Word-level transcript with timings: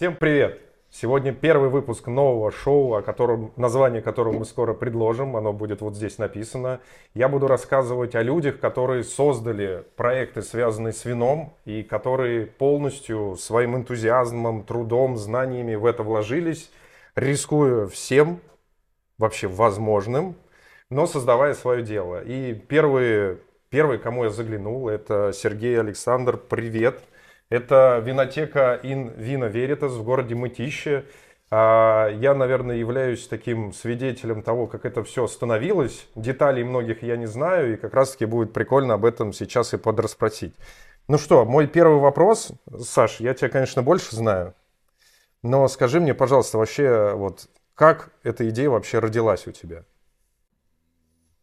Всем 0.00 0.16
привет! 0.16 0.58
Сегодня 0.88 1.30
первый 1.30 1.68
выпуск 1.68 2.06
нового 2.06 2.50
шоу, 2.50 2.94
о 2.94 3.02
котором, 3.02 3.52
название 3.56 4.00
которого 4.00 4.32
мы 4.32 4.46
скоро 4.46 4.72
предложим. 4.72 5.36
Оно 5.36 5.52
будет 5.52 5.82
вот 5.82 5.94
здесь 5.94 6.16
написано. 6.16 6.80
Я 7.12 7.28
буду 7.28 7.46
рассказывать 7.46 8.14
о 8.14 8.22
людях, 8.22 8.60
которые 8.60 9.04
создали 9.04 9.84
проекты, 9.96 10.40
связанные 10.40 10.94
с 10.94 11.04
вином, 11.04 11.52
и 11.66 11.82
которые 11.82 12.46
полностью 12.46 13.36
своим 13.36 13.76
энтузиазмом, 13.76 14.64
трудом, 14.64 15.18
знаниями 15.18 15.74
в 15.74 15.84
это 15.84 16.02
вложились, 16.02 16.70
рискуя 17.14 17.86
всем, 17.86 18.40
вообще 19.18 19.48
возможным, 19.48 20.34
но 20.88 21.06
создавая 21.06 21.52
свое 21.52 21.82
дело. 21.82 22.24
И 22.24 22.54
первый, 22.54 23.36
первый, 23.68 23.98
кому 23.98 24.24
я 24.24 24.30
заглянул, 24.30 24.88
это 24.88 25.32
Сергей 25.34 25.78
Александр. 25.78 26.38
Привет! 26.38 27.02
Это 27.50 28.00
винотека 28.02 28.78
Ин 28.82 29.08
Вина 29.16 29.46
Веритас 29.46 29.92
в 29.92 30.04
городе 30.04 30.34
Мытище. 30.34 31.04
А, 31.50 32.08
я, 32.08 32.32
наверное, 32.32 32.76
являюсь 32.76 33.26
таким 33.26 33.72
свидетелем 33.72 34.42
того, 34.42 34.68
как 34.68 34.86
это 34.86 35.02
все 35.02 35.26
становилось. 35.26 36.06
Деталей 36.14 36.62
многих 36.62 37.02
я 37.02 37.16
не 37.16 37.26
знаю, 37.26 37.74
и 37.74 37.76
как 37.76 37.92
раз-таки 37.92 38.24
будет 38.24 38.52
прикольно 38.52 38.94
об 38.94 39.04
этом 39.04 39.32
сейчас 39.32 39.74
и 39.74 39.76
подраспросить. 39.76 40.54
Ну 41.08 41.18
что, 41.18 41.44
мой 41.44 41.66
первый 41.66 41.98
вопрос. 41.98 42.52
Саш, 42.78 43.18
я 43.18 43.34
тебя, 43.34 43.48
конечно, 43.48 43.82
больше 43.82 44.14
знаю, 44.14 44.54
но 45.42 45.66
скажи 45.68 46.00
мне, 46.00 46.14
пожалуйста, 46.14 46.58
вообще, 46.58 47.14
вот 47.14 47.48
как 47.74 48.12
эта 48.22 48.48
идея 48.50 48.70
вообще 48.70 49.00
родилась 49.00 49.48
у 49.48 49.52
тебя? 49.52 49.84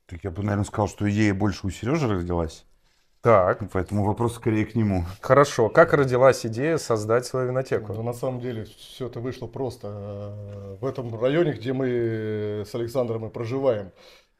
Так 0.05 0.23
я 0.23 0.31
бы, 0.31 0.41
наверное, 0.41 0.63
сказал, 0.63 0.87
что 0.87 1.09
идея 1.09 1.33
больше 1.33 1.67
у 1.67 1.69
Сережи 1.69 2.07
родилась. 2.07 2.65
Так. 3.21 3.63
Поэтому 3.73 4.05
вопрос 4.05 4.35
скорее 4.35 4.65
к 4.65 4.75
нему. 4.75 5.03
Хорошо. 5.21 5.69
Как 5.69 5.93
родилась 5.93 6.45
идея 6.45 6.77
создать 6.77 7.25
свою 7.25 7.47
винотеку? 7.47 7.93
Ну, 7.93 8.03
на 8.03 8.13
самом 8.13 8.39
деле 8.39 8.65
все 8.65 9.07
это 9.07 9.19
вышло 9.19 9.47
просто. 9.47 10.77
В 10.79 10.85
этом 10.85 11.19
районе, 11.19 11.53
где 11.53 11.73
мы 11.73 12.63
с 12.65 12.73
Александром 12.75 13.25
и 13.25 13.29
проживаем, 13.29 13.91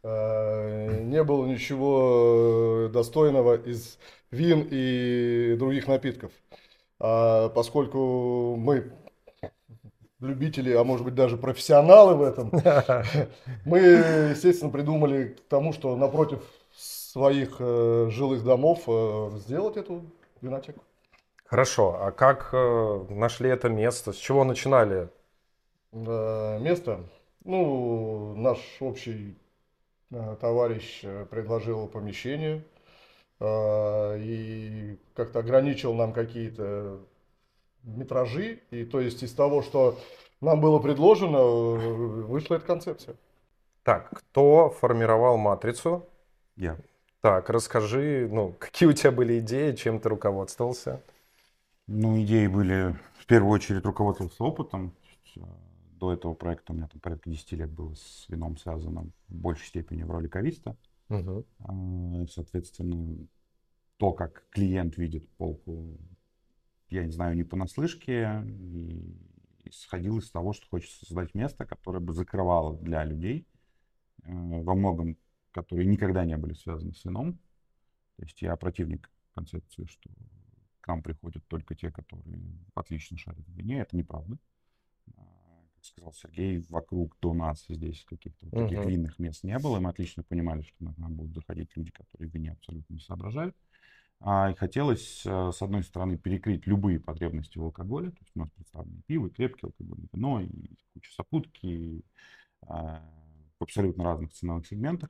э, 0.03 1.02
не 1.02 1.23
было 1.23 1.45
ничего 1.45 2.89
достойного 2.94 3.58
из 3.58 3.97
вин 4.31 4.67
и 4.69 5.56
других 5.58 5.88
напитков. 5.88 6.31
А 7.00 7.50
поскольку 7.50 8.56
мы 8.58 8.91
любители, 10.19 10.73
а 10.73 10.84
может 10.84 11.06
быть 11.06 11.16
даже 11.16 11.38
профессионалы 11.38 12.16
в 12.16 12.22
этом, 12.23 12.52
мы, 13.66 13.80
естественно, 13.80 14.72
придумали 14.72 15.36
к 15.36 15.41
тому, 15.47 15.73
что 15.73 15.95
напротив 15.95 16.41
своих 17.18 17.56
э, 17.58 18.10
жилых 18.12 18.44
домов 18.44 18.84
э, 18.86 19.32
сделать 19.40 19.76
эту 19.76 20.06
винотеку. 20.40 20.84
Хорошо, 21.46 21.98
а 22.00 22.12
как 22.12 22.50
э, 22.54 23.06
нашли 23.09 23.50
это 23.50 23.70
место? 23.70 24.14
С 24.14 24.18
чего 24.18 24.44
начинали? 24.44 25.09
Э, 25.94 26.59
место? 26.59 27.00
Ну, 27.44 28.36
наш 28.36 28.59
общий 28.82 29.36
э, 30.12 30.36
товарищ 30.40 31.00
э, 31.02 31.26
предложил 31.26 31.88
помещение 31.88 32.64
э, 33.40 34.20
и 34.20 35.00
как-то 35.16 35.40
ограничил 35.40 35.96
нам 35.96 36.14
какие-то 36.14 37.00
метражи. 37.81 38.59
И 38.70 38.86
то 38.86 39.00
есть 39.00 39.24
из 39.24 39.34
того, 39.34 39.64
что 39.64 39.98
нам 40.40 40.62
было 40.62 40.78
предложено, 40.78 41.38
э, 41.38 41.78
вышла 42.28 42.58
эта 42.58 42.68
концепция. 42.68 43.16
Так, 43.81 44.12
кто 44.12 44.70
формировал 44.70 45.38
матрицу? 45.38 46.06
Я. 46.58 46.78
Так, 47.22 47.50
расскажи, 47.50 48.28
ну, 48.32 48.54
какие 48.60 48.88
у 48.88 48.94
тебя 48.94 49.12
были 49.12 49.40
идеи, 49.40 49.73
чем 49.73 50.00
ты 50.00 50.10
руководствовался? 50.10 51.02
Ну, 51.88 52.22
идеи 52.22 52.48
были, 52.48 52.96
в 53.18 53.26
первую 53.26 53.52
очередь, 53.52 53.86
руководствовался 53.86 54.44
опытом. 54.44 54.94
До 56.00 56.14
этого 56.14 56.36
проекта 56.36 56.74
у 56.74 56.75
меня 56.75 56.88
там 56.88 57.00
порядка 57.00 57.30
10 57.30 57.53
лет 57.53 57.72
было 57.72 57.94
с 57.96 58.25
вином 58.28 58.58
связано 58.58 59.08
в 59.28 59.36
большей 59.36 59.66
степени 59.68 60.03
в 60.03 60.12
роли 60.12 60.28
кависта. 60.28 60.75
Угу. 61.09 62.28
Соответственно, 62.30 63.28
то, 63.97 64.12
как 64.12 64.46
клиент 64.52 64.97
видит 64.97 65.28
полку, 65.38 65.97
я 66.90 67.03
не 67.03 67.12
знаю, 67.12 67.36
не 67.36 67.44
понаслышке, 67.44 68.44
и 68.46 69.18
исходил 69.66 70.20
из 70.20 70.30
того, 70.30 70.53
что 70.53 70.68
хочется 70.70 71.06
создать 71.06 71.34
место, 71.34 71.66
которое 71.66 72.00
бы 72.00 72.14
закрывало 72.14 72.78
для 72.78 73.03
людей 73.03 73.46
э, 74.24 74.31
во 74.31 74.75
многом 74.75 75.18
которые 75.57 75.88
никогда 75.88 76.23
не 76.23 76.38
были 76.38 76.53
связаны 76.53 76.94
с 76.94 77.03
вином. 77.03 77.34
То 78.18 78.23
есть 78.23 78.40
я 78.44 78.56
противник 78.56 79.09
концепции, 79.34 79.85
что 79.85 80.12
к 80.81 80.88
нам 80.88 81.01
приходят 81.01 81.44
только 81.47 81.73
те, 81.73 81.91
которые 81.91 82.40
отлично 82.75 83.18
шарят 83.18 83.44
в 83.47 83.53
вине. 83.53 83.79
Это 83.79 83.97
неправда. 83.97 84.38
А, 85.16 85.22
как 85.73 85.84
сказал 85.84 86.13
Сергей, 86.13 86.59
вокруг 86.69 87.17
до 87.22 87.34
нас 87.34 87.66
здесь 87.67 88.06
каких-то 88.06 88.46
вот 88.46 88.53
таких 88.53 88.78
uh-huh. 88.78 88.88
винных 88.88 89.17
мест 89.17 89.44
не 89.44 89.57
было. 89.57 89.78
И 89.78 89.79
мы 89.79 89.90
отлично 89.90 90.22
понимали, 90.22 90.62
что 90.62 90.75
к 90.78 90.97
нам 90.97 91.16
будут 91.16 91.34
заходить 91.34 91.75
люди, 91.75 91.90
которые 91.90 92.29
в 92.29 92.34
вине 92.35 92.51
абсолютно 92.51 92.94
не 92.94 93.00
соображают. 93.00 93.56
А, 94.19 94.51
и 94.51 94.53
хотелось, 94.53 95.23
э, 95.25 95.51
с 95.51 95.59
одной 95.63 95.84
стороны, 95.84 96.19
перекрыть 96.19 96.67
любые 96.67 97.00
потребности 97.00 97.57
в 97.57 97.63
алкоголе. 97.63 98.12
То 98.12 98.17
есть 98.22 98.31
у 98.35 98.40
нас 98.40 98.51
представлены 98.51 99.01
пиво, 99.07 99.31
крепкие 99.31 99.69
алкогольное 99.69 100.09
вино, 100.13 100.41
и 100.41 100.69
куча 100.94 101.12
сопутки, 101.13 101.66
и, 101.66 102.06
а, 102.62 103.01
в 103.57 103.63
абсолютно 103.63 104.03
разных 104.03 104.34
ценовых 104.34 104.67
сегментах. 104.67 105.09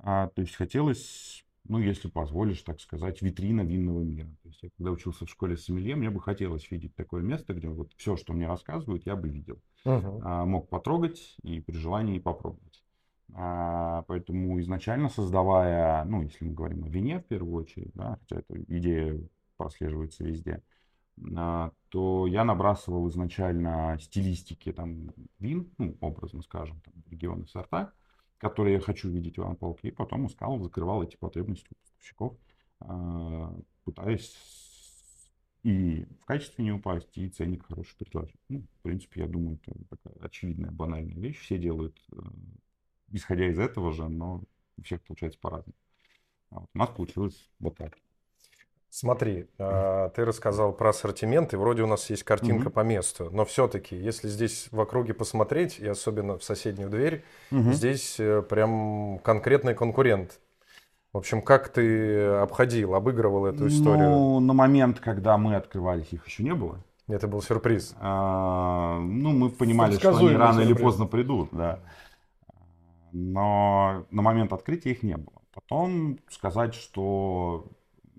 А, 0.00 0.28
то 0.28 0.42
есть 0.42 0.54
хотелось, 0.54 1.44
ну, 1.64 1.78
если 1.78 2.08
позволишь, 2.08 2.62
так 2.62 2.80
сказать, 2.80 3.20
витрина 3.22 3.62
винного 3.62 4.02
мира. 4.02 4.28
То 4.42 4.48
есть 4.48 4.62
я 4.62 4.70
когда 4.76 4.90
учился 4.90 5.26
в 5.26 5.30
школе 5.30 5.56
сомелье, 5.56 5.96
мне 5.96 6.10
бы 6.10 6.20
хотелось 6.20 6.70
видеть 6.70 6.94
такое 6.94 7.22
место, 7.22 7.54
где 7.54 7.68
вот 7.68 7.92
все, 7.96 8.16
что 8.16 8.32
мне 8.32 8.46
рассказывают, 8.46 9.06
я 9.06 9.16
бы 9.16 9.28
видел. 9.28 9.58
Uh-huh. 9.84 10.20
А, 10.24 10.44
мог 10.44 10.68
потрогать 10.68 11.36
и 11.42 11.60
при 11.60 11.76
желании 11.76 12.18
попробовать. 12.18 12.82
А, 13.34 14.02
поэтому 14.08 14.58
изначально 14.60 15.08
создавая, 15.08 16.04
ну, 16.04 16.22
если 16.22 16.44
мы 16.44 16.54
говорим 16.54 16.84
о 16.84 16.88
вине 16.88 17.20
в 17.20 17.24
первую 17.24 17.54
очередь, 17.54 17.92
да, 17.94 18.18
хотя 18.20 18.40
эта 18.40 18.62
идея 18.62 19.20
прослеживается 19.56 20.24
везде, 20.24 20.62
а, 21.36 21.72
то 21.90 22.26
я 22.26 22.44
набрасывал 22.44 23.08
изначально 23.08 23.98
стилистики 24.00 24.72
там 24.72 25.10
вин, 25.38 25.70
ну, 25.78 25.96
образно 26.00 26.42
скажем, 26.42 26.80
там, 26.80 26.94
регионы 27.10 27.46
сорта, 27.46 27.92
которые 28.38 28.74
я 28.74 28.80
хочу 28.80 29.08
видеть 29.08 29.38
в 29.38 29.54
полке, 29.54 29.88
и 29.88 29.90
потом 29.90 30.26
искал, 30.26 30.58
закрывал 30.60 31.02
эти 31.02 31.16
потребности 31.16 31.68
у 31.70 31.74
поставщиков, 31.74 32.38
а, 32.80 33.54
пытаясь 33.84 34.36
и 35.64 36.06
в 36.20 36.24
качестве 36.24 36.64
не 36.64 36.72
упасть, 36.72 37.16
и 37.18 37.28
ценник 37.28 37.66
хороший 37.66 37.96
предложить. 37.96 38.40
Ну, 38.48 38.60
в 38.60 38.82
принципе, 38.82 39.22
я 39.22 39.26
думаю, 39.26 39.58
это 39.66 39.76
такая 39.90 40.14
очевидная, 40.24 40.70
банальная 40.70 41.16
вещь. 41.16 41.40
Все 41.40 41.58
делают, 41.58 42.00
э, 42.12 42.16
исходя 43.10 43.48
из 43.48 43.58
этого 43.58 43.92
же, 43.92 44.08
но 44.08 44.44
у 44.76 44.82
всех 44.82 45.02
получается 45.02 45.38
по-разному. 45.40 45.74
Вот 46.50 46.70
у 46.72 46.78
нас 46.78 46.88
получилось 46.90 47.50
вот 47.58 47.76
так. 47.76 47.98
Смотри, 48.90 49.46
а, 49.58 50.08
ты 50.10 50.24
рассказал 50.24 50.72
про 50.72 50.90
ассортимент, 50.90 51.52
и 51.52 51.56
вроде 51.56 51.82
у 51.82 51.86
нас 51.86 52.08
есть 52.10 52.22
картинка 52.22 52.68
угу. 52.68 52.74
по 52.74 52.80
месту. 52.80 53.28
Но 53.30 53.44
все-таки, 53.44 53.96
если 53.96 54.28
здесь 54.28 54.68
в 54.70 54.80
округе 54.80 55.14
посмотреть, 55.14 55.78
и 55.78 55.86
особенно 55.86 56.38
в 56.38 56.44
соседнюю 56.44 56.88
дверь, 56.90 57.24
угу. 57.50 57.72
здесь 57.72 58.18
э, 58.18 58.42
прям 58.42 59.18
конкретный 59.22 59.74
конкурент. 59.74 60.40
В 61.12 61.18
общем, 61.18 61.42
как 61.42 61.68
ты 61.68 62.24
обходил, 62.24 62.94
обыгрывал 62.94 63.46
эту 63.46 63.68
историю? 63.68 64.10
Ну, 64.10 64.40
на 64.40 64.52
момент, 64.52 65.00
когда 65.00 65.38
мы 65.38 65.56
открывались, 65.56 66.12
их 66.12 66.26
еще 66.26 66.42
не 66.42 66.54
было. 66.54 66.82
Это 67.08 67.26
был 67.26 67.40
сюрприз. 67.40 67.94
А, 67.98 68.98
ну, 69.00 69.32
мы 69.32 69.48
понимали, 69.48 69.96
что 69.96 70.16
они 70.16 70.30
рано 70.30 70.60
сюрприз. 70.60 70.70
или 70.70 70.82
поздно 70.82 71.06
придут, 71.06 71.48
да. 71.52 71.80
Но 73.12 74.04
на 74.10 74.22
момент 74.22 74.52
открытия 74.52 74.90
их 74.90 75.02
не 75.02 75.16
было. 75.16 75.40
Потом 75.54 76.18
сказать, 76.28 76.74
что 76.74 77.66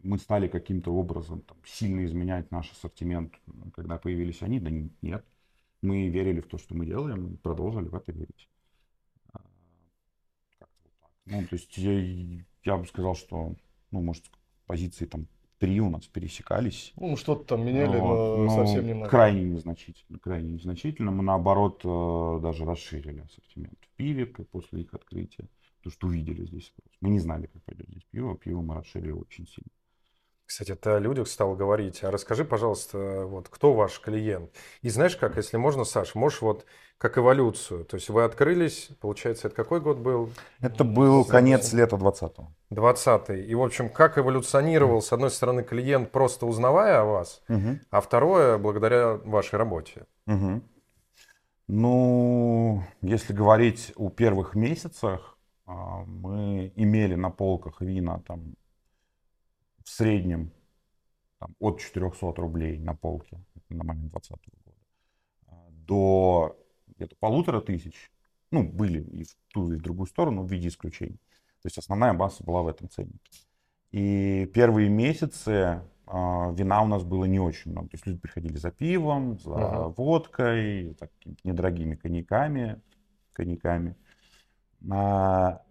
мы 0.03 0.17
стали 0.17 0.47
каким-то 0.47 0.93
образом 0.93 1.41
там, 1.41 1.57
сильно 1.65 2.05
изменять 2.05 2.51
наш 2.51 2.71
ассортимент, 2.71 3.33
когда 3.73 3.97
появились 3.97 4.41
они, 4.41 4.59
да 4.59 4.71
нет. 5.01 5.25
Мы 5.81 6.09
верили 6.09 6.41
в 6.41 6.47
то, 6.47 6.57
что 6.57 6.75
мы 6.75 6.85
делаем, 6.85 7.33
и 7.33 7.37
продолжили 7.37 7.87
в 7.87 7.95
это 7.95 8.11
верить. 8.11 8.49
А, 9.33 9.41
ну, 11.25 11.41
то 11.45 11.55
есть 11.55 11.77
я, 11.77 12.43
я 12.65 12.77
бы 12.77 12.85
сказал, 12.85 13.15
что, 13.15 13.55
ну, 13.91 14.01
может, 14.01 14.25
позиции 14.65 15.05
там 15.05 15.27
три 15.59 15.79
у 15.79 15.89
нас 15.89 16.07
пересекались. 16.07 16.93
Ну, 16.95 17.15
что-то 17.15 17.43
там 17.43 17.65
меняли, 17.65 17.97
но, 17.97 18.37
но, 18.37 18.43
но 18.43 18.49
совсем 18.49 18.87
немного. 18.87 19.09
Крайне 19.09 19.43
незначительно, 19.43 20.19
крайне 20.19 20.53
незначительно. 20.53 21.11
Мы, 21.11 21.23
наоборот, 21.23 21.81
э, 21.83 22.39
даже 22.41 22.65
расширили 22.65 23.19
ассортимент 23.19 23.77
в 23.81 23.95
пиве 23.95 24.25
после 24.25 24.81
их 24.81 24.93
открытия. 24.93 25.47
То, 25.83 25.89
что 25.89 26.07
увидели 26.07 26.45
здесь. 26.45 26.73
Мы 26.99 27.09
не 27.09 27.19
знали, 27.19 27.47
как 27.47 27.63
пойдет 27.63 27.87
здесь 27.89 28.03
пиво. 28.11 28.37
Пиво 28.37 28.61
мы 28.61 28.75
расширили 28.75 29.11
очень 29.11 29.47
сильно. 29.47 29.69
Кстати, 30.49 30.73
ты 30.73 30.89
о 30.89 30.99
людях 30.99 31.27
стал 31.27 31.53
говорить. 31.53 32.03
А 32.03 32.09
расскажи, 32.09 32.43
пожалуйста, 32.43 33.25
вот 33.27 33.49
кто 33.49 33.71
ваш 33.73 33.99
клиент? 33.99 34.49
И 34.81 34.89
знаешь 34.89 35.15
как, 35.15 35.37
если 35.37 35.57
можно, 35.57 35.83
Саш, 35.83 36.15
можешь 36.15 36.41
вот 36.41 36.65
как 36.97 37.19
эволюцию. 37.19 37.85
То 37.85 37.97
есть 37.97 38.09
вы 38.09 38.23
открылись, 38.23 38.89
получается, 38.99 39.47
это 39.47 39.55
какой 39.55 39.79
год 39.79 39.99
был? 39.99 40.31
Это 40.59 40.83
был 40.83 41.23
конец 41.23 41.71
лета 41.71 41.97
20-го. 41.97 42.51
20-й. 42.71 43.43
И, 43.43 43.53
в 43.53 43.61
общем, 43.61 43.89
как 43.89 44.17
эволюционировал, 44.17 45.03
с 45.03 45.13
одной 45.13 45.29
стороны, 45.29 45.61
клиент, 45.61 46.09
просто 46.11 46.47
узнавая 46.47 47.01
о 47.01 47.05
вас, 47.05 47.43
Мгм. 47.47 47.81
а 47.91 48.01
второе, 48.01 48.57
благодаря 48.57 49.17
вашей 49.17 49.59
работе. 49.59 50.07
Мгм. 50.25 50.63
Ну, 51.67 52.83
если 53.01 53.33
говорить 53.33 53.93
о 53.97 54.09
первых 54.09 54.55
месяцах, 54.55 55.37
а, 55.67 56.03
мы 56.07 56.73
имели 56.75 57.13
на 57.13 57.29
полках 57.29 57.81
вина 57.81 58.23
там 58.25 58.55
в 59.89 59.91
среднем 59.91 60.51
там, 61.39 61.56
от 61.59 61.80
400 61.80 62.33
рублей 62.36 62.77
на 62.77 62.94
полке 62.95 63.39
на 63.69 63.83
момент 63.83 64.12
2020 64.12 64.31
года 64.65 64.77
а, 65.47 65.68
до 65.71 66.57
где-то 66.95 67.15
полутора 67.19 67.59
тысяч. 67.59 68.12
Ну, 68.51 68.63
были 68.63 69.01
и 69.01 69.24
в 69.24 69.36
ту, 69.47 69.71
и 69.71 69.77
в 69.77 69.81
другую 69.81 70.06
сторону 70.06 70.44
в 70.44 70.51
виде 70.51 70.68
исключений. 70.68 71.19
То 71.62 71.65
есть 71.65 71.77
основная 71.77 72.13
масса 72.13 72.44
была 72.44 72.62
в 72.62 72.68
этом 72.68 72.89
ценнике. 72.89 73.31
И 73.91 74.50
первые 74.53 74.89
месяцы 74.89 75.81
а, 76.06 76.51
вина 76.51 76.83
у 76.83 76.88
нас 76.88 77.03
было 77.03 77.25
не 77.25 77.39
очень 77.39 77.71
много. 77.71 77.89
То 77.89 77.95
есть 77.95 78.06
люди 78.06 78.19
приходили 78.19 78.57
за 78.57 78.71
пивом, 78.71 79.39
за 79.39 79.56
Ага. 79.56 79.88
водкой, 79.89 80.95
за 81.00 81.07
какими-то 81.07 81.42
недорогими 81.47 81.95
коньяками, 81.95 82.80
коньяками. 83.33 83.95
А, 84.92 85.63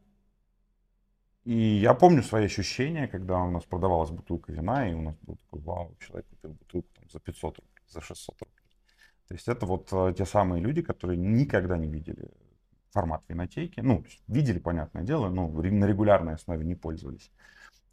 И 1.49 1.79
я 1.81 1.95
помню 1.95 2.23
свои 2.23 2.45
ощущения, 2.45 3.09
когда 3.09 3.39
у 3.43 3.50
нас 3.50 3.65
продавалась 3.65 4.11
бутылка 4.11 4.53
вина, 4.53 4.87
и 4.87 4.93
у 4.93 5.00
нас 5.00 5.15
был 5.23 5.37
такой, 5.37 5.61
вау, 5.61 5.97
человек 5.99 6.27
купил 6.29 6.50
бутылку 6.50 6.89
там, 6.95 7.05
за 7.11 7.21
500 7.21 7.59
рублей, 7.59 7.85
за 7.89 8.00
600 8.03 8.43
рублей. 8.43 8.65
То 9.29 9.35
есть 9.35 9.49
это 9.49 9.65
вот 9.65 9.89
э, 9.93 10.12
те 10.19 10.27
самые 10.27 10.62
люди, 10.62 10.83
которые 10.83 11.17
никогда 11.17 11.79
не 11.79 11.89
видели 11.89 12.29
формат 12.91 13.23
винотеки. 13.29 13.81
Ну, 13.81 14.05
видели, 14.27 14.59
понятное 14.59 15.05
дело, 15.05 15.31
но 15.31 15.49
на 15.49 15.87
регулярной 15.87 16.35
основе 16.35 16.67
не 16.67 16.75
пользовались. 16.75 17.33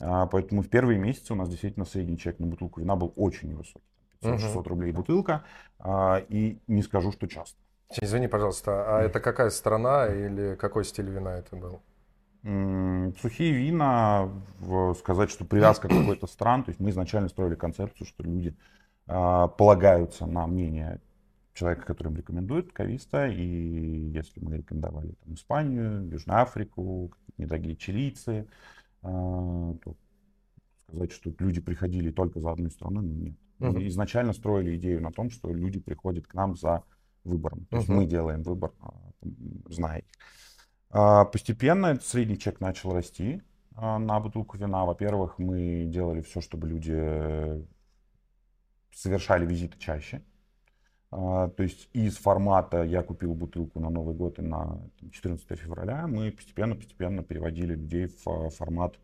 А, 0.02 0.26
Поэтому 0.26 0.62
в 0.62 0.68
первые 0.68 1.00
месяцы 1.00 1.32
у 1.32 1.38
нас 1.38 1.48
действительно 1.48 1.86
средний 1.86 2.18
чек 2.18 2.40
на 2.40 2.48
бутылку 2.48 2.82
вина 2.82 2.98
был 2.98 3.14
очень 3.16 3.48
невысокий. 3.48 3.88
Мгм. 4.22 4.36
500-600 4.36 4.68
рублей 4.68 4.92
бутылка. 4.92 5.46
А, 5.80 6.18
И 6.28 6.60
не 6.68 6.82
скажу, 6.82 7.14
что 7.14 7.26
часто. 7.28 7.58
Извини, 8.02 8.28
пожалуйста, 8.28 8.98
а 8.98 9.02
это 9.02 9.22
какая 9.22 9.50
страна 9.50 10.08
или 10.08 10.56
какой 10.56 10.84
стиль 10.84 11.10
вина 11.10 11.38
это 11.38 11.56
был? 11.56 11.80
Сухие 12.46 13.54
вина, 13.54 14.30
сказать, 15.00 15.32
что 15.32 15.46
привязка 15.46 15.88
какой-то 15.88 16.28
стран, 16.28 16.64
то 16.64 16.70
есть 16.70 16.80
мы 16.80 16.92
изначально 16.92 17.28
строили 17.28 17.56
концепцию, 17.56 18.06
что 18.06 18.22
люди 18.22 18.56
а, 19.08 19.48
полагаются 19.48 20.28
на 20.28 20.46
мнение 20.46 21.02
человека, 21.56 21.88
который 21.88 22.10
им 22.10 22.18
рекомендует, 22.18 22.72
кависта, 22.72 23.28
и 23.28 24.12
если 24.14 24.40
мы 24.42 24.58
рекомендовали 24.58 25.14
там, 25.24 25.34
Испанию, 25.34 26.08
Южную 26.08 26.40
Африку, 26.40 27.12
недорогие 27.40 27.76
чилийцы, 27.76 28.48
а, 29.02 29.74
то 29.84 29.96
сказать, 30.88 31.12
что 31.14 31.34
люди 31.40 31.62
приходили 31.62 32.12
только 32.12 32.40
за 32.42 32.52
одной 32.52 32.70
страной, 32.70 33.04
ну 33.04 33.14
нет. 33.14 33.36
Мы 33.60 33.70
Мгм. 33.70 33.88
изначально 33.88 34.34
строили 34.34 34.76
идею 34.78 35.02
на 35.02 35.12
том, 35.12 35.32
что 35.32 35.52
люди 35.52 35.80
приходят 35.80 36.28
к 36.28 36.34
нам 36.36 36.56
за 36.56 36.84
выбором. 37.24 37.66
То 37.72 37.78
есть 37.78 37.90
Мгм. 37.90 37.98
мы 37.98 38.06
делаем 38.06 38.44
выбор, 38.44 38.72
а, 38.82 38.94
зная 39.70 40.00
их. 40.00 40.06
А, 40.98 41.26
Постепенно 41.26 42.00
средний 42.00 42.40
чек 42.40 42.62
начал 42.62 42.94
расти 42.94 43.42
а, 43.76 44.00
на 44.00 44.18
бутылку 44.22 44.58
вина. 44.58 44.86
Во-первых, 44.86 45.38
мы 45.40 45.84
делали 45.88 46.22
все, 46.22 46.40
чтобы 46.40 46.70
люди 46.70 46.94
э, 46.96 47.62
совершали 48.94 49.46
визиты 49.46 49.78
чаще. 49.78 50.22
А, 51.12 51.50
То 51.50 51.64
есть 51.64 51.90
из 51.92 52.16
формата 52.16 52.84
«я 52.84 53.04
купил 53.04 53.34
бутылку 53.34 53.82
на 53.82 53.90
Новый 53.90 54.16
год 54.16 54.40
и 54.40 54.42
на 54.42 54.80
там, 54.98 55.12
14 55.12 55.60
февраля» 55.60 56.08
мы 56.08 56.32
постепенно-постепенно 56.32 57.24
переводили 57.24 57.76
людей 57.76 58.08
в 58.08 58.26
а, 58.30 58.50
формат 58.50 58.98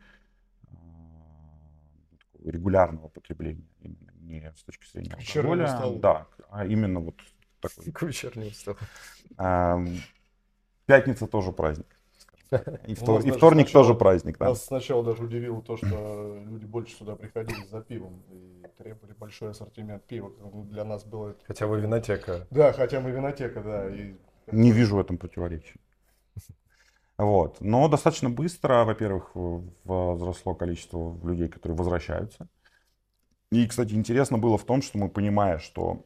такого 0.71 2.51
регулярного 2.51 3.09
потребления. 3.09 3.67
Именно 3.81 4.11
не 4.21 4.53
с 4.55 4.63
точки 4.63 4.89
зрения 4.89 5.13
алкоголя, 5.13 5.99
да, 5.99 6.27
а 6.51 6.65
именно 6.65 7.01
вот 7.01 7.15
такой 7.59 7.91
К 7.91 8.03
вечернему 8.03 8.51
столу. 8.51 8.77
Пятница 10.85 11.27
тоже 11.27 11.51
праздник. 11.51 11.87
И, 12.85 12.93
втор- 12.95 13.23
и 13.25 13.31
вторник 13.31 13.67
сначала- 13.69 13.85
тоже 13.85 13.93
праздник. 13.97 14.37
да. 14.37 14.49
Нас 14.49 14.65
сначала 14.65 15.03
даже 15.05 15.23
удивило 15.23 15.61
то, 15.61 15.77
что 15.77 16.37
люди 16.45 16.65
больше 16.65 16.95
сюда 16.97 17.15
приходили 17.15 17.65
за 17.67 17.81
пивом 17.81 18.23
и 18.29 18.61
требовали 18.77 19.13
большой 19.13 19.51
ассортимент 19.51 20.03
пива. 20.05 20.31
Ну, 20.39 20.65
Для 20.65 20.83
нас 20.83 21.05
было 21.05 21.29
это... 21.29 21.39
Хотя 21.45 21.67
вы 21.67 21.79
винотека. 21.79 22.47
Да, 22.51 22.73
хотя 22.73 22.99
мы 22.99 23.11
винотека, 23.11 23.61
да. 23.61 23.89
И... 23.89 24.15
Не 24.51 24.71
вижу 24.73 24.97
в 24.97 24.99
этом 24.99 25.17
противоречия. 25.17 25.79
Вот. 27.17 27.61
Но 27.61 27.87
достаточно 27.87 28.29
быстро, 28.29 28.83
во-первых, 28.83 29.31
возросло 29.85 30.53
количество 30.55 31.17
людей, 31.23 31.47
которые 31.47 31.77
возвращаются. 31.77 32.47
И, 33.51 33.65
кстати, 33.67 33.93
интересно 33.93 34.37
было 34.37 34.57
в 34.57 34.63
том, 34.65 34.81
что 34.81 34.97
мы, 34.97 35.07
понимая, 35.09 35.59
что 35.59 36.05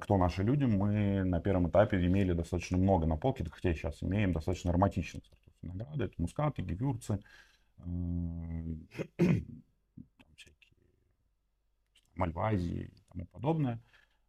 кто 0.00 0.16
наши 0.16 0.42
люди, 0.42 0.64
мы 0.64 1.24
на 1.24 1.40
первом 1.40 1.68
этапе 1.68 2.04
имели 2.04 2.32
достаточно 2.32 2.76
много 2.76 3.06
на 3.06 3.16
полке, 3.16 3.44
хотя 3.50 3.72
сейчас 3.74 4.02
имеем 4.02 4.32
достаточно 4.32 4.70
ароматичных 4.70 5.24
сортов 5.24 5.54
винограда. 5.62 6.04
Это 6.04 6.14
мускаты, 6.18 6.62
гевюрцы, 6.62 7.20
э, 7.78 7.82
всякие 10.36 10.74
мальвазии 12.14 12.90
и 12.94 13.02
тому 13.12 13.26
подобное. 13.26 13.80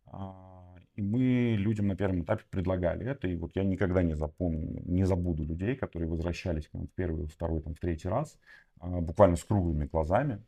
А, 0.06 0.76
И 0.96 1.02
мы 1.02 1.56
людям 1.58 1.88
на 1.88 1.96
первом 1.96 2.24
этапе 2.24 2.44
предлагали 2.50 3.06
это. 3.08 3.28
И 3.28 3.36
вот 3.38 3.56
я 3.56 3.64
никогда 3.64 4.04
не 4.04 4.16
запомню, 4.16 4.82
не 4.86 5.06
забуду 5.06 5.44
людей, 5.44 5.76
которые 5.76 6.10
возвращались 6.10 6.68
к 6.68 6.74
нам 6.74 6.88
в 6.88 6.92
первый, 6.94 7.28
второй, 7.28 7.62
там, 7.62 7.74
в 7.76 7.80
третий 7.80 8.10
раз, 8.10 8.38
а, 8.80 9.02
буквально 9.02 9.38
с 9.38 9.44
круглыми 9.44 9.86
глазами. 9.86 10.44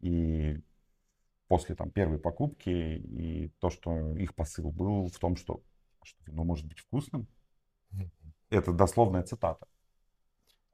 И 0.00 0.60
после 1.48 1.74
там 1.74 1.90
первой 1.90 2.18
покупки, 2.18 2.70
и 2.70 3.52
то, 3.60 3.70
что 3.70 4.10
их 4.16 4.34
посыл 4.34 4.70
был 4.70 5.08
в 5.08 5.18
том, 5.18 5.36
что, 5.36 5.62
что 6.02 6.18
вино 6.26 6.44
может 6.44 6.66
быть 6.66 6.80
вкусным. 6.80 7.26
Это 8.50 8.72
дословная 8.72 9.22
цитата. 9.22 9.66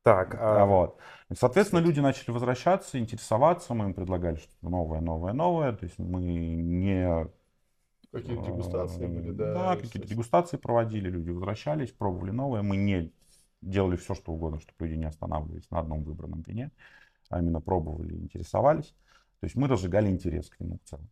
Так, 0.03 0.35
А 0.39 0.65
вот. 0.65 0.99
Соответственно, 1.33 1.81
люди 1.81 2.01
начали 2.01 2.31
возвращаться, 2.31 2.99
интересоваться, 2.99 3.75
мы 3.75 3.87
им 3.87 3.95
предлагали 3.95 4.37
что-то 4.37 4.69
новое, 4.69 5.01
новое, 5.01 5.33
новое. 5.33 5.73
То 5.73 5.85
есть 5.85 5.99
мы 5.99 6.23
не... 6.23 7.27
Какие-то 8.11 8.43
э, 8.43 8.47
дегустации 8.47 9.07
были, 9.07 9.31
да. 9.31 9.55
Да, 9.55 9.77
какие-то 9.77 10.09
дегустации 10.09 10.57
проводили, 10.57 11.11
люди 11.11 11.31
возвращались, 11.31 11.93
пробовали 11.93 12.31
новое. 12.31 12.63
Мы 12.63 12.77
не 12.77 13.13
делали 13.61 13.97
все, 13.97 14.15
что 14.15 14.33
угодно, 14.33 14.59
чтобы 14.61 14.87
люди 14.87 14.99
не 14.99 15.05
останавливались 15.05 15.71
на 15.71 15.81
одном 15.81 16.03
выбранном 16.03 16.43
вине, 16.43 16.71
а 17.29 17.41
именно 17.41 17.61
пробовали, 17.61 18.15
интересовались. 18.15 18.95
То 19.41 19.47
есть 19.47 19.57
мы 19.57 19.69
разжигали 19.69 20.11
интерес 20.11 20.49
к 20.51 20.61
вину 20.61 20.79
в 20.85 20.89
целом. 20.89 21.09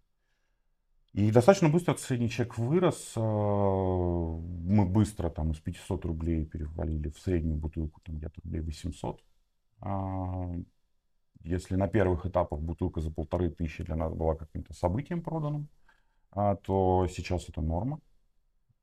И 1.14 1.30
достаточно 1.32 1.68
быстро 1.70 1.94
средний 1.96 2.28
чек 2.28 2.58
вырос. 2.58 3.14
э, 3.16 3.20
Мы 3.20 4.86
быстро 4.86 5.30
там 5.30 5.52
из 5.52 5.60
500 5.60 6.04
рублей 6.04 6.44
перевалили 6.44 7.08
в 7.08 7.18
среднюю 7.18 7.56
бутылку 7.56 8.00
там 8.04 8.16
где-то 8.18 8.40
рублей 8.44 8.60
800. 8.60 9.24
А, 9.80 10.52
Если 11.40 11.76
на 11.76 11.88
первых 11.88 12.26
этапах 12.26 12.60
бутылка 12.60 13.00
за 13.00 13.10
полторы 13.10 13.50
тысячи 13.50 13.84
для 13.84 13.96
нас 13.96 14.12
была 14.12 14.34
каким-то 14.36 14.74
событием 14.74 15.22
проданным, 15.22 15.68
а, 16.30 16.56
то 16.56 17.06
сейчас 17.08 17.48
это 17.48 17.62
норма. 17.62 18.00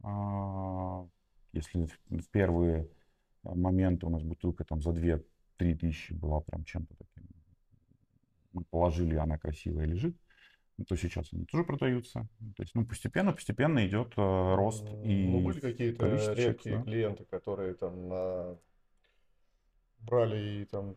А, 0.03 1.07
Если 1.53 1.87
в 2.09 2.29
первые 2.31 2.89
моменты 3.43 4.07
у 4.07 4.09
нас 4.09 4.23
бутылка 4.23 4.63
там 4.65 4.81
за 4.81 4.91
2-3 4.91 5.75
тысячи 5.75 6.13
была 6.13 6.41
прям 6.41 6.63
чем-то 6.65 6.95
таким, 6.97 7.29
мы 8.55 8.63
положили, 8.63 9.15
она 9.15 9.37
красивая 9.37 9.85
лежит, 9.85 10.15
ну, 10.77 10.85
то 10.85 10.95
сейчас 10.95 11.27
они 11.33 11.45
тоже 11.45 11.63
продаются. 11.63 12.27
То 12.55 12.63
есть, 12.63 12.73
ну, 12.73 12.85
постепенно, 12.85 13.33
постепенно 13.33 13.85
идет 13.85 14.13
э, 14.17 14.55
рост 14.55 14.85
и 15.03 15.27
Ну, 15.27 15.41
были 15.41 15.59
какие-то 15.59 16.07
редкие 16.33 16.77
да. 16.77 16.83
клиенты, 16.83 17.25
которые 17.25 17.73
там 17.75 18.07
на- 18.09 18.57
брали 19.99 20.61
и 20.61 20.65
там 20.65 20.95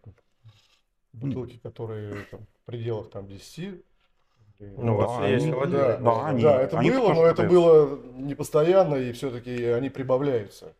бутылки, 1.12 1.58
которые 1.58 2.24
там 2.30 2.40
в 2.62 2.64
пределах 2.66 3.10
там 3.10 3.26
10. 3.26 3.58
или- 3.58 4.74
Ну, 4.76 4.94
у 4.94 4.96
вас 4.96 5.18
Да, 5.18 5.28
есть 5.28 5.44
они- 5.44 5.52
холодильник. 5.52 5.82
Да, 5.86 5.96
Да, 5.98 6.26
они- 6.26 6.42
да, 6.42 6.62
это 6.62 6.78
они 6.80 6.90
было, 6.90 7.14
но 7.14 7.26
это 7.26 7.42
продаются. 7.42 7.96
было 7.96 8.22
не 8.26 8.34
постоянно, 8.34 8.94
и 8.96 9.12
все-таки 9.12 9.64
они 9.66 9.88
прибавляются. 9.88 10.74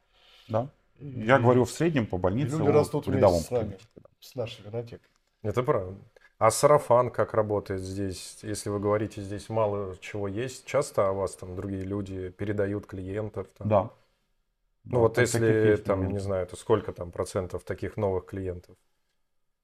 Да. 0.49 0.69
И 0.99 1.07
Я 1.21 1.39
говорю 1.39 1.65
в 1.65 1.71
среднем 1.71 2.07
по 2.07 2.19
больнице 2.19 2.57
люди 2.59 2.69
растут 2.71 3.07
вместе 3.07 3.19
рядовом 3.21 3.41
с 3.41 3.51
нами. 3.53 3.79
с 4.21 4.35
нашей 4.35 4.65
винотекой. 4.65 5.09
это 5.43 5.63
правда. 5.63 5.97
А 6.39 6.51
сарафан 6.51 7.11
как 7.13 7.33
работает 7.33 7.81
здесь? 7.81 8.39
Если 8.43 8.71
вы 8.71 8.81
говорите, 8.81 9.21
здесь 9.23 9.49
мало 9.49 9.97
чего 10.01 10.27
есть, 10.27 10.67
часто 10.67 11.09
о 11.09 11.13
вас 11.13 11.37
там 11.37 11.55
другие 11.55 11.85
люди 11.85 12.31
передают 12.31 12.87
клиентов? 12.87 13.47
там? 13.57 13.69
Да. 13.71 13.91
Ну 14.91 14.99
Да, 14.99 15.01
вот 15.01 15.17
если 15.17 15.77
там, 15.77 16.09
моменты. 16.09 16.13
не 16.13 16.19
знаю, 16.21 16.47
то 16.47 16.55
сколько 16.57 16.93
там 16.93 17.11
процентов 17.11 17.65
таких 17.65 17.97
новых 17.97 18.27
клиентов? 18.27 18.77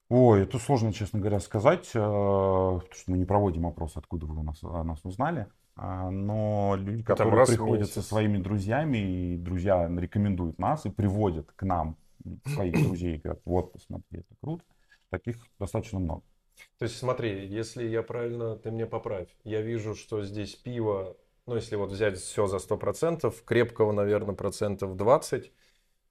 Ой, 0.09 0.43
это 0.43 0.59
сложно, 0.59 0.93
честно 0.93 1.19
говоря, 1.19 1.39
сказать, 1.39 1.87
э, 1.95 1.99
потому 1.99 2.89
что 2.93 3.11
мы 3.11 3.17
не 3.17 3.25
проводим 3.25 3.65
опрос, 3.65 3.97
откуда 3.97 4.25
вы 4.27 4.39
у 4.39 4.43
нас, 4.43 4.63
о 4.63 4.83
нас 4.83 4.99
узнали. 5.03 5.47
А, 5.75 6.09
Но 6.11 6.75
люди, 6.77 7.03
Там 7.15 7.31
которые 7.31 7.33
в 7.33 7.43
приходят 7.43 7.91
со 7.91 8.01
своими 8.01 8.37
друзьями, 8.37 9.33
и 9.33 9.37
друзья 9.37 9.87
рекомендуют 9.89 10.59
нас 10.59 10.85
и 10.85 10.89
приводят 10.89 11.51
к 11.53 11.63
нам 11.63 11.97
своих 12.45 12.79
друзей, 12.79 13.17
говорят, 13.19 13.41
вот, 13.45 13.73
посмотри, 13.73 14.19
это 14.19 14.35
круто. 14.41 14.63
Таких 15.09 15.37
достаточно 15.59 15.99
много. 15.99 16.23
То 16.77 16.83
есть 16.83 16.97
смотри, 16.97 17.45
если 17.47 17.85
я 17.85 18.03
правильно, 18.03 18.57
ты 18.57 18.71
мне 18.71 18.85
поправь. 18.85 19.27
Я 19.43 19.61
вижу, 19.61 19.95
что 19.95 20.23
здесь 20.23 20.55
пиво, 20.55 21.15
ну 21.45 21.55
если 21.55 21.75
вот 21.75 21.91
взять 21.91 22.17
все 22.17 22.47
за 22.47 22.57
100%, 22.59 23.33
крепкого, 23.45 23.91
наверное, 23.91 24.35
процентов 24.35 24.95
20, 24.95 25.51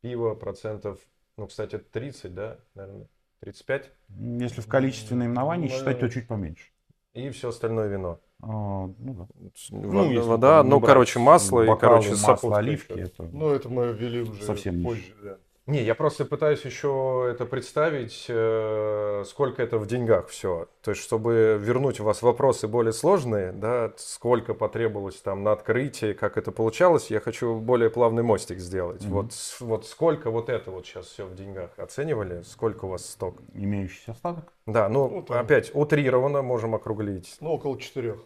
пиво 0.01 0.35
процентов, 0.35 0.99
ну, 1.37 1.47
кстати, 1.47 1.79
30, 1.79 2.35
да, 2.35 2.59
наверное, 2.75 3.09
35, 3.41 3.91
Если 4.39 4.61
в 4.61 4.67
количестве 4.67 5.17
наименований 5.17 5.69
Ну, 5.69 5.75
считать, 5.75 6.01
то 6.01 6.09
чуть 6.09 6.29
поменьше. 6.29 6.71
и 7.13 7.31
все 7.31 7.49
остальное 7.49 7.89
вино. 7.89 8.21
А, 8.41 8.47
Ну, 8.47 8.95
да. 8.99 9.27
Вода, 9.71 10.09
если 10.11 10.29
вода, 10.29 10.59
там 10.59 10.67
не 10.67 10.71
ну, 10.71 10.81
короче, 10.81 11.19
масло 11.19 11.63
и, 11.63 11.67
бокалы, 11.67 12.03
короче, 12.03 12.23
масло, 12.23 12.57
оливки, 12.57 12.93
это 12.93 13.23
Ну, 13.25 13.51
это 13.51 13.69
мы 13.69 13.93
ввели 13.93 14.23
уже 14.23 14.43
Совсем 14.43 14.83
позже, 14.83 15.15
да. 15.23 15.39
Не, 15.67 15.83
я 15.83 15.95
просто 15.95 16.27
пытаюсь 16.27 16.63
еще 16.67 17.27
это 17.31 17.47
представить, 17.47 18.27
э, 18.29 19.25
сколько 19.27 19.63
это 19.63 19.79
в 19.79 19.87
деньгах 19.87 20.29
все. 20.29 20.69
То 20.83 20.91
есть, 20.91 21.03
чтобы 21.03 21.59
вернуть 21.59 22.01
у 22.01 22.05
вас 22.05 22.21
вопросы 22.21 22.69
более 22.69 22.93
сложные, 22.93 23.51
да, 23.53 23.91
сколько 23.97 24.53
потребовалось 24.53 25.17
там 25.23 25.43
на 25.43 25.53
открытие, 25.53 26.13
как 26.13 26.37
это 26.37 26.53
получалось, 26.53 27.11
я 27.11 27.19
хочу 27.19 27.59
более 27.61 27.89
плавный 27.89 28.23
мостик 28.23 28.59
сделать. 28.59 29.05
Мгм. 29.05 29.13
Вот, 29.15 29.33
вот 29.61 29.87
сколько 29.87 30.31
вот 30.31 30.51
это 30.51 30.71
вот 30.71 30.85
сейчас 30.85 31.07
все 31.07 31.25
в 31.25 31.35
деньгах 31.35 31.71
оценивали, 31.79 32.43
сколько 32.43 32.85
у 32.85 32.89
вас 32.89 33.07
сток? 33.09 33.41
имеющийся 33.55 34.13
остаток. 34.13 34.53
Да, 34.67 34.91
ну, 34.91 35.09
Ну, 35.09 35.23
там- 35.23 35.39
опять, 35.39 35.71
утрированно 35.75 36.43
можем 36.43 36.75
округлить. 36.75 37.39
Ну, 37.41 37.53
около 37.53 37.81
четырех. 37.81 38.23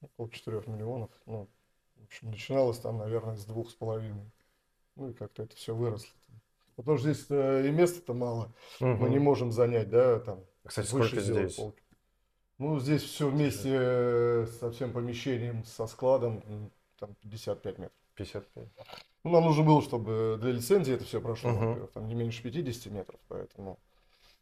Около 0.00 0.30
четырех 0.30 0.68
миллионов. 0.68 1.10
Ну, 1.26 1.48
в 1.96 2.04
общем, 2.04 2.30
начиналось 2.30 2.78
там, 2.78 2.98
наверное, 2.98 3.34
с 3.34 3.44
двух 3.44 3.68
с 3.68 3.74
половиной. 3.74 4.30
Ну, 4.96 5.08
и 5.10 5.12
как-то 5.12 5.42
это 5.44 5.56
все 5.56 5.74
выросло. 5.74 6.08
Потому 6.76 6.98
что 6.98 7.12
здесь 7.12 7.26
и 7.30 7.70
места-то 7.70 8.14
мало. 8.14 8.52
Мы 8.80 8.94
Мгм. 8.94 9.10
не 9.10 9.18
можем 9.18 9.52
занять, 9.52 9.90
да, 9.90 10.18
там. 10.20 10.40
Кстати, 10.64 10.90
выше 10.92 11.08
сколько 11.08 11.24
сделать 11.24 11.42
здесь? 11.52 11.56
полки. 11.56 11.82
Ну, 12.58 12.78
здесь 12.80 13.02
все 13.02 13.28
вместе 13.28 13.70
э, 13.72 14.46
со 14.60 14.70
всем 14.70 14.92
помещением, 14.92 15.64
со 15.64 15.86
складом, 15.86 16.42
там 16.98 17.14
55 17.22 17.78
метров. 17.78 17.96
55. 18.14 18.68
Ну, 19.24 19.30
нам 19.30 19.44
нужно 19.44 19.64
было, 19.64 19.82
чтобы 19.82 20.38
для 20.40 20.52
лицензии 20.52 20.94
это 20.94 21.04
все 21.04 21.20
прошло, 21.20 21.50
во-первых, 21.52 21.90
там 21.92 22.06
не 22.08 22.14
меньше 22.14 22.42
50 22.42 22.92
метров, 22.92 23.18
поэтому 23.28 23.78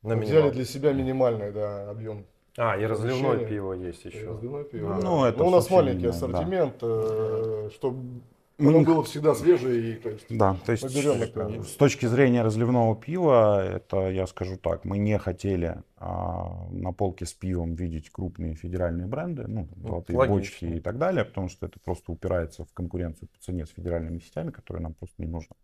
На 0.02 0.16
мы 0.16 0.22
взяли 0.22 0.50
для 0.50 0.64
себя 0.64 0.92
минимальный, 0.92 1.52
да, 1.52 1.88
объем. 1.90 2.26
А, 2.56 2.76
и 2.76 2.84
разливное 2.84 3.46
пиво 3.46 3.72
есть 3.74 4.04
еще. 4.04 4.28
Разливное 4.28 4.64
пиво, 4.64 4.96
А, 4.96 5.00
да. 5.00 5.04
ну, 5.06 5.24
это 5.24 5.38
Но 5.38 5.46
у 5.46 5.50
нас 5.50 5.70
маленький 5.70 5.98
не- 5.98 6.02
да. 6.04 6.10
ассортимент, 6.10 6.76
э, 6.82 7.70
чтобы 7.74 7.98
Мы 8.02 8.20
оно 8.68 8.78
не- 8.78 8.84
было 8.84 9.02
всегда 9.02 9.34
свежее 9.34 9.92
и 9.92 9.96
то 9.96 10.10
есть 10.10 10.26
Да, 10.30 10.56
то 10.64 10.72
есть 10.72 10.84
э, 10.84 11.62
с 11.62 11.76
точки 11.76 12.06
зрения 12.06 12.42
разливного 12.42 12.94
пива, 12.96 13.64
это 13.66 14.10
я 14.10 14.26
скажу 14.26 14.56
так, 14.56 14.84
мы 14.84 14.98
не 14.98 15.18
хотели 15.18 15.82
а, 15.96 16.68
на 16.70 16.92
полке 16.92 17.26
с 17.26 17.32
пивом 17.32 17.74
видеть 17.74 18.10
крупные 18.10 18.54
федеральные 18.54 19.06
бренды, 19.06 19.46
ну, 19.46 19.68
Ну, 19.76 19.88
золотые 19.88 20.16
логично. 20.18 20.36
бочки 20.36 20.64
и 20.76 20.80
так 20.80 20.98
далее, 20.98 21.24
потому 21.24 21.48
что 21.48 21.66
это 21.66 21.78
просто 21.80 22.12
упирается 22.12 22.64
в 22.64 22.72
конкуренцию 22.72 23.28
по 23.28 23.38
цене 23.40 23.66
с 23.66 23.70
федеральными 23.70 24.18
сетями, 24.20 24.50
которые 24.50 24.82
нам 24.82 24.94
просто 24.94 25.14
не 25.22 25.28
нужно. 25.28 25.54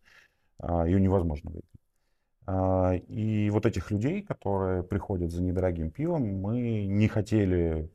А, 0.58 0.86
Ее 0.86 1.00
невозможно 1.00 1.50
выйти. 1.50 1.66
А, 2.46 2.94
И 2.94 3.50
вот 3.50 3.66
этих 3.66 3.90
людей, 3.90 4.22
которые 4.22 4.82
приходят 4.82 5.30
за 5.32 5.42
недорогим 5.42 5.90
пивом, 5.90 6.22
мы 6.40 6.86
не 6.86 7.08
хотели 7.08 7.90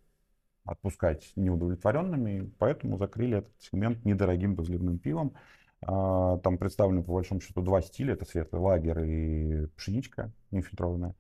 отпускать 0.66 1.32
неудовлетворенными, 1.36 2.52
поэтому 2.60 2.98
закрыли 2.98 3.40
этот 3.40 3.54
сегмент 3.60 4.04
недорогим 4.06 4.56
разливным 4.58 5.00
пивом. 5.00 5.34
А, 5.82 6.38
Там 6.40 6.58
представлены 6.58 7.04
по 7.04 7.14
большому 7.14 7.42
счету 7.42 7.62
два 7.62 7.82
стиля, 7.82 8.14
это 8.14 8.26
светлый 8.26 8.62
лагер 8.62 9.00
и 9.00 9.68
пшеничка 9.78 10.32
нефильтрованная. 10.52 11.16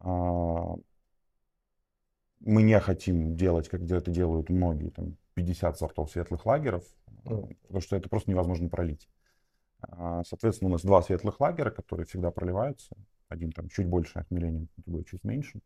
А, 0.00 0.76
Мы 2.40 2.62
не 2.62 2.78
хотим 2.80 3.36
делать, 3.36 3.68
как 3.68 3.82
это 3.82 4.10
делают 4.10 4.48
многие, 4.48 4.90
там 4.90 5.16
50 5.34 5.76
сортов 5.78 6.10
светлых 6.10 6.46
лагеров, 6.46 6.84
потому 7.24 7.80
что 7.80 7.96
это 7.96 8.08
просто 8.08 8.30
невозможно 8.30 8.68
пролить. 8.68 9.08
А, 9.82 10.24
Соответственно, 10.24 10.70
у 10.70 10.72
нас 10.72 10.82
два 10.82 11.02
светлых 11.02 11.40
лагера, 11.40 11.70
которые 11.70 12.06
всегда 12.06 12.30
проливаются. 12.30 12.96
Один 13.28 13.52
там 13.52 13.68
чуть 13.68 13.88
больше 13.88 14.20
охмелением, 14.20 14.68
другой 14.78 15.04
чуть 15.04 15.24
меньше. 15.24 15.60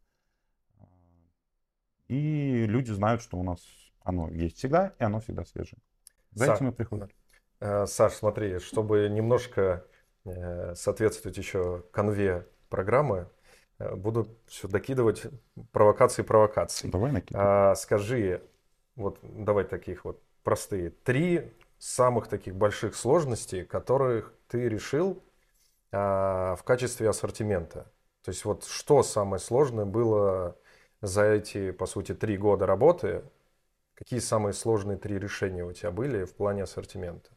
И 2.08 2.66
люди 2.66 2.90
знают, 2.90 3.22
что 3.22 3.38
у 3.38 3.42
нас 3.42 3.60
оно 4.02 4.28
есть 4.28 4.58
всегда, 4.58 4.92
и 4.98 5.04
оно 5.04 5.20
всегда 5.20 5.44
свежее. 5.44 5.78
За 6.32 6.46
Са- 6.46 6.56
этим 6.56 6.68
и 6.68 6.72
приходят. 6.72 7.10
Э, 7.60 7.86
Саш, 7.86 8.14
смотри, 8.14 8.58
чтобы 8.58 9.08
немножко 9.08 9.86
э, 10.24 10.74
соответствовать 10.74 11.38
еще 11.38 11.84
конве 11.92 12.46
программы, 12.68 13.28
э, 13.78 13.94
буду 13.94 14.28
все 14.46 14.68
докидывать 14.68 15.22
провокации 15.72 16.22
провокаций. 16.22 16.90
Давай 16.90 17.12
накинем. 17.12 17.40
А, 17.42 17.74
скажи, 17.74 18.42
вот 18.96 19.18
давай 19.22 19.64
таких 19.64 20.04
вот 20.04 20.22
простые. 20.42 20.90
Три 20.90 21.52
самых 21.78 22.28
таких 22.28 22.54
больших 22.54 22.94
сложностей, 22.94 23.64
которых 23.64 24.34
ты 24.48 24.68
решил 24.68 25.22
а, 25.92 26.56
в 26.56 26.62
качестве 26.64 27.08
ассортимента. 27.08 27.90
То 28.22 28.30
есть 28.30 28.44
вот 28.44 28.64
что 28.64 29.02
самое 29.02 29.40
сложное 29.40 29.84
было 29.84 30.56
за 31.06 31.24
эти, 31.24 31.70
по 31.72 31.86
сути, 31.86 32.14
три 32.14 32.36
года 32.36 32.66
работы? 32.66 33.24
Какие 33.94 34.20
самые 34.20 34.54
сложные 34.54 34.98
три 34.98 35.18
решения 35.18 35.64
у 35.64 35.72
тебя 35.72 35.90
были 35.92 36.24
в 36.24 36.34
плане 36.36 36.64
ассортимента? 36.64 37.30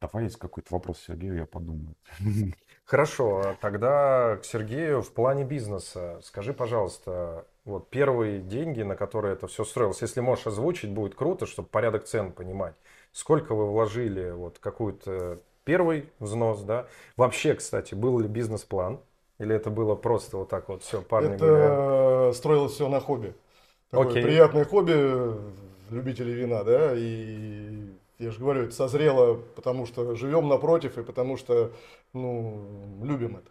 Давай 0.00 0.24
есть 0.24 0.36
какой-то 0.36 0.74
вопрос 0.74 0.98
Сергею, 1.06 1.36
я 1.36 1.46
подумаю. 1.46 1.94
Хорошо, 2.84 3.40
а 3.44 3.54
тогда 3.60 4.36
к 4.36 4.44
Сергею 4.44 5.00
в 5.02 5.12
плане 5.12 5.44
бизнеса. 5.44 6.18
Скажи, 6.22 6.52
пожалуйста, 6.52 7.46
вот 7.64 7.88
первые 7.90 8.40
деньги, 8.40 8.82
на 8.82 8.96
которые 8.96 9.34
это 9.34 9.46
все 9.46 9.64
строилось, 9.64 10.02
если 10.02 10.20
можешь 10.20 10.48
озвучить, 10.48 10.90
будет 10.90 11.14
круто, 11.14 11.46
чтобы 11.46 11.68
порядок 11.68 12.04
цен 12.04 12.32
понимать. 12.32 12.74
Сколько 13.12 13.54
вы 13.54 13.70
вложили 13.70 14.30
вот 14.30 14.58
какую-то 14.58 15.40
первый 15.64 16.10
взнос, 16.18 16.62
да? 16.62 16.88
Вообще, 17.16 17.54
кстати, 17.54 17.94
был 17.94 18.18
ли 18.18 18.26
бизнес-план? 18.28 19.00
Или 19.38 19.54
это 19.54 19.70
было 19.70 19.94
просто 19.94 20.36
вот 20.36 20.48
так 20.48 20.68
вот 20.68 20.82
все, 20.82 21.02
парни 21.02 21.34
это 21.34 22.32
строилось 22.34 22.72
все 22.72 22.88
на 22.88 23.00
хобби. 23.00 23.34
Такое 23.90 24.08
Окей. 24.08 24.22
приятное 24.22 24.64
хобби 24.64 25.34
любителей 25.90 26.32
вина, 26.32 26.64
да, 26.64 26.92
и 26.96 27.92
я 28.18 28.30
же 28.30 28.38
говорю, 28.38 28.62
это 28.62 28.74
созрело, 28.74 29.34
потому 29.56 29.84
что 29.84 30.14
живем 30.14 30.48
напротив 30.48 30.96
и 30.96 31.02
потому 31.02 31.36
что, 31.36 31.72
ну, 32.12 32.64
любим 33.02 33.36
это. 33.36 33.50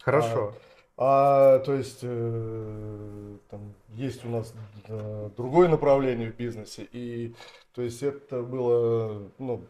Хорошо. 0.00 0.54
А, 0.98 1.58
то 1.60 1.72
есть, 1.72 2.00
э, 2.02 3.36
там 3.50 3.74
есть 3.88 4.24
у 4.24 4.28
нас 4.28 4.52
э, 4.88 5.30
другое 5.36 5.68
направление 5.68 6.30
в 6.30 6.36
бизнесе, 6.36 6.86
и, 6.92 7.34
то 7.74 7.80
есть, 7.80 8.02
это 8.02 8.42
было, 8.42 9.30
ну, 9.38 9.64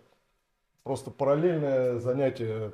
просто 0.83 1.11
параллельное 1.13 1.99
занятие, 2.01 2.73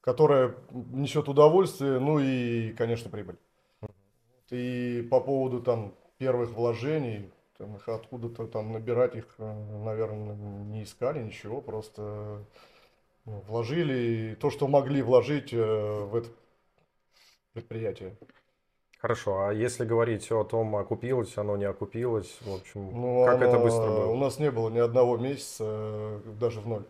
которое 0.00 0.54
несет 0.70 1.28
удовольствие, 1.28 1.98
ну 1.98 2.18
и, 2.18 2.72
конечно, 2.72 3.10
прибыль. 3.10 3.36
И 4.50 5.06
по 5.10 5.20
поводу 5.20 5.60
там 5.62 5.94
первых 6.18 6.50
вложений, 6.50 7.30
там, 7.56 7.76
их 7.76 7.88
откуда-то 7.88 8.46
там 8.46 8.72
набирать 8.72 9.14
их, 9.14 9.26
наверное, 9.38 10.34
не 10.34 10.82
искали 10.82 11.22
ничего, 11.22 11.60
просто 11.60 12.44
ну, 13.26 13.40
вложили 13.46 14.34
то, 14.40 14.50
что 14.50 14.66
могли 14.66 15.02
вложить 15.02 15.52
э, 15.52 16.04
в 16.04 16.16
это 16.16 16.28
предприятие. 17.52 18.16
Хорошо, 18.98 19.46
а 19.46 19.52
если 19.54 19.84
говорить 19.84 20.30
о 20.30 20.44
том, 20.44 20.76
окупилось 20.76 21.36
оно, 21.38 21.56
не 21.56 21.64
окупилось, 21.64 22.36
в 22.42 22.54
общем, 22.54 22.90
Ну, 22.92 23.24
как 23.24 23.40
это 23.40 23.52
оно- 23.56 23.62
быстро 23.64 23.82
У 23.90 23.92
было? 23.94 24.16
нас 24.16 24.38
не 24.38 24.50
было 24.50 24.68
ни 24.68 24.78
одного 24.78 25.16
месяца 25.16 25.64
э, 25.66 26.20
даже 26.38 26.60
в 26.60 26.66
ноль. 26.66 26.84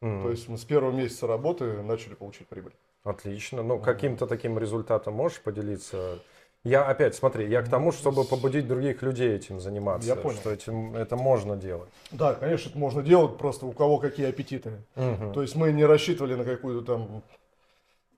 Мгм. 0.00 0.22
То 0.22 0.30
есть 0.30 0.48
мы 0.48 0.58
с 0.58 0.64
первого 0.64 0.92
месяца 0.92 1.26
работы 1.26 1.82
начали 1.82 2.14
получить 2.14 2.46
прибыль. 2.48 2.72
Отлично. 3.04 3.62
Ну, 3.62 3.78
каким-то 3.78 4.26
таким 4.26 4.58
результатом 4.58 5.14
можешь 5.14 5.40
поделиться? 5.40 6.18
Я 6.64 6.84
опять, 6.84 7.14
смотри, 7.14 7.48
я 7.48 7.62
к 7.62 7.68
тому, 7.68 7.92
чтобы 7.92 8.24
побудить 8.24 8.66
других 8.66 9.00
людей 9.02 9.36
этим 9.36 9.60
заниматься. 9.60 10.08
Я 10.08 10.16
понял. 10.16 10.36
Что 10.38 10.50
этим, 10.50 10.96
это 10.96 11.14
можно 11.16 11.56
делать. 11.56 11.88
Да, 12.10 12.34
конечно, 12.34 12.70
это 12.70 12.78
можно 12.78 13.02
делать, 13.02 13.38
просто 13.38 13.66
у 13.66 13.72
кого 13.72 13.98
какие 13.98 14.26
аппетиты. 14.28 14.72
Мгм. 14.96 15.32
То 15.32 15.42
есть 15.42 15.54
мы 15.54 15.70
не 15.70 15.84
рассчитывали 15.84 16.34
на 16.34 16.42
какую-то 16.42 16.84
там 16.84 17.22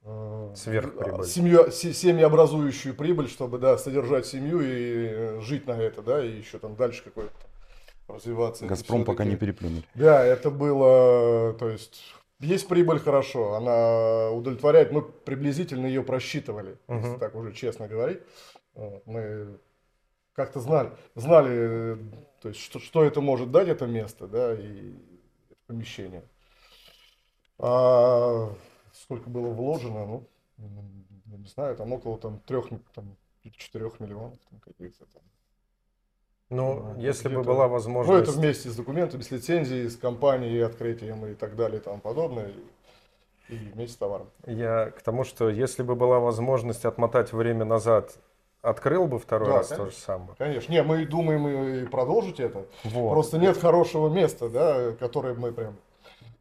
э, 0.05 0.53
Сверхприбыль. 0.57 1.27
семью, 1.27 1.71
се- 1.71 1.93
семьеобразующую 1.93 2.95
прибыль, 2.95 3.29
чтобы, 3.29 3.59
да, 3.59 3.77
содержать 3.77 4.25
семью 4.25 4.63
и 4.63 5.09
э, 5.11 5.41
жить 5.43 5.67
на 5.67 5.73
это, 5.73 6.01
да, 6.01 6.25
и 6.25 6.31
еще 6.31 6.59
там 6.59 6.75
дальше 6.75 7.05
какое-то 7.05 7.35
развиваться. 8.09 8.67
Газпром 8.67 9.05
пока 9.05 9.25
не 9.25 9.37
переплюнуть. 9.37 9.85
Да, 9.95 10.25
это 10.25 10.51
было, 10.51 11.55
то 11.55 11.69
есть 11.69 12.03
есть 12.41 12.69
прибыль 12.69 12.99
хорошо, 12.99 13.55
она 13.55 14.31
удовлетворяет. 14.31 14.93
Мы 14.93 15.03
приблизительно 15.03 15.87
ее 15.87 16.03
просчитывали, 16.03 16.79
если 16.89 17.09
Мгм. 17.11 17.19
так 17.19 17.35
уже 17.35 17.53
честно 17.53 17.89
говорить. 17.89 18.21
Мы 19.07 19.59
как-то 20.35 20.61
знали, 20.61 20.93
знали, 21.17 21.99
то 22.41 22.49
есть, 22.49 22.61
что, 22.61 22.79
что 22.79 23.03
это 23.03 23.21
может 23.21 23.51
дать, 23.51 23.67
это 23.69 23.87
место, 23.87 24.29
да, 24.29 24.55
и 24.55 24.95
помещение. 25.67 26.23
А 27.59 28.55
сколько 28.93 29.29
было 29.29 29.49
вложено, 29.49 30.07
ну, 30.07 30.29
не 31.27 31.49
знаю, 31.49 31.77
там 31.77 31.93
около 31.93 32.19
там 32.19 32.39
трех, 32.47 32.69
там, 32.95 33.17
четырех 33.57 33.99
миллионов 33.99 34.39
там, 34.49 34.61
каких-то 34.61 35.07
там. 35.07 35.23
Ну, 36.51 36.95
Ну, 36.97 37.01
если 37.01 37.29
бы 37.29 37.43
была 37.43 37.65
Ну, 37.65 37.65
это 37.65 37.73
возможность... 37.73 38.37
вместе 38.37 38.71
с 38.71 38.77
документами, 38.77 39.21
с 39.23 39.31
лицензией, 39.31 39.89
с 39.89 39.97
компанией, 39.97 40.61
открытием 40.61 41.27
и 41.27 41.35
так 41.35 41.57
далее 41.57 41.79
и 41.81 41.83
тому 41.83 41.99
подобное. 42.01 42.53
И, 43.49 43.55
вместе 43.75 43.95
с 43.95 43.97
товаром. 43.97 44.29
Я 44.47 44.91
к 44.91 45.01
тому, 45.03 45.25
что 45.25 45.49
если 45.49 45.83
бы 45.83 45.95
была 45.95 46.19
возможность 46.21 46.85
отмотать 46.85 47.33
время 47.33 47.65
назад, 47.65 48.17
открыл 48.61 49.07
бы 49.07 49.19
второй 49.19 49.49
Да, 49.49 49.57
раз 49.59 49.69
то 49.69 49.75
же 49.77 49.81
конечно. 49.83 50.01
самое. 50.01 50.31
Конечно. 50.37 50.73
Не, 50.73 50.83
мы 50.83 51.07
думаем 51.07 51.49
и 51.49 51.87
продолжить 51.87 52.41
это. 52.41 52.67
Вот. 52.85 53.13
Просто 53.13 53.39
нет 53.39 53.57
хорошего 53.57 54.09
места, 54.09 54.49
да, 54.51 54.93
которое 54.99 55.35
мы 55.35 55.53
прям 55.53 55.77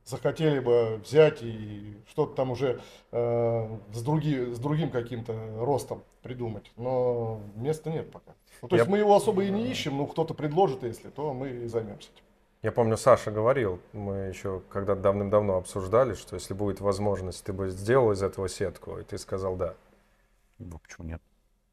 захотели 0.08 0.60
бы 0.60 1.02
взять 1.04 1.40
и 1.44 1.98
что-то 2.10 2.34
там 2.36 2.52
уже 2.52 2.82
э, 3.12 3.78
с, 3.94 4.04
други- 4.04 4.54
с 4.54 4.60
другим 4.60 4.90
каким-то 4.90 5.34
ростом 5.60 6.04
придумать. 6.24 6.72
Но 6.78 7.42
места 7.56 7.90
нет 7.92 8.12
пока. 8.12 8.34
Ну, 8.62 8.68
то 8.70 8.76
есть 8.76 8.88
Я- 8.88 8.92
мы 8.92 8.98
его 9.00 9.16
особо 9.16 9.44
и 9.44 9.50
не 9.52 9.68
ищем, 9.68 9.98
но 9.98 10.06
кто-то 10.08 10.34
предложит, 10.34 10.84
если, 10.84 11.10
то 11.10 11.34
мы 11.34 11.50
и 11.50 11.68
займемся 11.68 12.10
этим. 12.14 12.24
Я 12.64 12.72
помню, 12.72 12.98
Саша 12.98 13.30
говорил, 13.32 13.80
мы 13.94 14.16
еще 14.30 14.62
когда 14.70 14.96
давным-давно 14.96 15.58
обсуждали, 15.58 16.16
что 16.16 16.36
если 16.36 16.54
будет 16.56 16.82
возможность, 16.82 17.44
ты 17.44 17.54
бы 17.54 17.70
сделал 17.70 18.12
из 18.12 18.24
этого 18.24 18.50
сетку, 18.50 18.98
и 18.98 19.04
ты 19.04 19.18
сказал 19.18 19.56
да. 19.56 19.76
Ну, 20.58 20.80
почему 20.80 21.08
нет? 21.08 21.22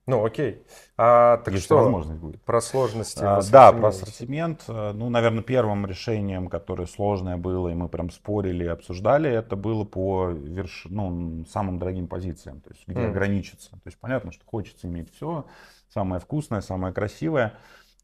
Ну, 0.07 0.23
окей. 0.25 0.63
А 0.99 1.39
так 1.39 1.55
Если 1.55 1.67
что 1.67 1.77
возможность 1.77 2.21
будет. 2.21 2.43
про 2.43 2.61
сложности? 2.61 3.21
А, 3.23 3.41
Да, 3.51 3.73
про 3.73 3.89
ассортимент. 3.89 4.65
э, 4.69 4.93
Ну, 4.93 5.09
наверное, 5.09 5.43
первым 5.43 5.87
решением, 5.87 6.49
которое 6.49 6.87
сложное 6.87 7.39
было, 7.39 7.69
и 7.69 7.75
мы 7.75 7.89
прям 7.89 8.11
спорили 8.11 8.65
и 8.65 8.69
обсуждали, 8.69 9.31
это 9.31 9.57
было 9.57 9.85
по 9.85 10.29
верш... 10.29 10.87
ну, 10.91 11.45
самым 11.47 11.79
дорогим 11.79 12.07
позициям, 12.07 12.61
то 12.61 12.71
есть 12.71 12.87
где 12.87 13.01
Мгм. 13.01 13.11
ограничиться. 13.13 13.71
То 13.71 13.81
есть 13.87 13.99
понятно, 13.99 14.31
что 14.31 14.45
хочется 14.45 14.87
иметь 14.89 15.11
все, 15.15 15.47
самое 15.89 16.21
вкусное, 16.21 16.61
самое 16.61 16.93
красивое. 16.93 17.55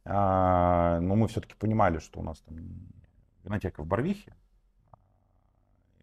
А, 0.06 1.00
но 1.00 1.16
мы 1.16 1.28
все-таки 1.28 1.54
понимали, 1.58 1.98
что 1.98 2.20
у 2.20 2.22
нас 2.22 2.40
там 2.40 2.56
винотека 3.44 3.82
в 3.82 3.86
Барвихе. 3.86 4.34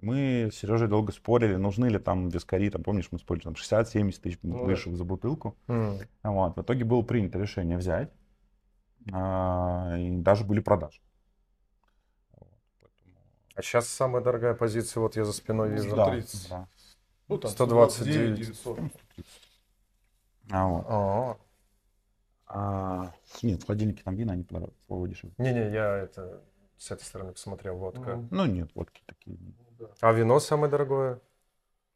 Мы 0.01 0.50
с 0.51 0.56
Сережей 0.58 0.88
долго 0.88 1.12
спорили, 1.12 1.56
нужны 1.56 1.88
ли 1.88 1.98
там 2.00 2.30
вискари, 2.30 2.70
там, 2.70 2.84
помнишь, 2.84 3.08
мы 3.12 3.18
спорили, 3.20 3.44
там 3.44 3.54
60-70 3.54 4.20
тысяч 4.22 4.39
Ну 4.44 4.60
да. 4.60 4.63
вышел 4.66 4.94
за 4.96 5.04
бутылку. 5.04 5.58
М. 5.68 5.98
Вот. 6.24 6.56
В 6.56 6.62
итоге 6.62 6.84
было 6.86 7.01
принято 7.01 7.39
решение 7.39 7.77
взять. 7.77 8.12
а, 9.12 9.96
И 9.98 10.18
даже 10.18 10.44
были 10.44 10.60
продажи. 10.60 11.00
А 13.56 13.62
сейчас 13.63 13.88
самая 13.88 14.22
дорогая 14.24 14.54
позиция, 14.54 15.01
вот 15.01 15.16
я 15.16 15.25
за 15.25 15.34
спиной 15.34 15.70
вижу. 15.72 15.89
да. 15.96 15.96
Да, 15.96 16.22
130. 16.22 16.50
да. 16.50 16.68
Ну, 17.27 17.38
там 17.39 17.51
129. 17.51 18.36
900. 18.38 18.80
А, 20.51 20.68
вот. 20.68 20.86
А, 20.88 21.38
А, 22.50 23.13
нет, 23.42 23.63
в 23.63 23.66
холодильнике 23.66 24.04
там 24.04 24.16
вина, 24.16 24.34
они 24.34 24.44
подороже, 24.44 24.72
слово 24.86 25.08
дешевле. 25.10 25.34
Не-не, 25.39 25.72
я 25.72 25.98
это 25.98 26.42
с 26.77 26.92
этой 26.92 27.04
стороны 27.04 27.34
посмотрел, 27.34 27.77
водка. 27.77 28.24
Ну 28.32 28.46
нет, 28.46 28.70
водки 28.75 29.01
такие. 29.06 29.38
А 30.02 30.12
вино 30.12 30.40
самое 30.40 30.70
дорогое? 30.72 31.20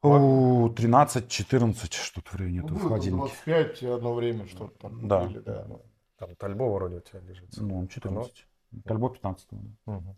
О, 0.01 0.69
13-14 0.69 1.93
что-то 1.93 2.31
в 2.31 2.35
районе 2.35 2.61
Ну, 2.61 2.65
этого 2.67 2.79
в 2.79 2.81
холодильнике. 2.83 3.33
25 3.45 3.83
одно 3.83 4.13
время 4.15 4.47
что-то 4.47 4.77
там 4.79 5.07
Да. 5.07 5.23
были, 5.25 5.39
да. 5.39 5.65
ну. 5.67 5.81
Там 6.17 6.35
Тальбо 6.35 6.63
вроде 6.73 6.97
у 6.97 6.99
тебя 7.01 7.19
лежит. 7.21 7.49
Ну, 7.57 7.87
14. 7.87 8.47
Тальбо 8.85 9.09
15. 9.09 9.47
Мгм. 9.85 10.17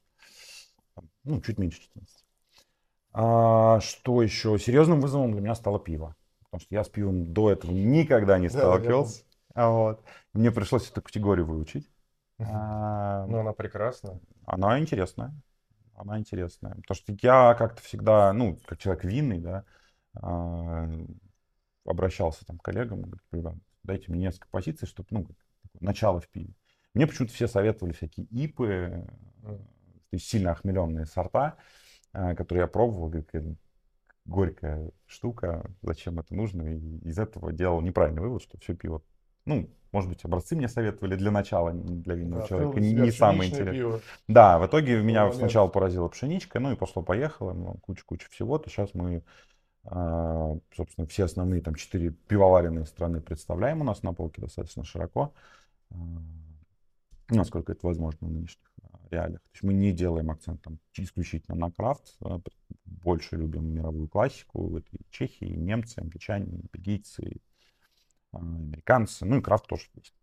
Ну, 1.24 1.42
чуть 1.42 1.58
меньше 1.58 1.82
14. 1.82 2.24
А, 3.12 3.80
что 3.82 4.22
еще? 4.22 4.58
Серьезным 4.58 5.00
вызовом 5.02 5.32
для 5.32 5.42
меня 5.42 5.56
стало 5.56 5.80
пиво. 5.80 6.16
Потому 6.46 6.62
что 6.62 6.76
я 6.76 6.84
с 6.84 6.90
пивом 6.90 7.34
до 7.34 7.52
этого 7.52 7.72
никогда 7.72 8.38
не 8.38 8.48
Да, 8.50 8.54
я 8.54 8.60
сталкивался. 8.60 9.24
А 9.54 9.70
вот. 9.70 10.04
Мне 10.34 10.52
пришлось 10.52 10.90
эту 10.90 11.02
категорию 11.02 11.46
выучить. 11.46 11.90
А, 12.40 13.26
Ну, 13.28 13.40
она 13.40 13.54
прекрасна. 13.54 14.20
Она 14.46 14.80
интересная. 14.80 15.34
Она 15.96 16.20
интересная. 16.20 16.76
Потому 16.76 16.96
что 16.96 17.16
я 17.22 17.54
как-то 17.56 17.82
всегда, 17.82 18.34
ну, 18.34 18.58
как 18.66 18.80
человек 18.80 19.04
винный, 19.04 19.40
да, 19.40 19.66
а, 20.16 20.90
обращался 21.86 22.46
там 22.46 22.58
к 22.58 22.64
коллегам, 22.64 23.02
говорю, 23.02 23.22
«Ребят, 23.32 23.56
дайте 23.84 24.12
мне 24.12 24.22
несколько 24.22 24.48
позиций, 24.50 24.88
чтобы, 24.88 25.08
ну, 25.12 25.28
начало 25.80 26.20
в 26.20 26.28
пиве. 26.30 26.54
Мне 26.94 27.08
почему-то 27.08 27.34
все 27.34 27.48
советовали 27.48 27.94
всякие 27.94 28.26
ипы, 28.28 29.06
то 29.42 30.16
есть 30.16 30.28
сильно 30.28 30.52
охмеленные 30.52 31.06
сорта, 31.06 31.58
а, 32.12 32.36
которые 32.36 32.64
я 32.64 32.68
пробовал, 32.68 33.12
какая 33.12 33.56
горькая 34.26 34.92
штука, 35.06 35.70
зачем 35.82 36.20
это 36.20 36.34
нужно, 36.34 36.64
и 36.64 36.98
из 37.00 37.20
этого 37.20 37.52
делал 37.52 37.82
неправильный 37.82 38.22
вывод, 38.22 38.42
что 38.42 38.58
все 38.60 38.76
пиво, 38.76 39.02
ну, 39.46 39.70
может 39.92 40.10
быть, 40.10 40.26
образцы 40.26 40.56
мне 40.56 40.68
советовали 40.68 41.16
для 41.16 41.30
начала, 41.30 41.72
для 41.72 42.16
винного 42.16 42.42
Да, 42.42 42.48
человека, 42.48 42.80
не, 42.80 42.94
не 42.94 43.12
самое 43.12 43.50
интересное. 43.50 43.80
пиво. 43.80 44.02
Да, 44.28 44.58
в 44.58 44.66
итоге 44.66 45.02
меня 45.02 45.22
момент. 45.22 45.38
сначала 45.38 45.68
поразила 45.68 46.08
пшеничка, 46.08 46.60
ну 46.60 46.72
и 46.72 46.76
пошло-поехало, 46.76 47.54
ну, 47.54 47.76
куча-куча 47.82 48.28
всего. 48.30 48.58
То 48.58 48.70
сейчас 48.70 48.94
мы, 48.96 49.24
а, 49.84 50.58
собственно, 50.76 51.06
все 51.08 51.26
основные 51.26 51.62
там 51.62 51.76
четыре 51.76 52.10
пивоваренные 52.10 52.86
страны 52.86 53.22
представляем 53.22 53.82
у 53.82 53.84
нас 53.84 54.02
на 54.02 54.14
полке 54.14 54.42
достаточно 54.42 54.84
широко, 54.84 55.34
а, 55.92 55.96
насколько 57.30 57.72
это 57.72 57.86
возможно 57.86 58.28
в 58.28 58.32
нынешних 58.32 58.66
а, 58.82 58.98
реалиях. 59.12 59.42
То 59.42 59.50
есть 59.54 59.64
мы 59.64 59.74
не 59.74 59.92
делаем 59.92 60.32
акцент 60.32 60.62
там 60.64 60.80
исключительно 60.96 61.56
на 61.56 61.72
крафт, 61.72 62.18
больше 62.86 63.36
любим 63.36 63.74
мировую 63.74 64.08
классику. 64.08 64.78
Это 64.78 64.88
и 64.94 65.02
чехи, 65.12 65.44
и 65.44 65.56
немцы, 65.56 66.00
англичане, 66.00 66.46
и 66.58 66.66
бельгийцы, 66.72 67.22
и, 67.24 67.42
американцы, 68.34 69.26
ну 69.26 69.38
и 69.38 69.42
крафт 69.42 69.68
тоже 69.68 69.84
есть. 69.96 70.14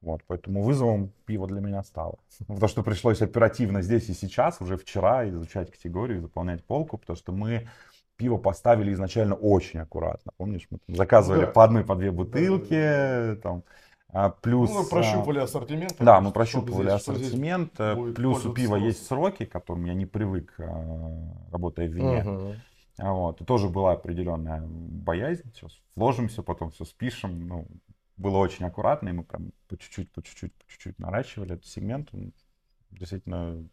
Вот, 0.00 0.22
поэтому 0.28 0.62
вызовом 0.62 1.12
пиво 1.26 1.48
для 1.48 1.60
меня 1.60 1.82
стало. 1.82 2.18
Ну, 2.46 2.46
Потому 2.54 2.68
что 2.68 2.82
пришлось 2.82 3.20
оперативно 3.20 3.82
здесь 3.82 4.08
и 4.08 4.14
сейчас, 4.14 4.60
уже 4.60 4.76
вчера, 4.76 5.28
изучать 5.28 5.70
категорию, 5.72 6.20
заполнять 6.20 6.64
полку, 6.64 6.98
потому 6.98 7.16
что 7.16 7.32
мы 7.32 7.68
пиво 8.16 8.36
поставили 8.36 8.92
изначально 8.92 9.34
очень 9.34 9.80
аккуратно. 9.80 10.32
Помнишь, 10.36 10.66
мы 10.70 10.78
заказывали 10.94 11.46
Да. 11.46 11.50
по 11.52 11.64
одной, 11.64 11.84
по 11.84 11.94
две 11.96 12.10
Да, 12.10 12.16
да, 12.16 12.16
бутылки, 12.16 13.40
там, 13.42 13.64
а 14.10 14.30
плюс... 14.30 14.70
Ну, 14.70 14.80
мы 14.80 14.86
а, 14.86 14.88
прощупали 14.90 15.38
ассортимент. 15.40 15.96
да, 15.98 16.20
мы 16.20 16.30
прощупывали 16.32 16.88
здесь- 16.88 16.94
ассортимент. 17.08 17.72
э, 17.78 18.12
Плюс 18.14 18.44
у 18.46 18.52
пива 18.52 18.76
есть 18.76 19.04
сроки, 19.06 19.44
к 19.44 19.52
которым 19.52 19.84
я 19.84 19.94
не 19.94 20.06
привык, 20.06 20.54
а, 20.58 21.34
работая 21.52 21.88
в 21.88 21.92
вине. 21.92 22.22
Мгм. 22.24 22.54
А 22.98 23.12
Вот. 23.12 23.40
И 23.40 23.44
тоже 23.44 23.68
была 23.68 23.92
определенная 23.92 24.62
боязнь. 24.66 25.50
Сейчас 25.54 25.72
вложимся, 25.94 26.42
потом 26.42 26.70
все 26.70 26.84
спишем. 26.84 27.46
Ну, 27.48 27.66
было 28.16 28.38
очень 28.38 28.64
аккуратно, 28.66 29.10
и 29.10 29.12
мы 29.12 29.22
прям 29.24 29.52
по 29.68 29.76
чуть-чуть, 29.78 30.10
по 30.12 30.22
чуть-чуть, 30.22 30.52
по 30.54 30.66
чуть-чуть 30.70 30.98
наращивали 30.98 31.54
этот 31.54 31.66
сегмент. 31.66 32.08
Он 32.12 32.32
действительно 32.90 33.68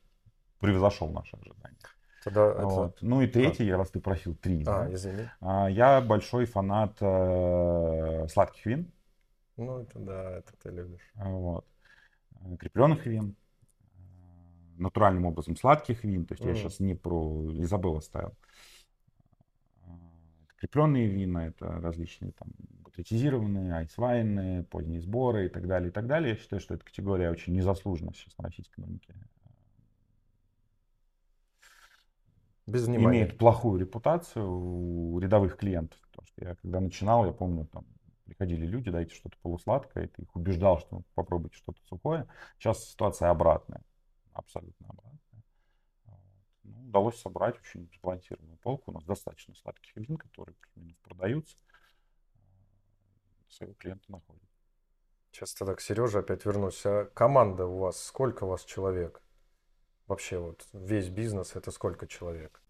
превзошел 0.60 1.10
наши 1.10 1.36
ожидания. 1.38 1.78
Тогда 2.24 2.52
это- 2.52 2.66
Вот. 2.66 2.98
Ну 3.02 3.22
и 3.22 3.28
третий, 3.28 3.72
раз 3.72 3.90
ты 3.92 4.00
просил 4.00 4.36
три. 4.36 4.62
А, 4.62 4.86
да. 4.86 4.94
извини. 4.94 5.24
А, 5.42 5.68
Я 5.70 6.02
большой 6.02 6.46
фанат 6.46 6.98
э, 7.02 8.28
сладких 8.30 8.66
вин. 8.66 8.92
Ну, 9.58 9.80
это 9.80 10.00
да, 10.00 10.32
это 10.38 10.54
ты 10.62 10.70
любишь. 10.70 11.12
А, 11.16 11.30
Вот. 11.30 11.66
Крепленных 12.60 13.06
вин. 13.06 13.36
э, 13.98 14.02
Натуральным 14.78 15.26
образом 15.26 15.56
сладких 15.56 16.04
вин. 16.04 16.26
То 16.26 16.34
есть 16.34 16.44
я 16.44 16.52
Мгм. 16.52 16.60
сейчас 16.60 16.80
не 16.80 16.94
про 16.96 17.52
Изабелла 17.64 18.02
ставил. 18.02 18.34
Крепленные 20.58 21.08
вина 21.08 21.48
это 21.48 21.68
различные 21.68 22.32
там 22.32 22.50
бутритизированные, 22.80 23.74
айсвайны, 23.74 24.64
поздние 24.64 25.02
сборы 25.02 25.48
и 25.48 25.50
так 25.50 25.68
далее, 25.68 25.90
и 25.90 25.92
так 25.92 26.08
далее. 26.08 26.32
Я 26.32 26.36
считаю, 26.38 26.62
что 26.62 26.74
эта 26.74 26.86
категория 26.86 27.30
очень 27.30 27.54
незаслуженно 27.54 28.14
сейчас 28.14 28.38
на 28.38 28.46
российском 28.46 28.86
рынке 28.86 29.14
Без 32.66 32.88
внимания. 32.88 33.20
имеет 33.20 33.38
плохую 33.38 33.80
репутацию 33.80 34.50
у 34.50 35.20
рядовых 35.20 35.58
клиентов. 35.58 36.00
Потому 36.10 36.28
что 36.28 36.46
я 36.46 36.56
когда 36.56 36.80
начинал, 36.80 37.26
я 37.26 37.34
помню, 37.34 37.66
там 37.66 37.86
приходили 38.26 38.66
люди, 38.66 38.90
дайте 38.90 39.14
что-то 39.14 39.38
полусладкое, 39.42 40.08
ты 40.08 40.24
их 40.24 40.36
убеждал, 40.36 40.80
что 40.80 41.04
попробуйте 41.14 41.58
что-то 41.58 41.80
сухое. 41.88 42.28
Сейчас 42.58 42.84
ситуация 42.90 43.30
обратная, 43.30 43.82
абсолютно 44.34 44.88
обратная 44.88 45.15
ну, 46.66 46.88
удалось 46.90 47.20
собрать 47.20 47.58
очень 47.60 47.90
сбалансированную 47.98 48.58
полку. 48.58 48.92
У 48.92 48.94
нас 48.94 49.04
достаточно 49.04 49.56
сладких 49.56 49.96
вин, 49.96 50.18
которые 50.18 50.56
продаются, 51.04 51.58
э, 51.58 52.40
своего 53.50 53.74
клиента 53.76 54.12
находят. 54.12 54.44
Сейчас 55.32 55.54
тогда 55.54 55.76
к 55.76 55.82
Сереже 55.82 56.20
опять 56.20 56.46
вернусь. 56.46 56.86
А 56.86 57.06
команда 57.06 57.66
у 57.66 57.80
вас, 57.80 58.02
сколько 58.02 58.46
у 58.46 58.48
вас 58.48 58.64
человек? 58.64 59.22
Вообще 60.08 60.38
вот 60.38 60.68
весь 60.72 61.10
бизнес 61.10 61.56
это 61.56 61.72
сколько 61.72 62.08
человек? 62.08 62.62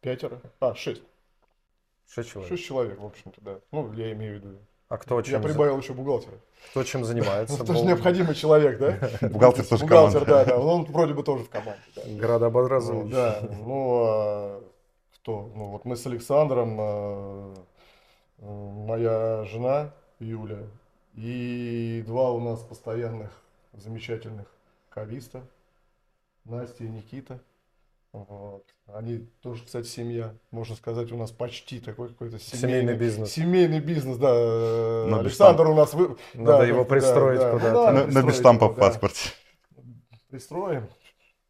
Пятеро? 0.00 0.40
А, 0.58 0.74
шесть. 0.74 1.02
Шесть 2.06 2.30
человек. 2.30 2.48
Шесть 2.48 2.64
человек, 2.64 2.98
в 2.98 3.04
общем-то, 3.04 3.40
да. 3.40 3.60
Ну, 3.70 3.92
я 3.92 4.12
имею 4.12 4.40
в 4.40 4.44
виду 4.44 4.66
а 4.92 4.98
кто 4.98 5.16
Я 5.16 5.22
чем, 5.22 5.42
за- 5.42 5.48
прибавил 5.48 5.78
еще 5.78 5.94
бухгалтера. 5.94 6.34
кто 6.70 6.84
чем 6.84 7.02
занимается? 7.06 7.62
Это 7.62 7.74
же 7.74 7.82
необходимый 7.82 8.34
человек, 8.34 8.78
да? 8.78 8.98
Бухгалтер 9.26 9.64
тоже 9.64 9.84
Бухгалтер, 9.84 10.26
да, 10.26 10.44
да. 10.44 10.58
Он 10.58 10.84
вроде 10.84 11.14
бы 11.14 11.22
тоже 11.22 11.44
в 11.44 11.48
команде. 11.48 11.80
да. 11.96 12.02
Град 12.18 12.42
Ну, 12.42 13.08
да, 13.08 13.40
ну, 13.64 14.02
а 14.04 14.62
кто? 15.14 15.50
Ну, 15.56 15.70
вот 15.70 15.86
мы 15.86 15.96
с 15.96 16.04
Александром, 16.04 16.78
м, 16.78 17.54
моя 18.38 19.44
жена 19.44 19.94
Юля 20.18 20.58
и 21.14 22.04
два 22.06 22.30
у 22.32 22.40
нас 22.40 22.60
постоянных 22.60 23.30
замечательных 23.72 24.46
кависта, 24.90 25.40
Настя 26.44 26.84
и 26.84 26.88
Никита. 26.88 27.38
Вот. 28.12 28.66
Они 28.88 29.18
тоже, 29.40 29.64
кстати, 29.64 29.86
семья. 29.86 30.34
Можно 30.50 30.76
сказать, 30.76 31.10
у 31.12 31.16
нас 31.16 31.30
почти 31.30 31.80
такой 31.80 32.08
какой-то 32.10 32.38
Семейный 32.38 32.80
семейный, 32.82 32.96
бизнес. 32.96 33.30
семейный 33.32 33.80
бизнес, 33.80 34.18
да. 34.18 35.06
Но 35.08 35.20
Александр 35.20 35.66
у 35.68 35.74
нас... 35.74 35.94
вы- 35.94 36.18
Надо 36.34 36.58
да, 36.58 36.64
его 36.66 36.84
пристроить 36.84 37.40
да, 37.40 37.52
да. 37.52 37.58
куда-то. 37.58 37.72
Ну 37.74 37.84
да, 37.84 37.92
На, 37.92 37.98
на 38.00 38.04
пристроить 38.04 38.26
без 38.26 38.36
штампа 38.38 38.68
в 38.68 38.74
да. 38.74 38.80
паспорте. 38.80 39.30
Пристроим. 40.28 40.88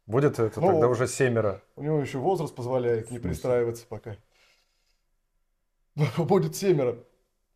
Будет 0.05 0.39
это 0.39 0.59
Ну, 0.61 0.67
тогда 0.71 0.87
уже 0.87 1.07
семеро. 1.07 1.61
У 1.75 1.83
него 1.83 1.99
еще 1.99 2.17
возраст 2.17 2.55
позволяет 2.55 3.11
не 3.11 3.19
пристраиваться 3.19 3.85
пока. 3.87 4.15
Будет 6.17 6.55
семеро. 6.55 6.97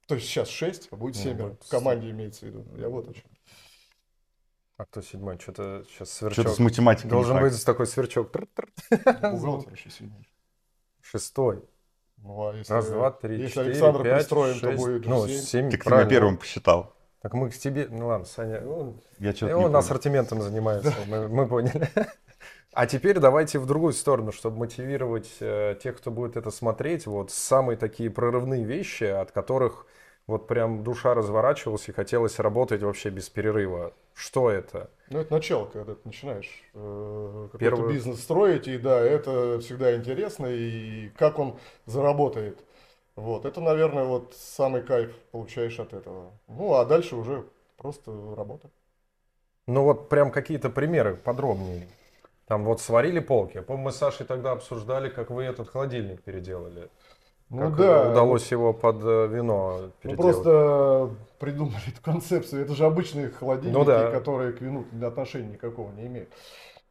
То 0.08 0.16
есть 0.16 0.28
сейчас 0.28 0.50
шесть, 0.50 0.88
а 0.92 0.96
будет 0.96 1.16
Ну, 1.16 1.22
семеро. 1.22 1.48
будет 1.50 1.64
В 1.64 1.70
команде 1.70 2.10
имеется 2.12 2.46
в 2.46 2.50
виду. 2.50 2.66
Я 2.78 2.88
вот 2.90 3.10
о 3.10 3.14
чем. 3.14 3.24
А 4.78 4.86
кто 4.86 5.02
седьмой? 5.02 5.40
Что-то 5.40 5.84
сейчас 5.90 6.16
Что-то 6.16 6.34
сверчок. 6.36 6.56
с 6.56 6.60
математикой. 6.60 7.10
Должен 7.10 7.40
быть 7.40 7.66
такой 7.66 7.88
сверчок. 7.88 8.32
Бухгалтер 8.32 9.74
еще 9.74 9.90
сильнее. 9.90 10.26
Шестой. 11.02 11.64
Ну, 12.18 12.50
а 12.50 12.56
если, 12.56 12.74
Раз, 12.74 12.90
два, 12.90 13.12
три, 13.12 13.36
если 13.38 13.50
четыре, 13.50 13.68
Александра 13.72 14.04
пять, 14.04 14.16
пристроим, 14.18 14.56
шесть. 14.56 14.62
то 14.62 14.72
будет 14.86 15.06
Ну, 15.06 15.28
семь. 15.28 15.38
семь, 15.42 15.70
ты 15.72 15.78
правильно. 15.78 16.10
меня 16.10 16.10
первым 16.10 16.38
посчитал. 16.38 16.94
Так 17.22 17.34
мы 17.34 17.50
к 17.50 17.58
тебе... 17.58 17.88
Ну 17.90 18.08
ладно, 18.08 18.26
Саня. 18.26 18.62
ну, 18.62 19.00
Я 19.20 19.32
И 19.32 19.36
что-то 19.36 19.58
он 19.58 19.76
ассортиментом 19.76 20.42
занимается, 20.42 20.94
мы, 21.08 21.28
мы 21.28 21.48
поняли. 21.48 21.90
А 22.74 22.86
теперь 22.86 23.18
давайте 23.18 23.58
в 23.58 23.66
другую 23.66 23.94
сторону, 23.94 24.32
чтобы 24.32 24.58
мотивировать 24.60 25.38
э, 25.40 25.80
тех, 25.82 25.98
кто 25.98 26.12
будет 26.12 26.38
это 26.38 26.52
смотреть, 26.52 27.08
вот 27.08 27.32
самые 27.32 27.76
такие 27.76 28.12
прорывные 28.12 28.66
вещи, 28.66 29.06
от 29.06 29.32
которых 29.32 29.88
вот 30.28 30.48
прям 30.48 30.84
душа 30.84 31.16
разворачивалась 31.16 31.90
и 31.90 31.92
хотелось 31.92 32.38
работать 32.38 32.84
вообще 32.84 33.10
без 33.10 33.30
перерыва. 33.30 33.94
Что 34.18 34.50
это? 34.50 34.90
Ну, 35.12 35.20
это 35.20 35.32
начало, 35.32 35.66
когда 35.66 35.94
ты 35.94 36.02
начинаешь 36.04 36.50
э, 36.74 37.50
какой-то 37.52 37.58
Первую- 37.60 37.94
бизнес 37.94 38.20
строить, 38.20 38.68
и 38.68 38.80
да, 38.80 39.00
это 39.00 39.60
всегда 39.60 39.96
интересно, 39.96 40.48
и 40.48 41.10
как 41.10 41.38
он 41.38 41.60
заработает. 41.86 42.58
Вот, 43.16 43.46
это, 43.46 43.62
наверное, 43.62 44.06
вот 44.06 44.34
самый 44.34 44.82
кайф 44.82 45.16
получаешь 45.32 45.80
от 45.80 45.94
этого. 45.94 46.32
Ну, 46.48 46.74
а 46.74 46.86
дальше 46.86 47.16
уже 47.16 47.46
просто 47.78 48.12
работа. 48.36 48.72
Ну 49.68 49.84
вот 49.84 50.10
прям 50.10 50.32
какие-то 50.32 50.72
примеры 50.72 51.16
подробнее. 51.16 51.88
Там 52.48 52.64
вот 52.64 52.82
сварили 52.82 53.20
полки. 53.20 53.58
Я 53.58 53.62
помню, 53.62 53.84
мы 53.84 53.92
с 53.92 53.98
Сашей 53.98 54.26
тогда 54.26 54.52
обсуждали, 54.54 55.10
как 55.10 55.30
вы 55.30 55.44
этот 55.44 55.70
холодильник 55.70 56.24
переделали. 56.24 56.90
Ну 57.50 57.60
Как 57.62 57.76
да, 57.78 58.12
удалось 58.12 58.52
его 58.52 58.74
под 58.74 58.98
э, 59.04 59.28
вино 59.28 59.80
Мы 59.84 59.92
переделать. 60.02 60.22
просто 60.36 61.16
придумали 61.40 61.88
эту 61.88 62.02
концепцию. 62.02 62.62
Это 62.64 62.76
же 62.76 62.86
обычные 62.86 63.30
холодильники, 63.30 63.78
Ну 63.78 63.86
да. 63.86 64.12
которые 64.12 64.52
к 64.52 64.60
вину 64.62 64.86
отношения 65.02 65.52
никакого 65.54 65.92
не 65.94 66.08
имеют. 66.08 66.30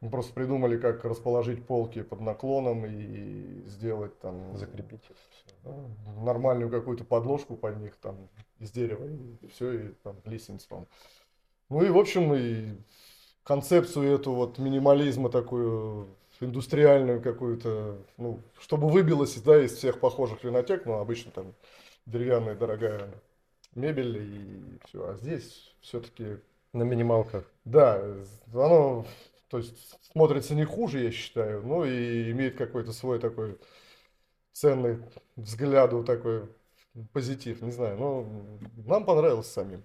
Мы 0.01 0.09
просто 0.09 0.33
придумали, 0.33 0.77
как 0.77 1.05
расположить 1.05 1.65
полки 1.65 2.01
под 2.01 2.21
наклоном 2.21 2.85
и 2.85 3.63
сделать 3.67 4.17
там 4.19 4.57
Закрепить. 4.57 5.01
ну, 5.63 5.89
нормальную 6.23 6.69
какую-то 6.71 7.03
подложку 7.03 7.55
под 7.55 7.77
них 7.77 7.95
там 7.97 8.29
из 8.59 8.71
дерева 8.71 9.05
и 9.05 9.47
все, 9.47 9.71
и 9.73 9.87
там 10.03 10.15
лестницу. 10.25 10.67
там. 10.69 10.87
Ну 11.69 11.83
и 11.83 11.89
в 11.89 11.97
общем 11.97 12.33
и 12.33 12.77
концепцию 13.43 14.13
эту 14.15 14.33
вот 14.33 14.57
минимализма 14.57 15.29
такую 15.29 16.07
индустриальную 16.41 17.21
какую-то, 17.21 17.97
ну, 18.17 18.41
чтобы 18.59 18.89
выбилось 18.89 19.35
да, 19.41 19.63
из 19.63 19.73
всех 19.73 19.99
похожих 19.99 20.43
винотек, 20.43 20.85
ну, 20.85 20.93
обычно 20.93 21.31
там 21.31 21.53
деревянная 22.05 22.55
дорогая 22.55 23.09
мебель 23.75 24.17
и 24.17 24.79
все. 24.87 25.09
А 25.09 25.15
здесь 25.15 25.75
все-таки, 25.81 26.37
На 26.73 26.83
минималках. 26.83 27.45
да, 27.65 28.01
оно, 28.53 29.05
то 29.49 29.57
есть 29.57 29.97
смотрится 30.11 30.55
не 30.55 30.65
хуже, 30.65 30.99
я 31.03 31.11
считаю, 31.11 31.65
но 31.65 31.85
и 31.85 32.31
имеет 32.31 32.57
какой-то 32.57 32.91
свой 32.93 33.19
такой 33.19 33.57
ценный 34.53 34.99
взгляду 35.35 36.03
такой 36.03 36.49
позитив, 37.13 37.61
не 37.61 37.71
знаю, 37.71 37.97
но 37.97 38.59
нам 38.85 39.05
понравилось 39.05 39.47
самим. 39.51 39.83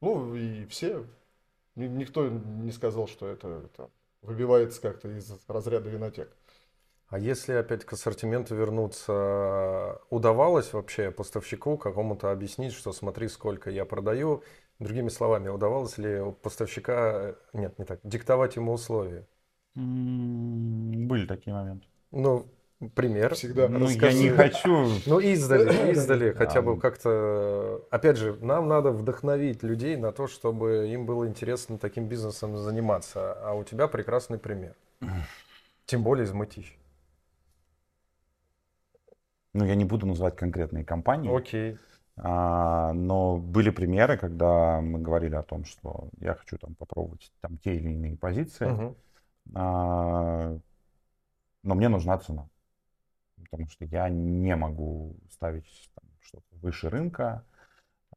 Ну 0.00 0.34
и 0.34 0.66
все, 0.66 1.06
ни- 1.76 1.86
никто 1.88 2.28
не 2.28 2.72
сказал, 2.72 3.08
что 3.08 3.28
это 3.28 3.68
там, 3.76 3.90
выбивается 4.22 4.80
как-то 4.80 5.08
из 5.08 5.32
разряда 5.48 5.88
винотек. 5.88 6.36
А 7.08 7.18
если 7.18 7.54
опять 7.54 7.84
к 7.84 7.92
ассортименту 7.92 8.54
вернуться, 8.54 10.00
удавалось 10.10 10.72
вообще 10.72 11.10
поставщику 11.10 11.76
какому-то 11.76 12.30
объяснить, 12.30 12.72
что 12.72 12.92
смотри, 12.92 13.26
сколько 13.28 13.68
я 13.68 13.84
продаю? 13.84 14.44
Другими 14.78 15.08
словами, 15.08 15.48
удавалось 15.48 15.98
ли 15.98 16.20
у 16.20 16.32
поставщика, 16.32 17.34
нет, 17.52 17.78
не 17.78 17.84
так, 17.84 17.98
диктовать 18.04 18.54
ему 18.56 18.72
условия? 18.72 19.26
Были 19.74 21.26
такие 21.26 21.52
моменты. 21.52 21.86
Ну, 22.12 22.46
пример. 22.88 23.34
Всегда 23.34 23.68
Ну, 23.68 23.88
я 23.88 24.12
не 24.12 24.30
хочу. 24.30 24.88
Ну, 25.06 25.20
издали, 25.20 25.92
издали, 25.92 26.32
хотя 26.32 26.62
бы 26.62 26.78
как-то... 26.78 27.82
Опять 27.90 28.16
же, 28.16 28.36
нам 28.40 28.68
надо 28.68 28.90
вдохновить 28.90 29.62
людей 29.62 29.96
на 29.96 30.12
то, 30.12 30.26
чтобы 30.26 30.88
им 30.88 31.06
было 31.06 31.26
интересно 31.26 31.78
таким 31.78 32.08
бизнесом 32.08 32.56
заниматься. 32.56 33.34
А 33.42 33.54
у 33.54 33.64
тебя 33.64 33.88
прекрасный 33.88 34.38
пример. 34.38 34.74
Тем 35.86 36.02
более 36.02 36.24
из 36.24 36.32
Мытищ. 36.32 36.76
Ну, 39.52 39.64
я 39.64 39.74
не 39.74 39.84
буду 39.84 40.06
называть 40.06 40.36
конкретные 40.36 40.84
компании. 40.84 41.36
Окей. 41.36 41.76
А, 42.16 42.92
но 42.92 43.38
были 43.38 43.70
примеры, 43.70 44.16
когда 44.18 44.80
мы 44.80 45.00
говорили 45.00 45.34
о 45.34 45.42
том, 45.42 45.64
что 45.64 46.08
я 46.20 46.34
хочу 46.34 46.58
там 46.58 46.74
попробовать 46.74 47.32
там 47.40 47.56
те 47.58 47.74
или 47.74 47.90
иные 47.90 48.16
позиции, 48.16 48.66
Мгм. 48.66 48.96
а, 49.54 50.58
но 51.62 51.74
мне 51.74 51.88
нужна 51.88 52.18
цена. 52.18 52.49
Потому 53.44 53.68
что 53.68 53.84
я 53.84 54.08
не 54.08 54.54
могу 54.56 55.16
ставить 55.30 55.90
там, 55.94 56.04
что-то 56.20 56.56
выше 56.56 56.88
рынка, 56.88 57.44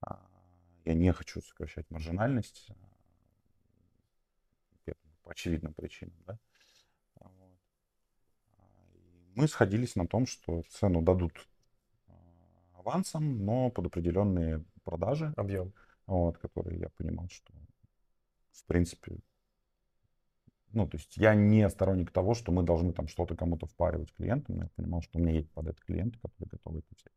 а, 0.01 0.19
я 0.85 0.93
не 0.93 1.11
хочу 1.13 1.41
сокращать 1.41 1.89
маржинальность 1.89 2.71
а, 4.85 4.93
по 5.23 5.31
очевидным 5.31 5.73
причинам. 5.73 6.15
Да? 6.27 6.37
А, 7.21 7.29
вот. 7.29 7.59
Мы 9.35 9.47
сходились 9.47 9.95
на 9.95 10.07
том, 10.07 10.25
что 10.25 10.63
цену 10.63 11.01
дадут 11.01 11.47
авансом, 12.73 13.45
но 13.45 13.69
под 13.69 13.87
определенные 13.87 14.63
продажи, 14.83 15.33
Объем. 15.37 15.73
вот, 16.05 16.37
которые 16.37 16.79
я 16.79 16.89
понимал, 16.89 17.29
что 17.29 17.53
в 18.53 18.65
принципе, 18.65 19.17
ну, 20.73 20.87
то 20.87 20.97
есть 20.97 21.15
я 21.17 21.35
не 21.35 21.69
сторонник 21.69 22.11
того, 22.11 22.33
что 22.33 22.51
мы 22.51 22.63
должны 22.63 22.93
там 22.93 23.07
что-то 23.07 23.35
кому-то 23.35 23.67
впаривать 23.67 24.13
клиентам, 24.13 24.57
я 24.57 24.69
понимал, 24.75 25.01
что 25.01 25.19
у 25.19 25.21
меня 25.21 25.33
есть 25.33 25.49
под 25.51 25.67
это 25.67 25.81
клиенты, 25.81 26.17
которые 26.19 26.49
готовы 26.49 26.79
это 26.79 26.87
взять. 26.95 27.13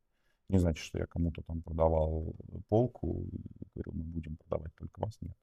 Не 0.48 0.58
значит, 0.58 0.84
что 0.84 0.98
я 0.98 1.06
кому-то 1.06 1.42
там 1.42 1.62
продавал 1.62 2.34
полку 2.68 3.24
и 3.24 3.66
говорил, 3.74 3.92
мы 3.94 4.04
будем 4.04 4.36
продавать 4.36 4.74
только 4.76 5.00
вас. 5.00 5.16
Нет. 5.20 5.36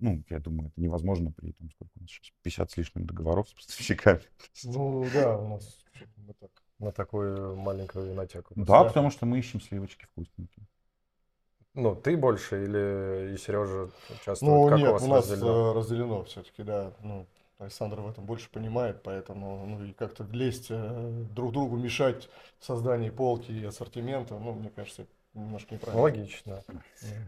Ну, 0.00 0.22
я 0.28 0.38
думаю, 0.38 0.68
это 0.68 0.80
невозможно 0.80 1.32
при 1.32 1.52
том, 1.52 1.70
сколько 1.70 1.92
у 1.96 2.02
нас 2.02 2.10
сейчас, 2.10 2.32
50 2.42 2.70
с 2.70 2.76
лишним 2.76 3.06
договоров 3.06 3.48
с 3.48 3.54
поставщиками. 3.54 4.22
Ну 4.64 5.06
да, 5.12 5.38
у 5.38 5.48
нас 5.48 5.78
мы 6.16 6.34
так. 6.34 6.50
На 6.78 6.90
такую 6.90 7.56
маленькую 7.56 8.10
винотеку. 8.10 8.54
Да, 8.56 8.82
потому 8.84 9.10
что 9.10 9.24
мы 9.24 9.38
ищем 9.38 9.60
сливочки 9.60 10.04
вкусненькие. 10.06 10.66
Ну, 11.74 11.94
ты 11.94 12.16
больше 12.16 12.64
или 12.64 13.34
и 13.34 13.38
Сережа 13.38 13.88
участвует? 14.10 14.42
Ну 14.42 14.68
как 14.68 14.78
у 14.78 14.80
нет, 14.80 14.92
вас 14.92 15.02
у 15.02 15.08
нас 15.08 15.30
разделено? 15.30 15.70
э, 15.70 15.78
разделено 15.78 16.24
все-таки, 16.24 16.62
да. 16.62 16.92
Ну, 17.00 17.26
Александр 17.58 18.00
в 18.00 18.08
этом 18.08 18.26
больше 18.26 18.50
понимает, 18.50 19.02
поэтому 19.02 19.64
ну 19.66 19.84
и 19.84 19.92
как-то 19.92 20.24
лезть 20.24 20.66
э, 20.70 21.24
друг 21.30 21.52
другу 21.52 21.76
мешать 21.76 22.28
в 22.58 22.64
создании 22.64 23.10
полки 23.10 23.52
и 23.52 23.64
ассортимента, 23.64 24.38
ну, 24.38 24.52
мне 24.52 24.70
кажется, 24.70 25.06
немножко 25.32 25.74
неправильно. 25.74 26.02
Логично. 26.02 26.64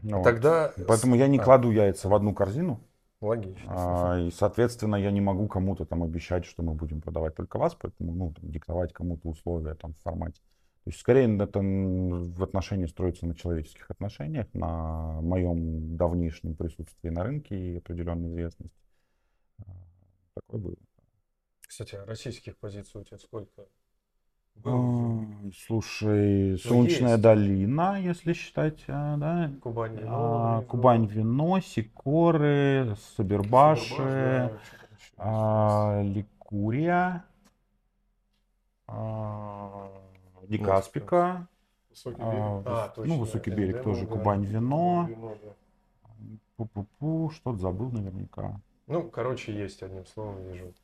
Ну. 0.03 0.23
Тогда... 0.23 0.73
Поэтому 0.87 1.15
я 1.15 1.27
не 1.29 1.39
А, 1.39 1.43
кладу 1.43 1.71
яйца 1.71 2.09
в 2.09 2.15
одну 2.15 2.35
корзину, 2.35 2.81
Логично. 3.21 3.65
а, 3.67 4.19
и, 4.19 4.31
соответственно, 4.31 4.97
я 4.97 5.11
не 5.11 5.21
могу 5.23 5.49
кому-то 5.49 5.87
там 5.87 6.03
обещать, 6.03 6.45
что 6.45 6.63
мы 6.63 6.75
будем 6.75 7.01
продавать 7.01 7.35
только 7.35 7.59
вас, 7.59 7.75
поэтому, 7.75 8.13
ну, 8.13 8.35
там, 8.35 8.51
диктовать 8.51 8.93
кому-то 8.93 9.29
условия 9.29 9.75
там 9.75 9.95
в 9.95 9.99
формате. 10.01 10.43
То 10.85 10.91
есть, 10.91 11.01
скорее, 11.01 11.35
это 11.39 11.61
в 11.61 12.43
отношении 12.43 12.85
строится 12.85 13.27
на 13.27 13.35
человеческих 13.35 13.91
отношениях, 13.91 14.47
на 14.53 15.19
моем 15.23 15.97
давнишнем 15.97 16.55
присутствии 16.57 17.09
на 17.09 17.25
рынке 17.25 17.57
и 17.57 17.77
определенной 17.79 18.29
известности. 18.29 18.77
А, 19.61 19.73
Такое 20.35 20.61
было. 20.61 20.77
Кстати, 21.67 21.95
а 21.95 22.05
российских 22.05 22.59
позиций 22.59 23.01
у 23.01 23.05
тебя 23.05 23.17
сколько? 23.17 23.65
А, 24.63 25.21
Слушай, 25.67 26.51
Ну, 26.51 26.59
Солнечная 26.59 27.13
есть. 27.13 27.23
долина, 27.23 27.99
если 27.99 28.35
считать, 28.35 28.85
а, 28.87 29.17
да? 29.17 29.53
Кубань 29.63 29.97
вино. 29.97 30.11
А. 30.13 30.63
Кубань 30.65 31.07
вино, 31.07 31.61
Сикоры, 31.61 32.95
Сабербаши, 33.17 33.87
Сибирбаш, 33.89 34.51
да, 34.51 34.59
а, 35.17 36.03
Ликурия, 36.03 37.25
а, 38.87 39.91
Дикаспика, 40.49 41.49
Высокий 41.91 42.23
а, 42.23 42.31
берег. 42.31 42.67
А, 42.67 42.89
точно, 42.89 43.15
ну, 43.15 43.21
Высокий 43.21 43.51
это 43.51 43.61
берег 43.61 43.83
тоже, 43.83 44.07
Кубань 44.07 44.45
вино, 44.45 45.07
вино, 45.09 45.37
да. 45.43 45.55
пу-пу-пу, 46.57 47.31
что-то 47.31 47.59
забыл 47.59 47.91
наверняка. 47.91 48.61
Ну, 48.87 49.09
короче, 49.09 49.53
есть, 49.53 49.83
одним 49.83 50.05
словом, 50.07 50.43
вижу. 50.43 50.75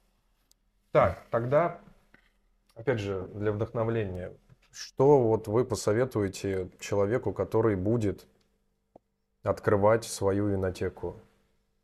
Так, 0.92 1.24
тогда, 1.30 1.80
опять 2.74 3.00
же, 3.00 3.28
для 3.34 3.52
вдохновления, 3.52 4.32
что 4.72 5.20
вот 5.20 5.48
вы 5.48 5.64
посоветуете 5.64 6.70
человеку, 6.78 7.32
который 7.32 7.76
будет 7.76 8.26
открывать 9.42 10.04
свою 10.04 10.46
винотеку? 10.46 11.16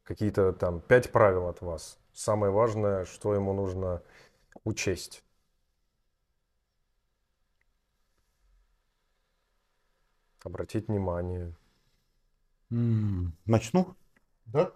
Какие-то 0.05 0.53
там 0.53 0.81
пять 0.81 1.11
правил 1.11 1.49
от 1.49 1.61
вас. 1.63 1.99
Самое 2.13 2.53
важное, 2.53 3.05
что 3.05 3.35
ему 3.35 3.53
нужно 3.53 4.03
учесть. 4.65 5.25
Обратить 10.47 10.87
внимание. 10.89 11.53
Начну? 13.47 13.97
Да? 14.47 14.73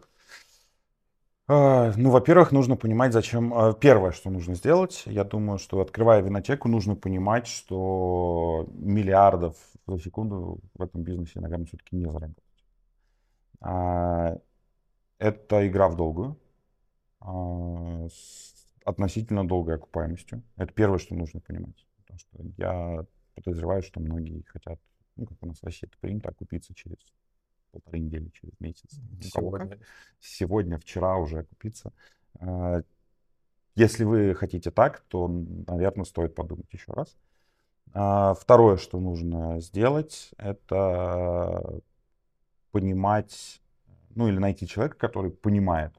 А, 1.48 1.92
Ну, 1.96 2.10
во-первых, 2.10 2.52
нужно 2.52 2.76
понимать, 2.76 3.12
зачем... 3.12 3.52
а, 3.54 3.72
Первое, 3.74 4.12
что 4.12 4.30
нужно 4.30 4.54
сделать, 4.54 5.02
я 5.06 5.24
думаю, 5.24 5.58
что 5.58 5.80
открывая 5.80 6.22
винотеку, 6.22 6.68
нужно 6.68 6.94
понимать, 6.96 7.46
что 7.46 8.66
миллиардов 8.72 9.56
за 9.86 9.98
секунду 9.98 10.60
в 10.74 10.82
этом 10.82 11.02
бизнесе, 11.02 11.40
наверное, 11.40 11.66
все-таки 11.66 11.96
не 11.96 12.06
заработать. 12.10 12.44
А, 13.60 14.36
Это 15.18 15.66
игра 15.68 15.88
в 15.88 15.96
долгую, 15.96 16.36
с 17.22 18.54
относительно 18.84 19.46
долгой 19.46 19.76
окупаемостью. 19.76 20.42
Это 20.56 20.72
первое, 20.72 20.98
что 20.98 21.14
нужно 21.14 21.40
понимать. 21.40 21.86
Потому 21.98 22.18
что 22.18 22.38
я 22.56 23.04
подозреваю, 23.34 23.82
что 23.82 24.00
многие 24.00 24.42
хотят, 24.42 24.80
ну, 25.20 25.26
как 25.26 25.38
у 25.42 25.46
нас 25.46 25.58
в 25.58 25.64
России 25.64 25.86
это 25.86 25.96
принято, 25.98 26.30
окупиться 26.30 26.74
через 26.74 26.96
полторы 27.70 27.98
недели, 27.98 28.30
через 28.30 28.58
месяц. 28.58 28.98
Сегодня. 29.20 29.78
сегодня, 30.18 30.78
вчера 30.78 31.16
уже 31.16 31.44
купиться. 31.44 31.92
А, 32.40 32.82
Если 33.76 34.04
вы 34.04 34.34
хотите 34.34 34.70
так, 34.70 35.00
то, 35.08 35.28
наверное, 35.28 36.04
стоит 36.04 36.34
подумать 36.34 36.72
еще 36.72 36.92
раз. 36.92 37.16
А, 37.92 38.34
Второе, 38.34 38.76
что 38.78 38.98
нужно 38.98 39.60
сделать, 39.60 40.30
это 40.38 41.80
понимать, 42.72 43.60
ну 44.14 44.26
или 44.28 44.38
найти 44.38 44.66
человека, 44.66 44.96
который 44.96 45.30
понимает 45.30 45.92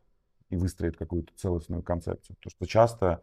и 0.50 0.58
выстроит 0.58 0.98
какую-то 0.98 1.32
целостную 1.36 1.84
концепцию. 1.84 2.36
Потому 2.38 2.52
что 2.52 2.66
часто 2.66 3.08
а, 3.08 3.22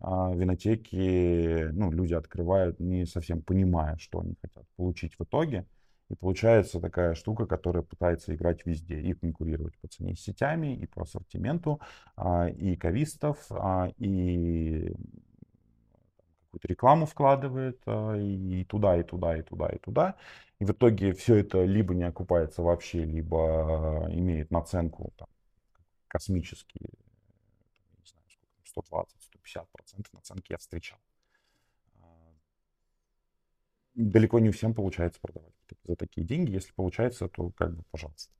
а, 0.00 0.32
винотеки 0.34 1.68
ну, 1.72 1.90
люди 1.92 2.14
открывают, 2.14 2.80
не 2.80 3.04
совсем 3.04 3.42
понимая, 3.42 3.96
что 3.98 4.20
они 4.20 4.34
хотят 4.40 4.64
получить 4.76 5.14
в 5.18 5.24
итоге. 5.24 5.66
И 6.08 6.14
получается 6.16 6.80
такая 6.80 7.14
штука, 7.14 7.46
которая 7.46 7.82
пытается 7.82 8.34
играть 8.34 8.66
везде 8.66 8.98
и 8.98 9.12
конкурировать 9.12 9.78
по 9.78 9.88
цене 9.88 10.16
с 10.16 10.20
сетями, 10.20 10.74
и 10.74 10.86
по 10.86 11.02
ассортименту, 11.02 11.80
а, 12.16 12.48
и 12.48 12.76
кавистов, 12.76 13.46
а, 13.50 13.90
и 13.98 14.92
какую-то 16.46 16.66
рекламу 16.66 17.06
вкладывает, 17.06 17.80
и 17.86 18.64
туда, 18.68 18.96
и 18.98 19.04
туда, 19.04 19.36
и 19.36 19.42
туда, 19.42 19.68
и 19.68 19.78
туда. 19.78 20.16
И 20.58 20.64
в 20.64 20.70
итоге 20.72 21.12
все 21.12 21.36
это 21.36 21.64
либо 21.64 21.94
не 21.94 22.02
окупается 22.04 22.62
вообще, 22.62 23.04
либо 23.04 24.08
имеет 24.10 24.50
наценку 24.50 25.12
там, 25.16 25.28
космические, 26.08 26.88
не 27.98 28.04
знаю, 28.04 28.26
сколько, 28.28 28.68
120, 28.68 29.29
50% 29.50 30.06
наценки 30.12 30.52
я 30.52 30.58
встречал. 30.58 30.98
А, 32.00 32.32
далеко 33.94 34.38
не 34.38 34.50
всем 34.50 34.74
получается 34.74 35.20
продавать 35.20 35.54
за 35.84 35.96
такие 35.96 36.26
деньги. 36.26 36.52
Если 36.52 36.72
получается, 36.72 37.28
то 37.28 37.50
как 37.50 37.74
бы, 37.74 37.82
пожалуйста. 37.90 38.32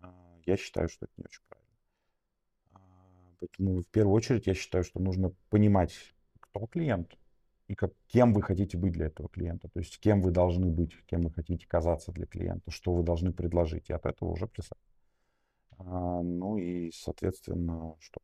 А, 0.00 0.38
я 0.44 0.56
считаю, 0.56 0.88
что 0.88 1.06
это 1.06 1.12
не 1.16 1.24
очень 1.24 1.42
правильно. 1.48 1.76
А, 2.72 2.78
поэтому 3.40 3.82
в 3.82 3.86
первую 3.86 4.14
очередь 4.14 4.46
я 4.46 4.54
считаю, 4.54 4.84
что 4.84 5.00
нужно 5.00 5.32
понимать, 5.50 6.14
кто 6.40 6.66
клиент 6.66 7.16
и 7.66 7.74
как, 7.74 7.92
кем 8.06 8.32
вы 8.32 8.42
хотите 8.42 8.78
быть 8.78 8.92
для 8.92 9.06
этого 9.06 9.28
клиента. 9.28 9.68
То 9.68 9.80
есть 9.80 9.98
кем 10.00 10.22
вы 10.22 10.30
должны 10.30 10.66
быть, 10.66 10.96
кем 11.06 11.22
вы 11.22 11.30
хотите 11.30 11.66
казаться 11.66 12.12
для 12.12 12.26
клиента, 12.26 12.70
что 12.70 12.94
вы 12.94 13.02
должны 13.02 13.32
предложить. 13.32 13.90
И 13.90 13.92
от 13.92 14.06
этого 14.06 14.30
уже 14.30 14.46
плясать. 14.46 14.78
Ну 15.78 16.56
и, 16.56 16.90
соответственно, 16.90 17.94
что? 18.00 18.20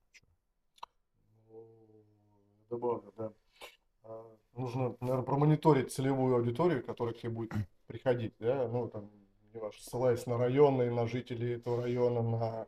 Добавлю, 2.75 3.13
да. 3.17 3.33
А, 4.03 4.37
Нужно, 4.57 4.97
наверное, 5.01 5.25
промониторить 5.25 5.93
целевую 5.93 6.37
аудиторию, 6.37 6.85
которая 6.85 7.15
к 7.15 7.19
тебе 7.19 7.31
будет 7.31 7.53
приходить, 7.87 8.35
да, 8.41 8.67
ну, 8.69 8.89
там, 8.89 9.11
неважно, 9.53 9.81
ссылаясь 9.81 10.27
на 10.27 10.39
районы, 10.39 10.91
на 10.91 11.07
жителей 11.07 11.55
этого 11.55 11.83
района, 11.83 12.23
на 12.23 12.67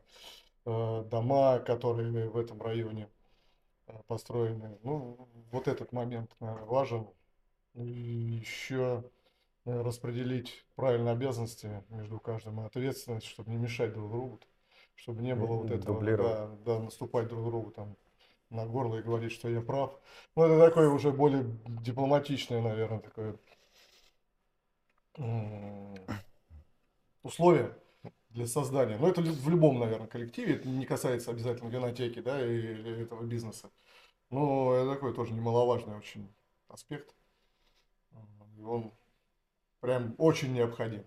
э, 0.65 1.05
дома, 1.11 1.59
которые 1.59 2.29
в 2.29 2.37
этом 2.37 2.63
районе 2.63 3.09
э, 3.89 3.95
построены. 4.07 4.79
Ну, 4.85 5.29
вот 5.51 5.67
этот 5.67 5.93
момент, 5.93 6.31
наверное, 6.39 6.67
важен. 6.67 7.09
И 7.75 7.83
еще 7.83 9.05
наверное, 9.65 9.85
распределить 9.85 10.65
правильно 10.77 11.11
обязанности 11.11 11.85
между 11.91 12.21
каждым 12.21 12.61
и 12.61 12.67
ответственность, 12.67 13.27
чтобы 13.27 13.51
не 13.51 13.57
мешать 13.57 13.93
друг 13.93 14.11
другу, 14.11 14.41
чтобы 14.95 15.23
не 15.23 15.35
было 15.35 15.57
вот 15.57 15.71
этого, 15.71 16.01
да, 16.01 16.49
да, 16.65 16.79
наступать 16.81 17.29
друг 17.29 17.45
другу 17.45 17.71
там 17.73 17.97
на 18.51 18.67
горло 18.67 18.97
и 18.97 19.03
говорить, 19.03 19.33
что 19.33 19.49
я 19.49 19.61
прав. 19.61 19.99
Ну, 20.35 20.45
это 20.45 20.69
такое 20.69 20.89
уже 20.89 21.11
более 21.11 21.45
дипломатичное, 21.67 22.63
наверное, 22.63 23.01
такое 23.01 23.39
условие 27.23 27.75
для 28.31 28.47
создания. 28.47 28.99
Но 28.99 29.09
это 29.09 29.23
в 29.23 29.49
любом, 29.49 29.79
наверное, 29.79 30.07
коллективе. 30.07 30.55
Это 30.55 30.69
не 30.69 30.85
касается 30.85 31.31
обязательно 31.31 31.69
винотеки, 31.69 32.21
да, 32.21 32.45
и 32.45 32.59
и 32.59 33.03
этого 33.03 33.23
бизнеса. 33.23 33.71
Но 34.31 34.75
это 34.75 34.95
такой 34.95 35.15
тоже 35.15 35.33
немаловажный 35.33 35.97
очень 35.97 36.33
аспект. 36.69 37.15
И 38.59 38.63
он 38.63 38.93
прям 39.81 40.15
очень 40.19 40.53
необходим. 40.53 41.05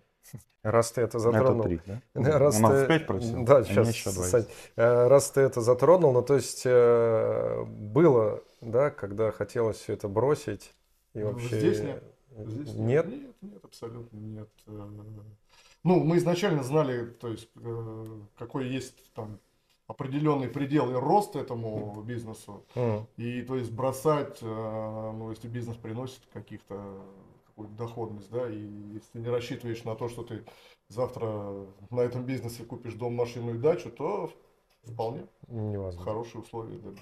Раз 0.62 0.92
ты 0.92 1.00
это 1.00 1.16
Это 1.16 1.18
затронул. 1.20 1.62
три, 1.64 1.80
да? 2.14 2.38
Раз 2.38 2.58
У 2.58 2.62
нас 2.62 2.82
ты- 2.82 2.86
пять 2.88 3.06
просил, 3.06 3.44
Да, 3.44 3.58
а 3.58 3.64
сейчас, 3.64 3.76
мне 3.86 3.88
еще 3.88 4.10
Сань, 4.10 4.46
э, 4.76 5.06
раз 5.08 5.30
ты 5.30 5.40
это 5.40 5.60
затронул, 5.62 6.12
ну 6.12 6.22
то 6.22 6.34
есть 6.34 6.62
э, 6.66 7.64
было, 7.64 8.42
да, 8.60 8.90
когда 8.90 9.30
хотелось 9.32 9.78
все 9.78 9.94
это 9.94 10.08
бросить 10.08 10.74
и 11.14 11.20
Ну, 11.20 11.32
вообще 11.32 11.58
здесь 11.58 11.80
нет. 11.80 12.04
Здесь 12.36 12.74
нет. 12.74 13.06
Нет, 13.08 13.34
нет, 13.40 13.64
абсолютно 13.64 14.16
нет. 14.18 14.48
Э, 14.66 14.88
Ну, 15.82 16.04
мы 16.04 16.18
изначально 16.18 16.62
знали, 16.62 17.06
то 17.06 17.28
есть, 17.28 17.48
какой 18.38 18.68
есть 18.68 19.12
там 19.14 19.38
определенный 19.86 20.48
предел 20.48 20.90
и 20.90 20.94
рост 20.94 21.36
этому 21.36 22.02
бизнесу. 22.06 22.64
М. 22.74 23.06
И 23.16 23.40
то 23.42 23.56
есть 23.56 23.72
бросать, 23.72 24.40
ну, 24.42 25.30
если 25.30 25.48
бизнес 25.48 25.76
приносит 25.76 26.20
каких-то 26.34 26.76
какую-то 27.60 27.74
доходность, 27.76 28.30
да, 28.30 28.48
и 28.48 28.58
если 28.94 29.12
ты 29.12 29.18
не 29.20 29.28
рассчитываешь 29.28 29.84
на 29.84 29.94
то, 29.94 30.08
что 30.08 30.22
ты 30.22 30.44
завтра 30.88 31.66
на 31.90 32.00
этом 32.00 32.24
бизнесе 32.24 32.64
купишь 32.64 32.94
дом, 32.94 33.14
машину 33.14 33.54
и 33.54 33.58
дачу, 33.58 33.90
то 33.90 34.30
вполне 34.84 35.26
невозможно. 35.48 36.04
хорошие 36.04 36.42
условия 36.42 36.78
для 36.78 36.94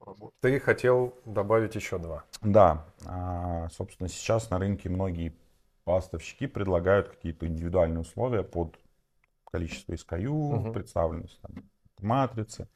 работы. 0.00 0.34
Ты 0.40 0.60
хотел 0.60 1.14
добавить 1.24 1.74
еще 1.74 1.98
два. 1.98 2.24
Да, 2.42 2.86
а, 3.06 3.68
собственно, 3.70 4.08
сейчас 4.08 4.50
на 4.50 4.58
рынке 4.58 4.88
многие 4.88 5.34
поставщики 5.84 6.46
предлагают 6.46 7.08
какие-то 7.08 7.46
индивидуальные 7.46 8.00
условия 8.00 8.42
под 8.42 8.78
количество 9.50 9.92
SKU, 9.94 10.62
Мгм. 10.62 10.72
представленность 10.72 11.40
там, 11.40 11.64
матрицы. 12.00 12.68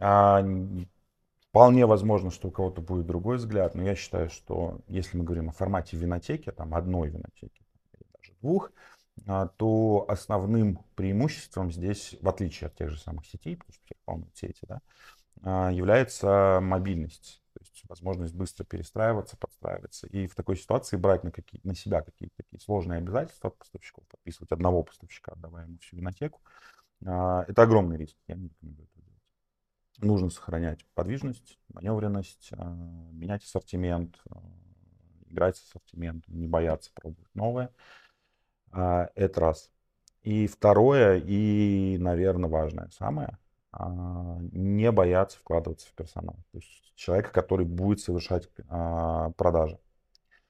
А, 0.00 0.42
вполне 1.50 1.84
возможно, 1.86 2.30
что 2.30 2.48
у 2.48 2.50
кого-то 2.50 2.80
будет 2.80 3.06
другой 3.06 3.36
взгляд, 3.36 3.74
но 3.74 3.82
я 3.82 3.94
считаю, 3.94 4.30
что 4.30 4.80
если 4.86 5.18
мы 5.18 5.24
говорим 5.24 5.48
о 5.48 5.52
формате 5.52 5.96
винотеки, 5.96 6.50
там 6.52 6.74
одной 6.74 7.10
винотеки 7.10 7.62
или 7.94 8.06
даже 8.16 8.32
двух, 8.40 8.72
а, 9.26 9.48
то 9.48 10.06
основным 10.08 10.78
преимуществом 10.94 11.72
здесь, 11.72 12.16
в 12.20 12.28
отличие 12.28 12.68
от 12.68 12.76
тех 12.76 12.88
же 12.88 12.98
самых 12.98 13.26
сетей, 13.26 13.56
потому 13.56 13.74
что 13.74 13.84
всех 13.84 13.98
волнуют 14.06 14.36
сети, 14.36 14.64
да, 14.66 14.80
а, 15.42 15.70
является 15.70 16.60
мобильность. 16.62 17.42
То 17.52 17.60
есть 17.60 17.82
возможность 17.88 18.34
быстро 18.34 18.64
перестраиваться, 18.64 19.36
подстраиваться. 19.36 20.06
И 20.06 20.28
в 20.28 20.36
такой 20.36 20.56
ситуации 20.56 20.96
брать 20.96 21.24
на, 21.24 21.32
какие, 21.32 21.60
на 21.64 21.74
себя 21.74 22.00
какие-то 22.00 22.34
такие 22.36 22.60
сложные 22.60 22.98
обязательства 22.98 23.48
от 23.48 23.58
поставщиков, 23.58 24.04
подписывать 24.08 24.52
одного 24.52 24.84
поставщика, 24.84 25.32
отдавая 25.32 25.66
ему 25.66 25.78
всю 25.78 25.96
винотеку, 25.96 26.40
а, 27.04 27.44
это 27.48 27.62
огромный 27.62 27.96
риск. 27.96 28.16
Я 28.28 28.36
не 28.36 28.48
рекомендую 28.48 28.88
это. 28.94 28.99
Нужно 30.00 30.30
сохранять 30.30 30.84
подвижность, 30.94 31.58
маневренность, 31.68 32.50
а, 32.52 32.74
менять 33.12 33.44
ассортимент, 33.44 34.18
а, 34.30 34.42
играть 35.26 35.56
с 35.56 35.62
ассортиментом, 35.64 36.38
не 36.38 36.46
бояться 36.46 36.90
пробовать 36.94 37.34
новое. 37.34 37.70
А, 38.72 39.10
это 39.14 39.40
раз. 39.40 39.70
И 40.22 40.46
второе, 40.46 41.22
и, 41.24 41.96
наверное, 41.98 42.50
важное 42.50 42.88
самое, 42.90 43.38
не 44.52 44.90
бояться 44.90 45.38
вкладываться 45.38 45.88
в 45.88 45.92
персонал. 45.94 46.34
То 46.50 46.58
есть 46.58 46.92
человека, 46.96 47.30
который 47.30 47.64
будет 47.64 48.00
совершать 48.00 48.50
продажи. 48.66 49.78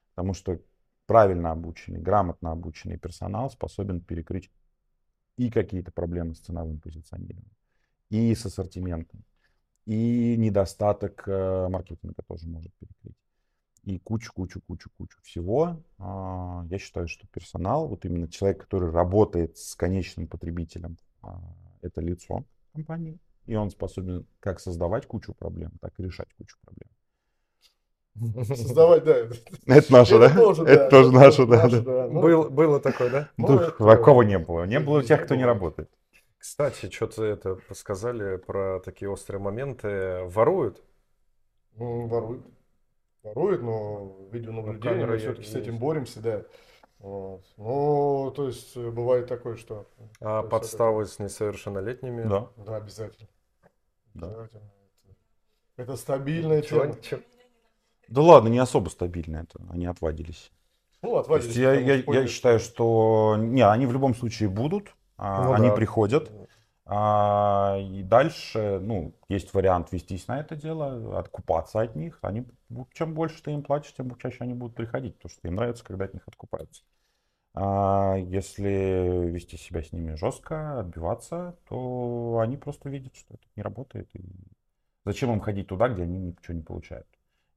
Потому 0.09 0.33
что 0.33 0.59
правильно 1.05 1.51
обученный, 1.51 1.99
грамотно 1.99 2.51
обученный 2.51 2.97
персонал 2.97 3.49
способен 3.49 4.01
перекрыть 4.01 4.51
и 5.37 5.49
какие-то 5.49 5.91
проблемы 5.91 6.35
с 6.35 6.39
ценовым 6.39 6.79
позиционированием, 6.79 7.51
и 8.09 8.33
с 8.33 8.45
ассортиментом, 8.45 9.23
и 9.85 10.35
недостаток 10.37 11.23
э, 11.27 11.67
маркетинга 11.69 12.21
тоже 12.27 12.47
может 12.47 12.71
перекрыть. 12.75 13.15
И 13.83 13.97
кучу, 13.97 14.31
кучу, 14.33 14.61
кучу, 14.61 14.89
кучу 14.95 15.17
всего. 15.23 15.81
А, 15.97 16.63
я 16.69 16.77
считаю, 16.77 17.07
что 17.07 17.25
персонал, 17.27 17.87
вот 17.87 18.05
именно 18.05 18.27
человек, 18.27 18.61
который 18.61 18.91
работает 18.91 19.57
с 19.57 19.75
конечным 19.75 20.27
потребителем, 20.27 20.97
а, 21.23 21.41
это 21.81 21.99
лицо 21.99 22.43
компании, 22.73 23.17
и 23.47 23.55
он 23.55 23.71
способен 23.71 24.27
как 24.39 24.59
создавать 24.59 25.07
кучу 25.07 25.33
проблем, 25.33 25.71
так 25.81 25.93
и 25.97 26.03
решать 26.03 26.27
кучу 26.37 26.57
проблем. 26.61 26.89
Создавать, 28.45 29.03
да. 29.03 29.15
Это 29.65 29.91
наше, 29.91 30.19
да? 30.19 30.27
Это 30.27 30.89
тоже 30.89 31.11
наше, 31.11 31.45
да. 31.47 32.07
Ну, 32.07 32.49
было 32.49 32.79
такое, 32.79 33.09
да? 33.09 33.29
Ну, 33.37 33.57
такого 33.71 34.21
не 34.21 34.37
было. 34.37 34.65
Не 34.65 34.79
было 34.79 35.03
тех, 35.03 35.23
кто 35.23 35.35
не 35.35 35.45
работает. 35.45 35.89
Кстати, 36.41 36.89
что-то 36.89 37.23
это 37.23 37.59
сказали 37.71 38.37
про 38.37 38.79
такие 38.79 39.11
острые 39.11 39.39
моменты. 39.39 40.23
Воруют? 40.23 40.81
Ну, 41.75 42.07
воруют. 42.07 42.43
Воруют, 43.21 43.61
но 43.61 44.17
видеонаблюдение, 44.31 45.05
мы 45.05 45.17
все-таки 45.19 45.47
с 45.47 45.53
этим 45.53 45.77
боремся, 45.77 46.19
да. 46.19 46.43
Вот. 46.97 47.45
Ну, 47.57 48.33
то 48.35 48.47
есть 48.47 48.75
э, 48.75 48.89
бывает 48.89 49.27
такое, 49.27 49.55
что... 49.55 49.87
А 50.19 50.41
подставы 50.41 51.05
с 51.05 51.19
несовершеннолетними? 51.19 52.23
Да. 52.23 52.49
Да, 52.57 52.77
обязательно. 52.77 53.29
Да. 54.15 54.27
обязательно. 54.27 54.71
Это 55.77 55.95
стабильная 55.95 56.63
тема. 56.63 56.95
Да 58.07 58.21
ладно, 58.21 58.47
не 58.47 58.57
особо 58.57 58.89
стабильно 58.89 59.37
это. 59.37 59.61
Они 59.69 59.85
отвадились. 59.85 60.51
Ну, 61.03 61.17
отвадились. 61.17 61.55
Я, 61.55 61.73
я, 61.73 61.97
я 61.97 62.27
считаю, 62.27 62.59
что... 62.59 63.35
Не, 63.37 63.61
они 63.61 63.85
в 63.85 63.93
любом 63.93 64.15
случае 64.15 64.49
будут. 64.49 64.95
А, 65.21 65.43
ну, 65.43 65.53
они 65.53 65.69
да. 65.69 65.75
приходят. 65.75 66.31
А, 66.85 67.77
и 67.79 68.01
дальше, 68.01 68.79
ну, 68.81 69.13
есть 69.29 69.53
вариант 69.53 69.91
вестись 69.91 70.27
на 70.27 70.39
это 70.39 70.55
дело, 70.55 71.19
откупаться 71.19 71.79
от 71.79 71.95
них. 71.95 72.17
Они, 72.23 72.45
чем 72.93 73.13
больше 73.13 73.41
ты 73.43 73.51
им 73.51 73.61
платишь, 73.61 73.93
тем 73.93 74.13
чаще 74.17 74.37
они 74.39 74.55
будут 74.55 74.75
приходить, 74.75 75.15
потому 75.15 75.29
что 75.29 75.47
им 75.47 75.55
нравится, 75.55 75.85
когда 75.85 76.05
от 76.05 76.13
них 76.15 76.23
откупаются. 76.27 76.81
А 77.53 78.15
если 78.17 79.27
вести 79.27 79.57
себя 79.57 79.83
с 79.83 79.91
ними 79.91 80.15
жестко, 80.15 80.79
отбиваться, 80.79 81.55
то 81.69 82.39
они 82.41 82.57
просто 82.57 82.89
видят, 82.89 83.15
что 83.15 83.35
это 83.35 83.43
не 83.55 83.61
работает. 83.61 84.09
И 84.15 84.23
зачем 85.05 85.31
им 85.31 85.39
ходить 85.39 85.67
туда, 85.67 85.87
где 85.87 86.03
они 86.03 86.17
ничего 86.17 86.55
не 86.55 86.63
получают? 86.63 87.07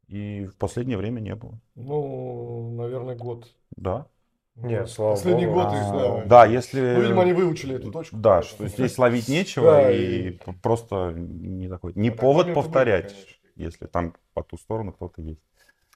И 0.09 0.47
в 0.47 0.57
последнее 0.57 0.99
время 0.99 1.21
не 1.21 1.35
было. 1.35 1.59
Ну, 1.77 2.75
наверное, 2.77 3.17
год. 3.17 3.49
Да. 3.77 4.07
Нет, 4.57 4.89
слава 4.89 5.15
Последний 5.15 5.47
богу. 5.47 5.63
год 5.63 5.73
их, 5.73 5.83
да. 5.93 6.25
Да, 6.27 6.47
если... 6.47 6.95
Ну, 6.95 7.01
видимо, 7.01 7.23
они 7.23 7.33
выучили 7.33 7.75
эту 7.75 7.91
точку. 7.91 8.17
Да, 8.17 8.43
что 8.43 8.69
здесь 8.69 8.97
ловить 8.99 9.29
нечего 9.29 9.91
и 9.91 10.39
просто 10.63 11.13
не 11.15 11.69
такой, 11.69 11.93
не 11.97 12.11
А 12.11 12.13
повод 12.13 12.55
повторять, 12.55 13.15
если 13.57 13.87
там 13.87 14.15
по 14.33 14.43
ту 14.45 14.57
сторону 14.57 14.93
кто-то 14.93 15.23
есть. 15.23 15.43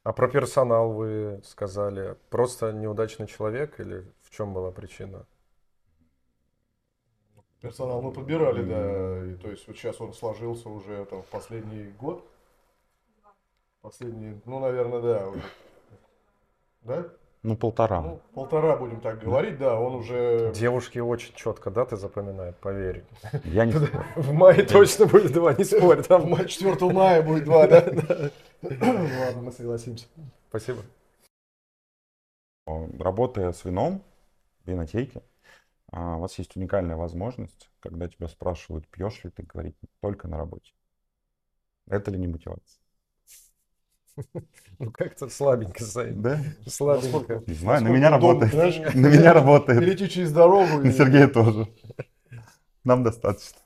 А 0.02 0.12
про 0.12 0.28
персонал 0.28 0.92
вы 0.92 1.40
сказали. 1.44 2.16
Просто 2.30 2.72
неудачный 2.72 3.26
человек 3.26 3.78
или 3.78 4.10
в 4.22 4.30
чем 4.30 4.54
была 4.54 4.72
причина? 4.72 5.26
Персонал 7.60 8.02
мы 8.02 8.12
подбирали, 8.12 8.64
да. 8.64 9.26
И, 9.26 9.34
то 9.36 9.50
есть 9.50 9.66
вот 9.68 9.76
сейчас 9.76 10.00
он 10.00 10.14
сложился 10.14 10.68
уже 10.68 11.04
там 11.06 11.22
в 11.22 11.26
последний 11.26 11.90
год. 11.92 12.24
Последний, 13.82 14.40
ну, 14.44 14.60
наверное, 14.60 15.00
да. 15.00 15.32
Да? 16.82 17.08
Ну, 17.48 17.56
полтора. 17.56 18.02
Ну, 18.02 18.20
полтора, 18.34 18.76
будем 18.76 19.00
так 19.00 19.20
говорить, 19.20 19.56
да. 19.56 19.80
Он 19.80 19.94
уже... 19.94 20.52
Девушки 20.54 20.98
очень 20.98 21.34
четко 21.34 21.70
даты 21.70 21.96
запоминают, 21.96 22.58
поверь. 22.58 23.04
Я 23.44 23.64
не 23.64 23.72
спорю. 23.72 24.04
В 24.16 24.32
мае 24.32 24.64
точно 24.66 25.06
будет 25.06 25.32
два, 25.32 25.54
не 25.54 25.64
спорь. 25.64 26.02
Там 26.02 26.20
Там... 26.22 26.30
ма- 26.30 26.44
4 26.44 26.92
мая 26.92 27.22
будет 27.22 27.44
два, 27.44 27.66
да? 27.68 27.82
Ладно, 28.60 29.42
мы 29.42 29.50
согласимся. 29.52 30.06
Спасибо. 30.50 30.82
Работая 32.66 33.52
с 33.52 33.64
вином 33.64 34.02
в 34.64 34.70
винотеке, 34.70 35.22
а, 35.90 36.16
у 36.16 36.20
вас 36.20 36.38
есть 36.38 36.54
уникальная 36.54 36.96
возможность, 36.96 37.70
когда 37.80 38.08
тебя 38.08 38.28
спрашивают, 38.28 38.86
пьешь 38.88 39.24
ли 39.24 39.30
ты, 39.30 39.42
говорить 39.42 39.76
только 40.02 40.28
на 40.28 40.36
работе. 40.36 40.74
Это 41.88 42.10
ли 42.10 42.18
не 42.18 42.28
мотивация? 42.28 42.82
Ну 44.78 44.92
как-то 44.92 45.28
слабенько, 45.28 45.82
Саид. 45.82 46.20
Да? 46.22 46.38
Слабенько. 46.66 47.42
Не 47.46 47.54
знаю, 47.54 47.82
на 47.82 47.88
меня 47.88 48.10
работает. 48.10 48.52
знаешь, 48.52 48.78
На 48.94 49.08
меня 49.08 49.32
работает. 49.32 49.80
Перейти 49.80 50.08
через 50.08 50.32
дорогу. 50.32 50.78
На 50.78 50.92
Сергея 50.92 51.26
тоже. 51.26 51.68
Нам 52.84 53.02
достаточно. 53.02 53.58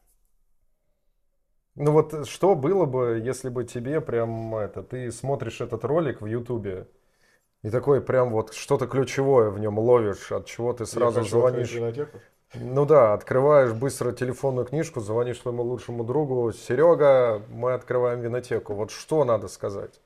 Ну 1.74 1.92
вот 1.92 2.26
что 2.28 2.54
было 2.54 2.84
бы, 2.84 3.20
если 3.24 3.48
бы 3.48 3.64
тебе 3.64 4.00
прям 4.00 4.54
это, 4.54 4.82
ты 4.82 5.10
смотришь 5.10 5.60
этот 5.60 5.84
ролик 5.84 6.20
в 6.20 6.26
Ютубе 6.26 6.88
и 7.62 7.70
такой 7.70 8.02
прям 8.02 8.30
вот 8.30 8.52
что-то 8.52 8.86
ключевое 8.86 9.50
в 9.50 9.58
нем 9.58 9.78
ловишь, 9.78 10.32
от 10.32 10.46
чего 10.46 10.72
ты 10.72 10.82
Я 10.82 10.86
сразу 10.86 11.20
хочу 11.20 11.44
открыть 11.44 11.70
звонишь. 11.70 12.08
Ну 12.54 12.84
да, 12.84 13.14
открываешь 13.14 13.72
быстро 13.72 14.12
телефонную 14.12 14.66
книжку, 14.66 15.00
звонишь 15.00 15.40
своему 15.40 15.62
лучшему 15.62 16.04
другу, 16.04 16.52
Серега, 16.52 17.42
мы 17.48 17.72
открываем 17.72 18.20
винотеку. 18.20 18.74
Вот 18.74 18.90
что 18.90 19.24
надо 19.24 19.48
сказать? 19.48 20.00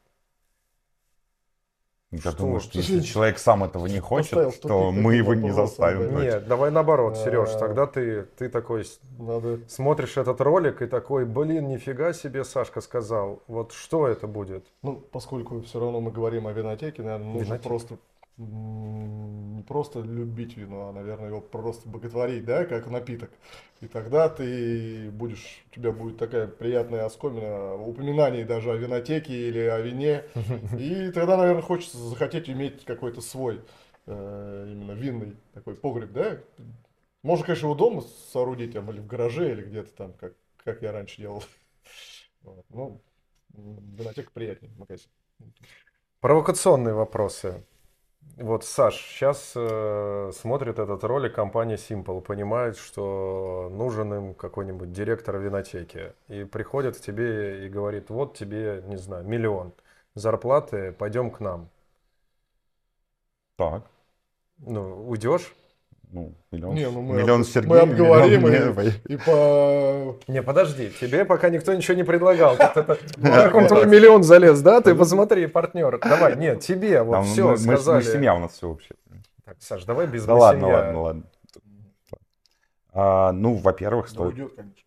Я 2.12 2.21
Что? 2.31 2.38
думаю, 2.38 2.61
что 2.61 2.79
если 2.79 3.01
человек 3.01 3.37
сам 3.38 3.64
этого 3.64 3.87
не 3.87 3.99
хочет, 3.99 4.31
то 4.31 4.51
тупик 4.53 5.03
мы 5.03 5.16
его 5.16 5.35
не 5.35 5.51
заставим. 5.51 6.21
Нет, 6.21 6.47
давай 6.47 6.71
наоборот, 6.71 7.16
Сереж, 7.16 7.49
А. 7.55 7.59
тогда 7.59 7.87
ты, 7.87 8.23
ты 8.38 8.49
такой 8.49 8.85
Надо 9.19 9.59
смотришь 9.69 10.16
этот 10.16 10.40
ролик 10.40 10.83
и 10.83 10.87
такой, 10.87 11.25
блин, 11.25 11.69
нифига 11.69 12.12
себе 12.12 12.45
Сашка 12.45 12.81
сказал. 12.81 13.42
Вот 13.49 13.73
что 13.73 14.07
это 14.07 14.29
будет? 14.29 14.64
Ну, 14.83 14.97
поскольку 15.11 15.61
все 15.62 15.81
равно 15.81 16.01
мы 16.01 16.12
говорим 16.12 16.47
о 16.47 16.53
винотеке, 16.53 17.03
наверное, 17.03 17.27
нужно 17.27 17.45
Винотека. 17.45 17.69
просто 17.69 17.97
не 18.38 19.62
просто 19.62 20.01
любить 20.01 20.57
вино, 20.57 20.88
а, 20.88 20.92
наверное, 20.92 21.29
его 21.29 21.40
просто 21.40 21.88
боготворить, 21.88 22.44
да, 22.44 22.66
как 22.66 22.87
напиток. 22.88 23.31
И 23.81 23.88
тогда 23.88 24.29
ты 24.29 25.11
будешь, 25.11 25.64
у 25.70 25.75
тебя 25.75 25.92
будет 25.92 26.18
такая 26.18 26.46
приятная 26.46 27.07
оскомина 27.07 27.75
упоминаний 27.75 28.44
даже 28.44 28.72
о 28.72 28.77
винотеке 28.77 29.49
или 29.49 29.61
о 29.61 29.81
вине. 29.81 30.25
И 30.79 31.11
тогда, 31.12 31.37
наверное, 31.37 31.62
хочется 31.62 31.96
захотеть 31.99 32.51
иметь 32.51 32.85
какой-то 32.85 33.20
свой 33.22 33.62
э, 34.07 34.68
именно 34.70 34.92
винный 34.92 35.37
такой 35.55 35.75
погреб, 35.75 36.12
да. 36.12 36.38
Можно, 37.22 37.46
конечно, 37.46 37.66
его 37.66 37.75
дома 37.75 38.03
соорудить, 38.33 38.75
там, 38.75 38.90
или 38.90 39.01
в 39.01 39.07
гараже, 39.07 39.51
или 39.51 39.62
где-то 39.62 39.90
там, 39.92 40.12
как, 40.12 40.35
как 40.62 40.83
я 40.83 40.92
раньше 40.92 41.22
делал. 41.22 41.42
Вот. 42.42 42.64
Ну, 42.68 43.01
винотека 43.49 44.31
приятнее 44.33 44.70
в 44.72 44.79
магазине. 44.79 45.11
Провокационные 46.20 46.94
вопросы. 46.94 47.64
Вот, 48.37 48.65
Саш, 48.65 48.95
сейчас 48.97 49.53
смотрит 50.37 50.79
этот 50.79 51.03
ролик 51.05 51.35
компания 51.35 51.77
Simple, 51.77 52.21
понимает, 52.21 52.77
что 52.77 53.71
нужен 53.73 54.12
им 54.12 54.35
какой-нибудь 54.35 54.93
директор 54.93 55.39
винотеки. 55.39 56.12
И 56.29 56.45
приходит 56.45 56.99
к 56.99 57.01
тебе 57.01 57.65
и 57.67 57.69
говорит, 57.71 58.11
вот 58.11 58.37
тебе, 58.37 58.83
не 58.87 58.97
знаю, 58.99 59.25
миллион 59.27 59.73
зарплаты, 60.15 60.93
пойдем 60.93 61.31
к 61.31 61.41
нам. 61.41 61.71
Так, 63.57 63.91
Ну, 64.59 65.09
уйдешь? 65.09 65.55
Ну, 66.11 66.35
миллион, 66.53 66.75
Не, 66.75 66.88
ну 66.90 67.03
мы 67.03 67.16
миллион 67.16 67.41
об- 67.43 67.47
Сергею, 67.47 67.70
мы 67.70 67.78
обговорим 67.81 68.45
миллион 68.45 68.70
и- 68.70 68.83
мне. 68.83 68.93
И 69.09 69.16
по... 69.16 70.16
Не, 70.28 70.43
подожди, 70.43 70.91
тебе 71.01 71.24
пока 71.24 71.51
никто 71.51 71.74
ничего 71.74 71.97
не 71.97 72.05
предлагал. 72.05 72.57
Как 72.57 72.76
он 73.55 73.66
твой 73.66 73.87
миллион 73.87 74.22
залез, 74.22 74.61
да? 74.62 74.81
Ты 74.81 74.95
посмотри, 74.95 75.47
партнер. 75.47 75.99
Давай, 75.99 76.37
нет, 76.37 76.61
тебе 76.61 77.03
вот 77.03 77.24
все 77.26 77.45
мы, 77.45 77.51
мы- 77.51 77.57
сказали. 77.59 78.03
семья 78.03 78.35
у 78.35 78.39
нас 78.39 78.53
все 78.53 78.68
вообще. 78.70 78.95
Так, 79.45 79.57
Саш, 79.61 79.85
давай 79.85 80.07
без 80.07 80.24
Да 80.24 80.35
ладно, 80.35 80.68
ладно, 80.68 81.01
ладно. 81.03 81.22
А, 82.93 83.33
ну, 83.33 83.55
во-первых, 83.55 84.09
стоит... 84.09 84.33
уйдет, 84.35 84.55
конечно. 84.57 84.83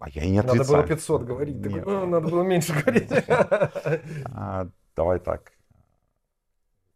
А 0.00 0.08
я 0.10 0.22
и 0.22 0.30
не 0.30 0.36
Надо 0.36 0.50
отрицаю. 0.52 0.76
было 0.78 0.86
500 0.86 1.22
говорить. 1.24 1.62
такой, 1.62 1.74
Нет. 1.78 1.86
«Ну, 1.86 2.06
надо 2.06 2.28
было 2.28 2.42
меньше 2.42 2.72
говорить. 2.72 3.10
А, 4.26 4.68
давай 4.94 5.18
так. 5.18 5.50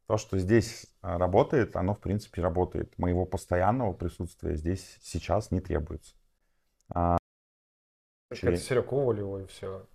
То, 0.06 0.18
что 0.18 0.38
здесь 0.38 0.86
работает, 1.02 1.76
оно 1.76 1.94
в 1.94 2.00
принципе 2.00 2.42
работает. 2.42 2.96
Моего 2.98 3.24
постоянного 3.26 3.92
присутствия 3.92 4.56
здесь 4.56 4.98
сейчас 5.02 5.50
не 5.50 5.60
требуется. 5.60 6.14
А, 6.94 7.18
Как 8.30 8.56
Серег 8.56 8.92
уволил 8.92 9.36
его 9.36 9.40
и 9.40 9.46
все. 9.46 9.86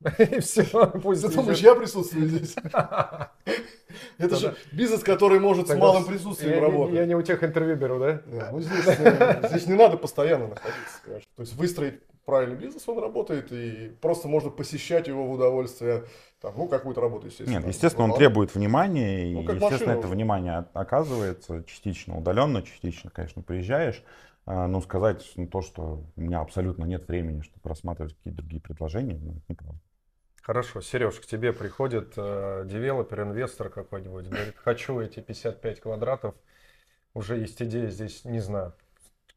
И 0.18 0.40
все, 0.40 0.86
пусть 1.02 1.22
Ты 1.22 1.34
думаешь, 1.34 1.58
я 1.58 1.74
присутствую 1.74 2.26
здесь? 2.28 2.56
Это 4.18 4.36
же 4.36 4.56
бизнес, 4.72 5.02
который 5.02 5.40
может 5.40 5.68
с 5.68 5.74
малым 5.74 6.06
присутствием 6.06 6.62
работать. 6.62 6.94
Я 6.94 7.04
не 7.04 7.14
у 7.14 7.22
тех 7.22 7.42
интервью 7.44 7.76
беру, 7.76 7.98
да? 7.98 8.22
Ну 8.50 8.60
здесь, 8.60 8.86
э, 8.86 9.48
здесь 9.48 9.66
не 9.66 9.74
надо 9.74 9.98
постоянно 9.98 10.48
находиться. 10.48 11.00
То 11.36 11.42
есть 11.42 11.54
выстроить 11.54 12.00
правильный 12.30 12.56
бизнес, 12.56 12.88
он 12.88 13.00
работает, 13.00 13.50
и 13.50 13.90
просто 14.00 14.28
можно 14.28 14.50
посещать 14.50 15.08
его 15.08 15.26
в 15.26 15.32
удовольствие. 15.32 16.04
Там, 16.40 16.54
ну, 16.56 16.68
какую-то 16.68 17.00
работу, 17.00 17.26
естественно. 17.26 17.58
Нет, 17.58 17.66
естественно, 17.66 18.04
он 18.04 18.14
требует 18.14 18.54
внимания, 18.54 19.30
и, 19.30 19.34
Ну, 19.34 19.40
естественно, 19.40 19.70
машина 19.70 19.90
это 19.92 20.06
внимание 20.06 20.64
оказывается 20.72 21.64
частично 21.64 22.16
удаленно, 22.16 22.62
частично, 22.62 23.10
конечно, 23.10 23.42
приезжаешь. 23.42 24.04
А, 24.46 24.68
Ну, 24.68 24.80
сказать 24.80 25.28
ну, 25.36 25.48
то, 25.48 25.60
что 25.60 26.04
у 26.16 26.20
меня 26.20 26.40
абсолютно 26.40 26.84
нет 26.84 27.08
времени, 27.08 27.42
чтобы 27.42 27.68
рассматривать 27.68 28.14
какие-то 28.14 28.38
другие 28.38 28.62
предложения, 28.62 29.18
ну, 29.20 29.32
это 29.32 29.42
неправда. 29.48 29.80
Хорошо, 30.40 30.80
Сереж, 30.80 31.16
к 31.16 31.26
тебе 31.26 31.52
приходит 31.52 32.14
э, 32.16 32.64
девелопер, 32.64 33.22
инвестор 33.22 33.68
какой-нибудь, 33.68 34.28
говорит, 34.28 34.54
хочу 34.56 35.00
эти 35.00 35.20
55 35.20 35.80
квадратов, 35.80 36.34
уже 37.12 37.36
есть 37.38 37.60
идея 37.60 37.90
здесь, 37.90 38.24
не 38.24 38.40
знаю, 38.40 38.72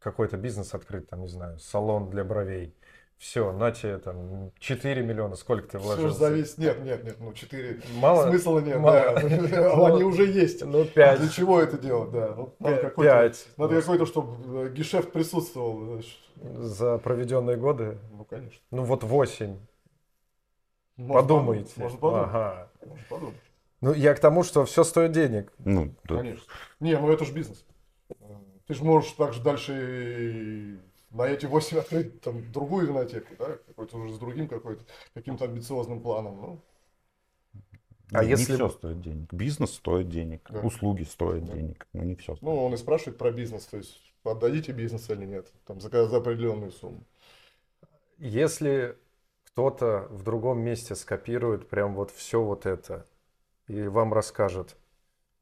какой-то 0.04 0.36
бизнес 0.36 0.74
открыть, 0.74 1.08
там, 1.08 1.22
не 1.22 1.28
знаю, 1.28 1.58
салон 1.58 2.10
для 2.10 2.24
бровей. 2.24 2.74
Все, 3.18 3.52
на 3.52 3.70
тебе 3.70 3.98
там 3.98 4.50
4 4.58 5.02
миллиона, 5.02 5.36
сколько 5.36 5.66
ты 5.68 5.78
Все 5.78 5.86
вложил? 5.86 6.08
же 6.08 6.14
зависит. 6.14 6.58
Нет, 6.58 6.82
нет, 6.84 7.04
нет, 7.04 7.16
ну 7.20 7.32
4 7.32 7.80
Мало? 7.96 8.28
смысла 8.28 8.58
нет, 8.58 8.78
Мало. 8.78 9.14
да. 9.20 9.86
Они 9.86 10.04
уже 10.04 10.26
есть. 10.26 10.64
Ну, 10.64 10.84
5. 10.84 11.20
Для 11.20 11.28
чего 11.30 11.60
это 11.60 11.78
делать, 11.78 12.10
да. 12.10 12.36
Надо 12.58 12.76
какой-то, 12.78 13.32
надо 13.56 13.80
какой-то, 13.80 14.06
чтобы 14.06 14.68
гешефт 14.70 15.12
присутствовал. 15.12 15.84
знаешь. 15.86 16.20
За 16.36 16.98
проведенные 16.98 17.56
годы? 17.56 17.98
Ну, 18.12 18.24
конечно. 18.24 18.60
Ну, 18.70 18.82
вот 18.82 19.02
8. 19.04 19.56
Можно 20.96 21.14
Подумайте. 21.22 21.72
Можно 21.76 21.98
подумать. 21.98 22.26
Ага. 22.28 22.70
Можно 22.84 23.04
подумать. 23.08 23.36
Ну, 23.80 23.92
я 23.92 24.14
к 24.14 24.20
тому, 24.20 24.42
что 24.44 24.64
все 24.64 24.84
стоит 24.84 25.12
денег. 25.12 25.52
Ну, 25.58 25.94
да. 26.04 26.18
Конечно. 26.18 26.44
Не, 26.80 26.98
ну 26.98 27.10
это 27.10 27.24
же 27.24 27.32
бизнес. 27.32 27.64
Ты 28.66 28.74
же 28.74 28.84
можешь 28.84 29.10
также 29.12 29.42
дальше 29.42 29.72
и 29.74 30.78
на 31.14 31.22
эти 31.28 31.46
8 31.46 31.78
открыть 31.78 32.20
там 32.20 32.50
другую 32.52 32.88
винотеку, 32.88 33.34
да, 33.38 33.56
какой-то 33.66 33.96
уже 33.98 34.14
с 34.14 34.18
другим 34.18 34.48
какой-то, 34.48 34.84
каким-то 35.14 35.44
амбициозным 35.46 36.00
планом. 36.02 36.40
Ну, 36.40 36.60
А 38.12 38.24
не 38.24 38.30
если 38.30 38.54
все 38.54 38.66
бы- 38.66 38.72
стоит 38.72 39.00
денег. 39.00 39.32
Бизнес 39.32 39.74
стоит 39.74 40.08
денег, 40.08 40.46
Да. 40.50 40.60
услуги 40.60 41.04
стоят 41.04 41.44
Да. 41.46 41.54
денег, 41.54 41.86
но 41.92 42.04
не 42.04 42.14
все. 42.16 42.36
ну, 42.42 42.64
он 42.64 42.74
и 42.74 42.76
спрашивает 42.76 43.16
про 43.18 43.30
бизнес, 43.32 43.64
то 43.66 43.76
есть 43.78 43.98
отдадите 44.24 44.72
бизнес 44.72 45.08
или 45.10 45.24
нет, 45.24 45.52
там 45.66 45.80
за, 45.80 45.88
за 46.06 46.16
определенную 46.16 46.70
сумму. 46.72 47.04
Если 48.18 48.96
кто-то 49.44 50.08
в 50.10 50.22
другом 50.22 50.60
месте 50.60 50.94
скопирует 50.94 51.68
прям 51.68 51.94
вот 51.94 52.10
все 52.10 52.42
вот 52.42 52.66
это 52.66 53.06
и 53.68 53.82
вам 53.82 54.12
расскажет, 54.12 54.76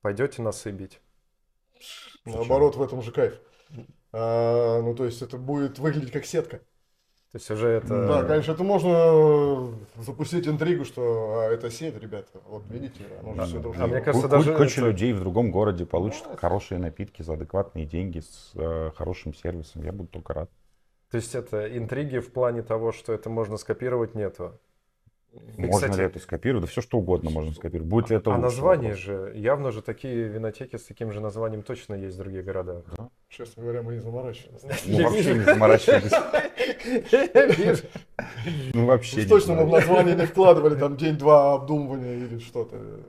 пойдете 0.02 0.42
нас 0.42 0.66
и 0.66 0.70
бить? 0.70 1.00
Наоборот, 2.24 2.76
в 2.76 2.82
этом 2.82 3.02
же 3.02 3.12
кайф. 3.12 3.40
А, 4.12 4.80
ну, 4.82 4.94
то 4.94 5.04
есть 5.04 5.22
это 5.22 5.36
будет 5.38 5.78
выглядеть 5.78 6.12
как 6.12 6.24
сетка. 6.24 6.58
То 7.32 7.38
есть 7.38 7.50
уже 7.50 7.68
это... 7.68 8.06
Да, 8.06 8.24
конечно, 8.24 8.52
это 8.52 8.62
можно 8.62 9.74
запустить 9.96 10.46
интригу, 10.46 10.84
что 10.84 11.40
а, 11.40 11.50
это 11.50 11.70
сеть, 11.70 11.98
ребята. 11.98 12.40
Вот 12.46 12.64
видите, 12.68 13.04
оно 13.20 13.34
же 13.34 13.46
все 13.52 13.58
дружно. 13.58 13.84
А 13.84 13.86
мне 13.86 14.00
кажется, 14.02 14.28
даже 14.28 14.54
куча 14.54 14.82
это- 14.82 14.90
людей 14.90 15.14
в 15.14 15.20
другом 15.20 15.50
городе 15.50 15.86
получат 15.86 16.24
Да. 16.28 16.36
хорошие 16.36 16.78
напитки 16.78 17.22
за 17.22 17.32
адекватные 17.34 17.86
деньги 17.86 18.20
с 18.20 18.50
э, 18.54 18.90
хорошим 18.94 19.32
сервисом. 19.32 19.82
Я 19.82 19.92
буду 19.92 20.10
только 20.10 20.34
рад. 20.34 20.50
То 21.10 21.16
есть 21.16 21.34
это 21.34 21.74
интриги 21.76 22.18
в 22.18 22.32
плане 22.32 22.62
того, 22.62 22.92
что 22.92 23.14
это 23.14 23.30
можно 23.30 23.56
скопировать, 23.56 24.14
нету. 24.14 24.58
И, 25.32 25.62
можно 25.62 25.88
кстати, 25.88 25.98
ли 25.98 26.04
это 26.04 26.18
скопировать? 26.18 26.64
Да 26.64 26.70
все 26.70 26.82
что 26.82 26.98
угодно 26.98 27.30
можно 27.30 27.52
скопировать. 27.52 27.88
Будет 27.88 28.10
ли 28.10 28.16
это 28.16 28.30
а 28.30 28.34
лучше? 28.34 28.42
название 28.42 28.90
Вопрос. 28.90 29.04
же, 29.04 29.32
явно 29.34 29.70
же 29.70 29.80
такие 29.80 30.28
винотеки 30.28 30.76
с 30.76 30.82
таким 30.82 31.10
же 31.10 31.20
названием 31.20 31.62
точно 31.62 31.94
есть 31.94 32.16
в 32.16 32.18
других 32.18 32.44
городах. 32.44 32.84
Честно 33.28 33.62
говоря, 33.62 33.82
мы 33.82 33.94
не 33.94 34.00
заморачивались. 34.00 34.62
Ну, 34.86 34.98
Я 34.98 35.08
вообще 35.08 35.34
не 35.34 35.44
заморачивались. 35.44 36.12
Ну, 38.74 38.86
вообще 38.86 39.26
точно 39.26 39.54
мы 39.54 39.64
в 39.66 39.70
название 39.70 40.14
не 40.16 40.26
вкладывали 40.26 40.78
там 40.78 40.96
день-два 40.96 41.54
обдумывания 41.54 42.14
или 42.14 42.38
что-то. 42.38 43.00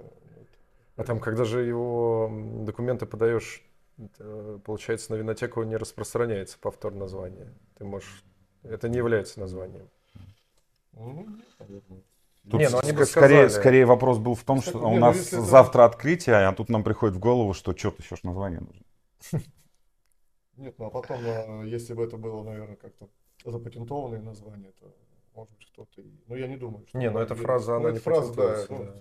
А 0.96 1.04
там, 1.04 1.20
когда 1.20 1.44
же 1.44 1.64
его 1.64 2.32
документы 2.62 3.06
подаешь, 3.06 3.64
это, 3.98 4.60
получается, 4.64 5.12
на 5.12 5.18
винотеку 5.18 5.64
не 5.64 5.76
распространяется 5.76 6.58
повтор 6.60 6.94
названия. 6.94 7.54
Ты 7.78 7.84
можешь... 7.84 8.24
Это 8.64 8.88
не 8.88 8.98
является 8.98 9.40
названием. 9.40 9.90
Ну, 10.94 11.28
наверное. 11.60 12.02
Тут 12.50 12.60
Не, 12.60 12.70
ну 12.70 12.80
они 12.80 12.92
ск- 12.92 12.96
бы 12.98 13.06
скорее, 13.06 13.48
сказали. 13.48 13.62
скорее 13.62 13.86
вопрос 13.86 14.18
был 14.18 14.36
в 14.36 14.44
том, 14.44 14.62
что 14.62 14.78
не, 14.80 14.86
у 14.86 14.90
ну 14.96 15.00
нас 15.00 15.28
это- 15.28 15.42
завтра 15.42 15.86
открытие, 15.86 16.36
а 16.36 16.52
тут 16.54 16.70
нам 16.70 16.84
приходит 16.84 17.16
в 17.16 17.20
голову, 17.20 17.54
что 17.54 17.76
что-то 17.76 18.02
еще 18.04 18.16
ж 18.18 18.24
название 18.24 18.60
нужно. 18.60 18.84
Нет, 20.58 20.76
ну 20.78 20.86
а 20.86 20.90
потом, 20.90 21.20
а, 21.26 21.64
если 21.64 21.94
бы 21.94 22.04
это 22.04 22.18
было, 22.18 22.44
наверное, 22.44 22.76
как-то 22.76 23.08
запатентованное 23.46 24.22
название, 24.22 24.72
то 24.80 24.94
может 25.34 25.52
быть 25.58 25.68
кто-то 25.72 26.02
и... 26.02 26.06
Ну, 26.28 26.36
я 26.36 26.48
не 26.48 26.58
думаю, 26.58 26.86
что... 26.88 26.98
Не, 26.98 27.10
ну 27.10 27.20
эта 27.20 27.34
фраза, 27.34 27.72
Ну, 27.74 27.78
она 27.80 27.92
не 27.92 28.00
фраза, 28.00 28.34
да, 28.36 28.66
ну. 28.70 28.94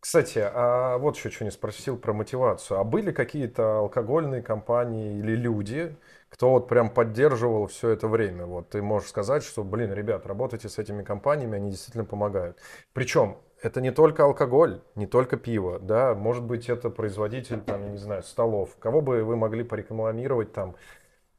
Кстати, 0.00 0.38
а 0.44 0.98
вот 0.98 1.16
еще 1.16 1.30
что 1.30 1.44
не 1.44 1.50
спросил 1.50 1.96
про 1.98 2.12
мотивацию. 2.12 2.78
А 2.78 2.84
были 2.84 3.10
какие-то 3.10 3.78
алкогольные 3.78 4.42
компании 4.42 5.18
или 5.18 5.34
люди, 5.34 5.96
кто 6.28 6.50
вот 6.50 6.68
прям 6.68 6.90
поддерживал 6.90 7.66
все 7.66 7.90
это 7.90 8.08
время? 8.08 8.46
Вот 8.46 8.70
ты 8.70 8.82
можешь 8.82 9.08
сказать, 9.08 9.42
что, 9.42 9.64
блин, 9.64 9.92
ребят, 9.92 10.26
работайте 10.26 10.68
с 10.68 10.78
этими 10.78 11.02
компаниями, 11.02 11.56
они 11.56 11.70
действительно 11.70 12.04
помогают. 12.04 12.58
Причем 12.92 13.38
это 13.62 13.80
не 13.80 13.90
только 13.90 14.24
алкоголь, 14.24 14.80
не 14.94 15.06
только 15.06 15.36
пиво, 15.36 15.78
да, 15.78 16.14
может 16.14 16.44
быть 16.44 16.68
это 16.68 16.90
производитель, 16.90 17.60
там, 17.60 17.82
я 17.82 17.90
не 17.90 17.98
знаю, 17.98 18.22
столов. 18.22 18.76
Кого 18.78 19.00
бы 19.00 19.24
вы 19.24 19.36
могли 19.36 19.64
порекламировать 19.64 20.52
там, 20.52 20.76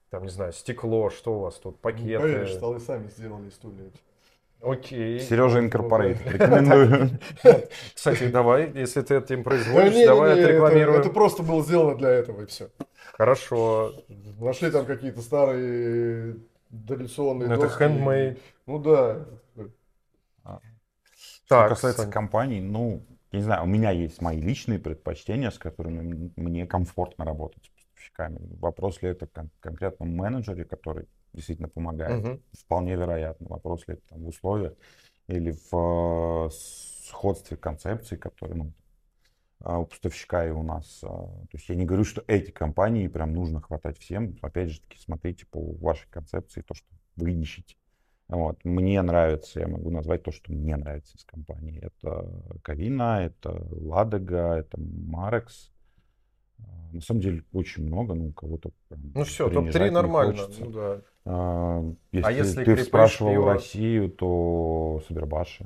там, 0.09 0.23
не 0.23 0.29
знаю, 0.29 0.51
стекло, 0.53 1.09
что 1.09 1.35
у 1.35 1.39
вас 1.39 1.55
тут, 1.55 1.75
Не 1.75 1.81
пакеты? 1.81 2.19
Поверишь, 2.19 2.53
столы 2.53 2.79
сами 2.79 3.07
сделали 3.07 3.49
стулья. 3.49 3.91
Окей. 4.61 5.21
Сережа 5.21 5.59
Инкорпорейт. 5.59 6.17
Рекомендую. 6.25 7.11
Кстати, 7.95 8.27
давай, 8.27 8.69
если 8.75 9.01
ты 9.01 9.15
этим 9.15 9.43
производишь, 9.43 9.93
не, 9.93 9.99
не, 9.99 10.05
давай 10.05 10.35
не, 10.35 10.41
это, 10.41 10.49
отрекламируем. 10.49 10.99
это 10.99 11.09
просто 11.11 11.43
было 11.43 11.63
сделано 11.63 11.95
для 11.95 12.09
этого 12.09 12.41
и 12.41 12.45
все. 12.45 12.69
Хорошо. 13.19 13.91
Нашли 14.39 14.71
там 14.71 14.85
какие-то 14.85 15.21
старые 15.21 16.37
дореволюционные 16.69 17.49
Ну, 17.49 17.53
это 17.55 17.63
доски. 17.67 17.83
handmade. 17.83 18.39
Ну 18.65 18.79
да. 18.79 19.25
Что 20.45 21.49
Так, 21.49 21.69
касается 21.69 22.03
Сань. 22.03 22.11
компаний, 22.11 22.61
ну, 22.61 23.05
я 23.33 23.39
не 23.39 23.43
знаю, 23.43 23.63
у 23.63 23.65
меня 23.65 23.91
есть 23.91 24.21
мои 24.21 24.39
личные 24.39 24.79
предпочтения, 24.79 25.51
с 25.51 25.57
которыми 25.57 26.31
мне 26.37 26.65
комфортно 26.65 27.25
работать 27.25 27.65
с 27.65 27.69
поставщиками. 27.69 28.39
Вопрос 28.61 29.01
ли 29.01 29.09
это 29.09 29.27
кон- 29.27 29.49
конкретно 29.59 30.05
менеджере, 30.05 30.63
который 30.63 31.07
действительно 31.33 31.67
помогает, 31.67 32.23
Мгм. 32.23 32.41
вполне 32.57 32.95
вероятно. 32.95 33.47
Вопрос 33.49 33.85
ли 33.87 33.95
это 33.95 34.03
там, 34.09 34.19
в 34.23 34.27
условиях 34.29 34.73
или 35.27 35.51
в 35.71 36.47
э, 36.47 36.49
сходстве 36.51 37.57
концепций, 37.57 38.17
которые 38.17 38.57
ну, 38.57 38.71
у 39.61 39.85
поставщика 39.85 40.47
и 40.47 40.51
у 40.51 40.63
нас. 40.63 40.99
а. 41.03 41.07
То 41.07 41.49
есть 41.53 41.67
я 41.69 41.75
не 41.75 41.85
говорю, 41.85 42.03
что 42.03 42.23
эти 42.27 42.51
компании 42.51 43.07
прям 43.07 43.33
нужно 43.33 43.61
хватать 43.61 43.97
всем. 43.99 44.35
Опять 44.41 44.69
же 44.69 44.81
таки, 44.81 44.97
смотрите 44.99 45.45
по 45.45 45.59
вашей 45.73 46.07
концепции, 46.09 46.61
то, 46.61 46.73
что 46.73 46.87
вы 47.17 47.31
ищете. 47.33 47.75
Вот. 48.29 48.63
Мне 48.63 49.01
нравится, 49.01 49.59
я 49.59 49.67
могу 49.67 49.89
назвать 49.89 50.23
то, 50.23 50.31
что 50.31 50.51
мне 50.53 50.75
нравится 50.77 51.17
из 51.17 51.25
компании. 51.25 51.79
Это 51.81 52.29
Кавина, 52.61 53.23
это 53.25 53.65
Ладога, 53.71 54.53
это 54.55 54.79
Марекс. 54.79 55.71
А, 56.59 56.63
На 56.93 57.01
самом 57.01 57.21
деле 57.21 57.43
очень 57.51 57.85
много, 57.85 58.13
ну, 58.13 58.31
кого-то 58.31 58.71
Ну 58.91 59.23
все, 59.23 59.49
принижать 59.49 59.73
топ-3 59.73 59.85
не 59.85 59.91
нормально. 59.91 60.33
хочется. 60.35 60.65
Ну 60.65 60.71
да. 60.71 61.01
А, 61.25 61.93
Если, 62.11 62.33
если 62.33 62.63
ты 62.63 62.83
спрашивал 62.83 63.31
пиво? 63.31 63.53
Россию, 63.53 64.09
то 64.11 65.01
Сабербаши. 65.07 65.65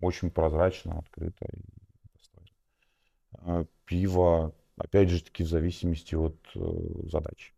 Очень 0.00 0.30
прозрачно, 0.30 0.98
открыто 0.98 1.44
и. 1.52 1.60
А, 3.44 3.64
Пиво, 3.84 4.54
опять 4.76 5.08
же 5.08 5.22
таки, 5.22 5.44
в 5.44 5.48
зависимости 5.48 6.14
от 6.14 6.36
э, 6.54 6.60
задач. 7.08 7.54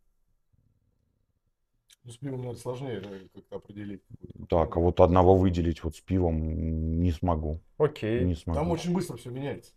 Ну, 2.03 2.11
с 2.11 2.17
пивом, 2.17 2.41
наверное, 2.41 2.61
сложнее 2.61 3.01
да, 3.01 3.09
как-то 3.33 3.55
определить. 3.55 4.03
Так, 4.47 4.77
а 4.77 4.79
вот 4.79 4.99
одного 4.99 5.35
выделить 5.35 5.83
вот 5.83 5.95
с 5.95 6.01
пивом 6.01 7.01
не 7.01 7.11
смогу. 7.11 7.61
Окей. 7.77 8.23
Не 8.23 8.35
смогу. 8.35 8.59
Там 8.59 8.69
очень 8.69 8.93
быстро 8.93 9.17
все 9.17 9.31
меняется. 9.31 9.71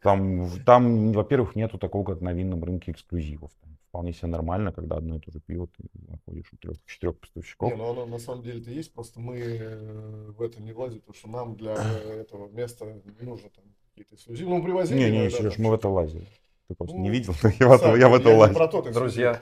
Там, 0.00 0.50
там, 0.64 1.12
во-первых, 1.12 1.54
нету 1.54 1.78
такого, 1.78 2.04
как 2.04 2.20
на 2.20 2.32
винном 2.32 2.64
рынке 2.64 2.90
эксклюзивов. 2.92 3.52
Там 3.60 3.76
вполне 3.88 4.12
себе 4.12 4.28
нормально, 4.28 4.72
когда 4.72 4.96
одно 4.96 5.16
и 5.16 5.20
то 5.20 5.30
же 5.30 5.40
пиво 5.40 5.68
ты 5.68 5.84
находишь 6.08 6.52
у 6.52 6.56
трех-четырех 6.56 7.18
поставщиков. 7.18 7.70
Не, 7.70 7.76
ну 7.76 7.90
оно 7.90 8.06
на 8.06 8.18
самом 8.18 8.42
деле-то 8.42 8.70
есть, 8.70 8.92
просто 8.92 9.20
мы 9.20 9.38
э, 9.38 10.30
в 10.32 10.42
это 10.42 10.60
не 10.60 10.72
влазим, 10.72 11.00
потому 11.00 11.14
что 11.14 11.28
нам 11.28 11.56
для 11.56 11.74
этого 12.06 12.48
места 12.48 12.86
не 12.86 13.26
нужно 13.26 13.50
там 13.50 13.64
какие-то 13.94 14.14
эксклюзивы. 14.16 14.50
Ну, 14.50 14.62
привозили. 14.62 14.98
Не, 14.98 15.10
не, 15.10 15.30
Сереж, 15.30 15.58
мы 15.58 15.70
в 15.70 15.74
это 15.74 15.88
лазили. 15.88 16.26
Ты 16.68 16.74
просто 16.74 16.96
Ну, 16.96 17.02
не 17.02 17.10
видел, 17.10 17.34
но 17.42 17.50
я 17.60 17.68
в 17.68 17.72
это, 17.72 17.84
Сам, 17.84 17.98
я 18.00 18.08
в 18.08 18.14
это 18.14 18.28
лазил. 18.36 18.56
про 18.56 18.68
тот 18.68 18.86
эксклюзив. 18.86 19.00
Друзья, 19.00 19.40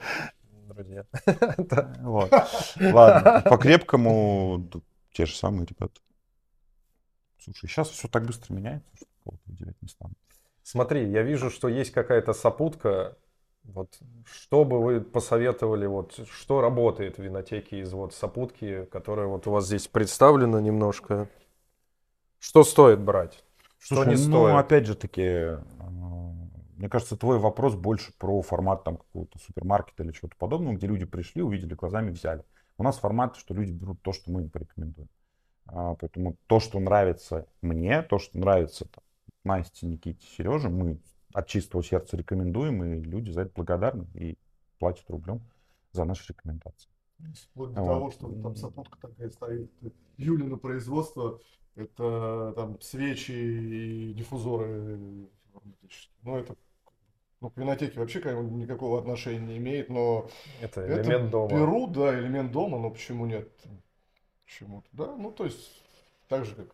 друзья. 0.67 1.05
Вот. 2.01 2.31
Ладно, 2.79 3.43
по 3.49 3.57
крепкому 3.57 4.67
т- 4.71 4.79
те 5.11 5.25
же 5.25 5.35
самые 5.35 5.65
ребята. 5.65 5.99
Слушай, 7.39 7.67
сейчас 7.67 7.89
все 7.89 8.07
так 8.07 8.25
быстро 8.25 8.53
меняется, 8.53 8.89
что 8.95 9.05
кого-то 9.23 9.41
выделять 9.47 9.81
не 9.81 9.87
стану. 9.89 10.13
Смотри, 10.63 11.09
я 11.09 11.23
вижу, 11.23 11.49
что 11.49 11.67
есть 11.67 11.91
какая-то 11.91 12.33
сопутка. 12.33 13.17
Вот 13.63 13.97
что 14.25 14.65
бы 14.65 14.81
вы 14.81 14.99
посоветовали, 15.01 15.85
вот 15.85 16.19
что 16.29 16.59
работает 16.61 17.17
в 17.17 17.21
винотеке 17.21 17.79
из 17.79 17.93
вот 17.93 18.13
сопутки, 18.13 18.85
которая 18.91 19.27
вот 19.27 19.47
у 19.47 19.51
вас 19.51 19.65
здесь 19.67 19.87
представлена 19.87 20.59
немножко? 20.61 21.29
Что 22.39 22.63
стоит 22.65 22.99
брать? 22.99 23.41
Что 23.83 23.95
Слушай, 23.95 24.15
не 24.15 24.27
ну, 24.27 24.45
стоит? 24.45 24.55
опять 24.55 24.85
же 24.85 24.95
таки, 24.95 25.21
э, 25.21 25.57
мне 26.77 26.87
кажется, 26.87 27.17
твой 27.17 27.37
вопрос 27.37 27.75
больше 27.75 28.13
про 28.17 28.41
формат 28.41 28.85
там 28.85 28.95
какого-то 28.95 29.37
супермаркета 29.39 30.03
или 30.03 30.13
чего-то 30.13 30.37
подобного, 30.37 30.75
где 30.75 30.87
люди 30.87 31.03
пришли, 31.03 31.41
увидели 31.41 31.73
глазами, 31.73 32.11
взяли. 32.11 32.45
У 32.77 32.83
нас 32.83 32.97
формат, 32.97 33.35
что 33.35 33.53
люди 33.53 33.71
берут 33.73 34.01
то, 34.01 34.13
что 34.13 34.31
мы 34.31 34.43
им 34.43 34.49
порекомендуем. 34.49 35.09
А, 35.65 35.95
Поэтому 35.95 36.37
то, 36.47 36.61
что 36.61 36.79
нравится 36.79 37.45
мне, 37.61 38.01
то, 38.03 38.19
что 38.19 38.39
нравится 38.39 38.85
там, 38.85 39.03
Насте, 39.43 39.85
Никите, 39.85 40.25
Сереже, 40.25 40.69
мы 40.69 40.97
от 41.33 41.47
чистого 41.47 41.83
сердца 41.83 42.15
рекомендуем, 42.15 42.81
и 42.85 43.01
люди 43.01 43.31
за 43.31 43.41
это 43.41 43.51
благодарны 43.53 44.07
и 44.13 44.37
платят 44.79 45.09
рублем 45.09 45.41
за 45.91 46.05
наши 46.05 46.31
рекомендации. 46.31 46.89
Вплоть 47.51 47.73
до 47.73 47.81
Вот. 47.81 47.87
того, 47.87 48.11
что 48.11 48.31
там 48.41 48.55
сопутка 48.55 48.97
такая 48.97 49.29
стоит. 49.29 49.69
Юлина 50.15 50.55
производство, 50.55 51.39
это 51.75 52.53
там 52.55 52.79
свечи 52.81 53.31
и 53.31 54.13
диффузоры. 54.13 54.97
Ну, 56.23 56.37
это 56.37 56.55
ну, 57.41 57.49
к 57.49 57.57
винотеке 57.57 57.99
вообще 57.99 58.19
никакого 58.19 58.99
отношения 58.99 59.39
не 59.39 59.57
имеет, 59.57 59.89
но 59.89 60.29
Это 60.61 60.81
это 60.81 61.01
элемент 61.01 61.29
дома. 61.29 61.59
беру, 61.59 61.87
да, 61.87 62.17
элемент 62.17 62.51
дома, 62.51 62.79
но 62.79 62.89
почему 62.89 63.25
нет? 63.25 63.49
Почему-то, 64.45 64.87
да, 64.91 65.15
ну, 65.15 65.31
то 65.31 65.45
есть, 65.45 65.71
так 66.27 66.45
же, 66.45 66.55
как 66.55 66.67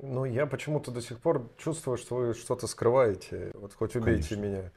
Ну, 0.00 0.24
я 0.24 0.46
почему-то 0.46 0.92
до 0.92 1.00
сих 1.02 1.18
пор 1.18 1.42
чувствую, 1.58 1.96
что 1.96 2.14
вы 2.16 2.34
что-то 2.34 2.68
скрываете. 2.68 3.50
Вот 3.54 3.74
хоть 3.74 3.96
убейте 3.96 4.36
Конечно. 4.36 4.58
меня. 4.58 4.70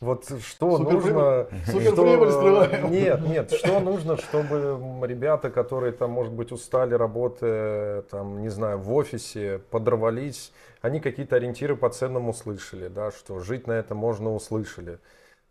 Вот 0.00 0.24
что 0.40 0.78
Суперприбыль? 0.78 1.12
нужно... 1.12 1.48
Суперприбыль 1.66 2.30
что- 2.30 2.38
скрываем. 2.38 2.90
Нет, 2.90 3.20
нет, 3.20 3.52
что 3.52 3.80
нужно, 3.80 4.16
чтобы 4.16 4.80
ребята, 5.06 5.50
которые 5.50 5.92
там, 5.92 6.10
может 6.12 6.32
быть, 6.32 6.52
устали, 6.52 6.94
работая, 6.94 8.02
там, 8.02 8.40
не 8.40 8.48
знаю, 8.48 8.78
в 8.78 8.90
офисе, 8.94 9.60
подорвались, 9.70 10.52
они 10.80 11.00
какие-то 11.00 11.36
ориентиры 11.36 11.76
по 11.76 11.90
ценам 11.90 12.30
услышали, 12.30 12.88
да, 12.88 13.10
что 13.10 13.40
жить 13.40 13.66
на 13.66 13.72
это 13.72 13.94
можно 13.94 14.32
услышали. 14.34 14.98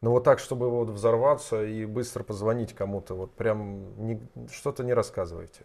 Но 0.01 0.09
вот 0.11 0.23
так, 0.23 0.39
чтобы 0.39 0.67
вот 0.71 0.89
взорваться 0.89 1.63
и 1.63 1.85
быстро 1.85 2.23
позвонить 2.23 2.73
кому-то, 2.73 3.13
вот 3.13 3.31
прям 3.33 4.03
не- 4.03 4.27
что-то 4.51 4.83
не 4.83 4.95
рассказывайте. 4.95 5.61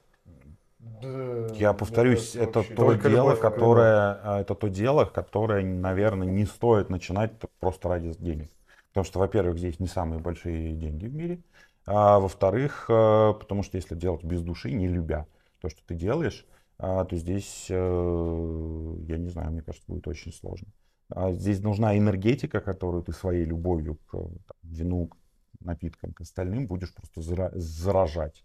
Да, 0.86 1.54
Я 1.58 1.72
повторюсь, 1.72 2.34
это 2.36 2.62
то 2.62 2.74
Только 2.74 3.08
дело, 3.08 3.34
которое, 3.34 4.20
а, 4.22 4.40
это 4.40 4.54
то 4.54 4.68
дело, 4.68 5.04
которое, 5.04 5.64
наверное, 5.64 6.26
не 6.26 6.44
стоит 6.46 6.90
начинать 6.90 7.32
просто 7.60 7.88
ради 7.88 8.12
денег. 8.18 8.50
Потому 8.88 9.04
что, 9.04 9.18
во-первых, 9.18 9.58
здесь 9.58 9.80
не 9.80 9.88
самые 9.88 10.20
большие 10.20 10.72
деньги 10.74 11.06
в 11.06 11.14
мире, 11.14 11.42
а 11.86 12.18
во-вторых, 12.18 12.86
э, 12.88 13.34
потому 13.38 13.62
что 13.62 13.76
если 13.76 13.94
делать 13.94 14.24
без 14.24 14.42
души, 14.42 14.72
не 14.72 14.88
любя 14.88 15.26
то, 15.60 15.68
что 15.68 15.80
ты 15.86 15.94
делаешь, 15.94 16.46
а, 16.78 17.04
то 17.04 17.16
здесь, 17.16 17.66
э, 17.70 17.74
я 19.08 19.18
не 19.18 19.28
знаю, 19.28 19.50
мне 19.52 19.62
кажется, 19.62 19.86
будет 19.86 20.08
очень 20.08 20.32
сложно. 20.32 20.68
А 21.10 21.32
Здесь 21.32 21.60
нужна 21.60 21.96
энергетика, 21.96 22.60
которую 22.60 23.02
ты 23.02 23.12
своей 23.12 23.44
любовью 23.44 23.96
к 24.06 24.10
там, 24.12 24.56
вину, 24.62 25.06
к 25.08 25.16
напиткам, 25.60 26.12
к 26.12 26.20
остальным 26.22 26.66
будешь 26.66 26.94
просто 26.94 27.20
зара- 27.20 27.52
заражать. 27.54 28.44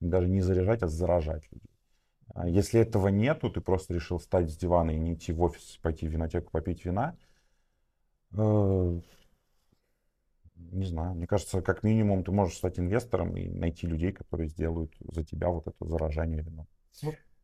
Даже 0.00 0.28
не 0.28 0.40
заряжать, 0.40 0.82
а 0.82 0.88
заражать 0.88 1.44
людей. 1.52 1.69
А 2.34 2.48
Если 2.48 2.80
этого 2.80 3.08
нету, 3.08 3.50
ты 3.50 3.60
просто 3.60 3.94
решил 3.94 4.18
встать 4.18 4.50
с 4.50 4.56
дивана 4.56 4.92
и 4.92 4.98
не 4.98 5.14
идти 5.14 5.32
в 5.32 5.42
офис, 5.42 5.78
пойти 5.82 6.06
в 6.06 6.10
винотеку 6.10 6.50
попить 6.50 6.84
вина, 6.84 7.16
э, 8.32 9.00
не 10.54 10.86
знаю, 10.86 11.14
мне 11.14 11.26
кажется, 11.26 11.62
как 11.62 11.82
минимум 11.82 12.22
ты 12.22 12.30
можешь 12.30 12.56
стать 12.56 12.78
инвестором 12.78 13.36
и 13.36 13.48
найти 13.48 13.86
людей, 13.86 14.12
которые 14.12 14.48
сделают 14.48 14.92
за 15.00 15.24
тебя 15.24 15.48
вот 15.48 15.66
это 15.66 15.84
заражение 15.84 16.42
вином. 16.42 16.66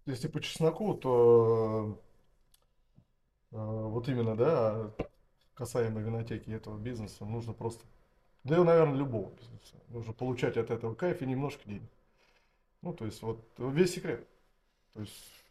Если 0.05 0.29
по 0.29 0.41
чесноку, 0.41 0.95
то 0.95 2.01
э, 3.51 3.57
вот 3.57 4.09
именно, 4.09 4.37
да, 4.37 4.93
касаемо 5.55 6.01
винотеки 6.01 6.51
этого 6.51 6.79
бизнеса, 6.79 7.25
нужно 7.25 7.53
просто, 7.55 7.85
и, 8.45 8.51
наверное, 8.51 8.95
любого 8.95 9.33
бизнеса, 9.33 9.75
нужно 9.89 10.13
получать 10.13 10.57
от 10.57 10.71
этого 10.71 10.95
кайф 10.95 11.23
и 11.23 11.27
немножко 11.27 11.69
денег. 11.69 11.91
Ну, 12.83 12.93
то 12.93 13.05
есть 13.05 13.21
вот 13.23 13.45
весь 13.59 13.95
секрет. 13.95 14.29
То 14.97 15.03
есть 15.03 15.45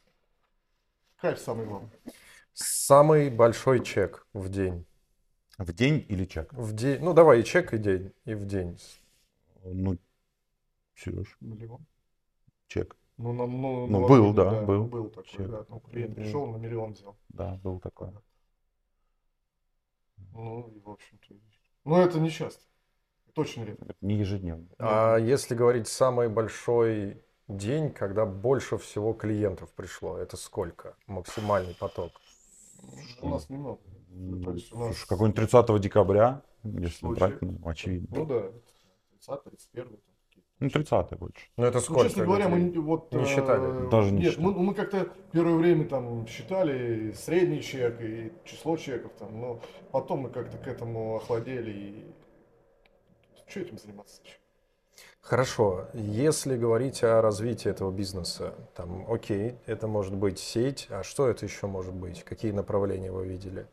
кайф 1.18 1.40
самый 1.40 1.68
главный. 1.68 1.90
Самый 2.54 3.30
большой 3.30 3.84
чек 3.84 4.28
в 4.34 4.50
день. 4.50 4.88
В 5.60 5.72
день 5.72 6.04
или 6.10 6.26
чек? 6.26 6.52
В 6.52 6.74
день, 6.74 7.00
ну 7.02 7.14
давай 7.14 7.42
и 7.42 7.44
чек, 7.44 7.72
и 7.74 7.78
день, 7.78 8.12
и 8.26 8.34
в 8.34 8.46
день. 8.46 8.80
Ну, 9.64 9.98
Сереж, 10.96 11.38
Миллион. 11.42 11.86
чек. 12.68 12.98
Ну, 13.18 13.34
на, 13.34 13.46
ну, 13.46 13.86
Ну, 13.88 14.02
на 14.02 14.08
был, 14.08 14.28
ладони, 14.28 14.36
да, 14.36 14.62
был. 14.64 14.86
Был 14.86 15.10
такой, 15.10 15.30
Чек. 15.30 15.48
да. 15.50 15.66
Ну, 15.70 15.80
клиент 15.80 16.16
пришел, 16.16 16.48
на 16.48 16.58
миллион 16.58 16.94
взял. 16.94 17.16
Да, 17.30 17.60
был 17.64 17.80
такой. 17.80 18.10
Ну, 20.34 20.68
и 20.76 20.80
в 20.80 20.90
общем-то. 20.90 21.36
Ну, 21.86 21.98
это 21.98 22.20
не 22.20 22.32
часто. 22.32 22.64
Это 23.28 23.42
очень 23.42 23.64
редко. 23.64 23.86
Это 23.86 23.96
не 24.02 24.16
ежедневно. 24.16 24.68
А 24.80 25.18
если 25.18 25.54
говорить 25.56 25.88
самый 25.88 26.30
большой 26.30 27.24
день, 27.48 27.92
когда 27.92 28.26
больше 28.26 28.78
всего 28.78 29.14
клиентов 29.14 29.72
пришло, 29.74 30.18
это 30.18 30.38
сколько? 30.38 30.96
Максимальный 31.08 31.76
поток. 31.76 32.12
У 33.22 33.30
нас 33.30 33.50
немного. 33.50 33.80
Нас- 34.10 35.06
какой-нибудь 35.06 35.36
30 35.36 35.80
декабря, 35.80 36.42
если 36.64 37.00
Случай. 37.00 37.20
брать, 37.20 37.42
ну, 37.42 37.60
очевидно. 37.66 38.08
Ну 38.18 38.26
да, 38.26 38.52
30 39.12 39.44
31 39.44 39.88
там 39.90 39.98
какие-то. 40.30 40.50
Ну, 40.60 40.70
30 40.70 41.18
больше. 41.20 41.48
Ну 41.58 41.66
это 41.66 41.78
Ну, 41.78 41.82
сколько? 41.84 42.04
честно 42.06 42.26
говоря, 42.26 42.48
мы 42.48 42.72
вот, 42.82 43.12
Не 43.14 43.24
э, 43.24 43.26
считали? 43.26 43.90
Даже 43.90 44.12
не 44.12 44.20
Нет, 44.22 44.32
считали. 44.34 44.46
мы, 44.48 44.54
мы 44.54 44.74
как-то 44.74 45.10
первое 45.32 45.56
время 45.56 45.86
там 45.90 46.26
считали 46.28 47.12
средний 47.12 47.62
чек 47.62 48.00
и 48.02 48.32
число 48.46 48.78
чеков 48.78 49.12
там, 49.20 49.40
но 49.40 49.60
потом 49.92 50.20
мы 50.20 50.30
как-то 50.30 50.58
к 50.58 50.68
этому 50.68 51.16
охладели 51.18 51.72
и 51.72 52.06
что 53.48 53.60
этим 53.60 53.78
заниматься? 53.78 54.22
Хорошо, 55.26 55.88
если 55.96 56.56
говорить 56.56 57.04
о 57.04 57.20
развитии 57.20 57.68
этого 57.68 57.90
бизнеса, 57.92 58.54
там, 58.76 59.12
окей, 59.12 59.56
это 59.66 59.88
может 59.88 60.14
быть 60.14 60.38
сеть, 60.38 60.86
а 60.92 61.02
что 61.02 61.28
это 61.28 61.46
еще 61.46 61.66
может 61.66 61.96
быть? 61.96 62.24
Какие 62.24 62.52
направления 62.52 63.12
вы 63.12 63.26
видели? 63.28 63.66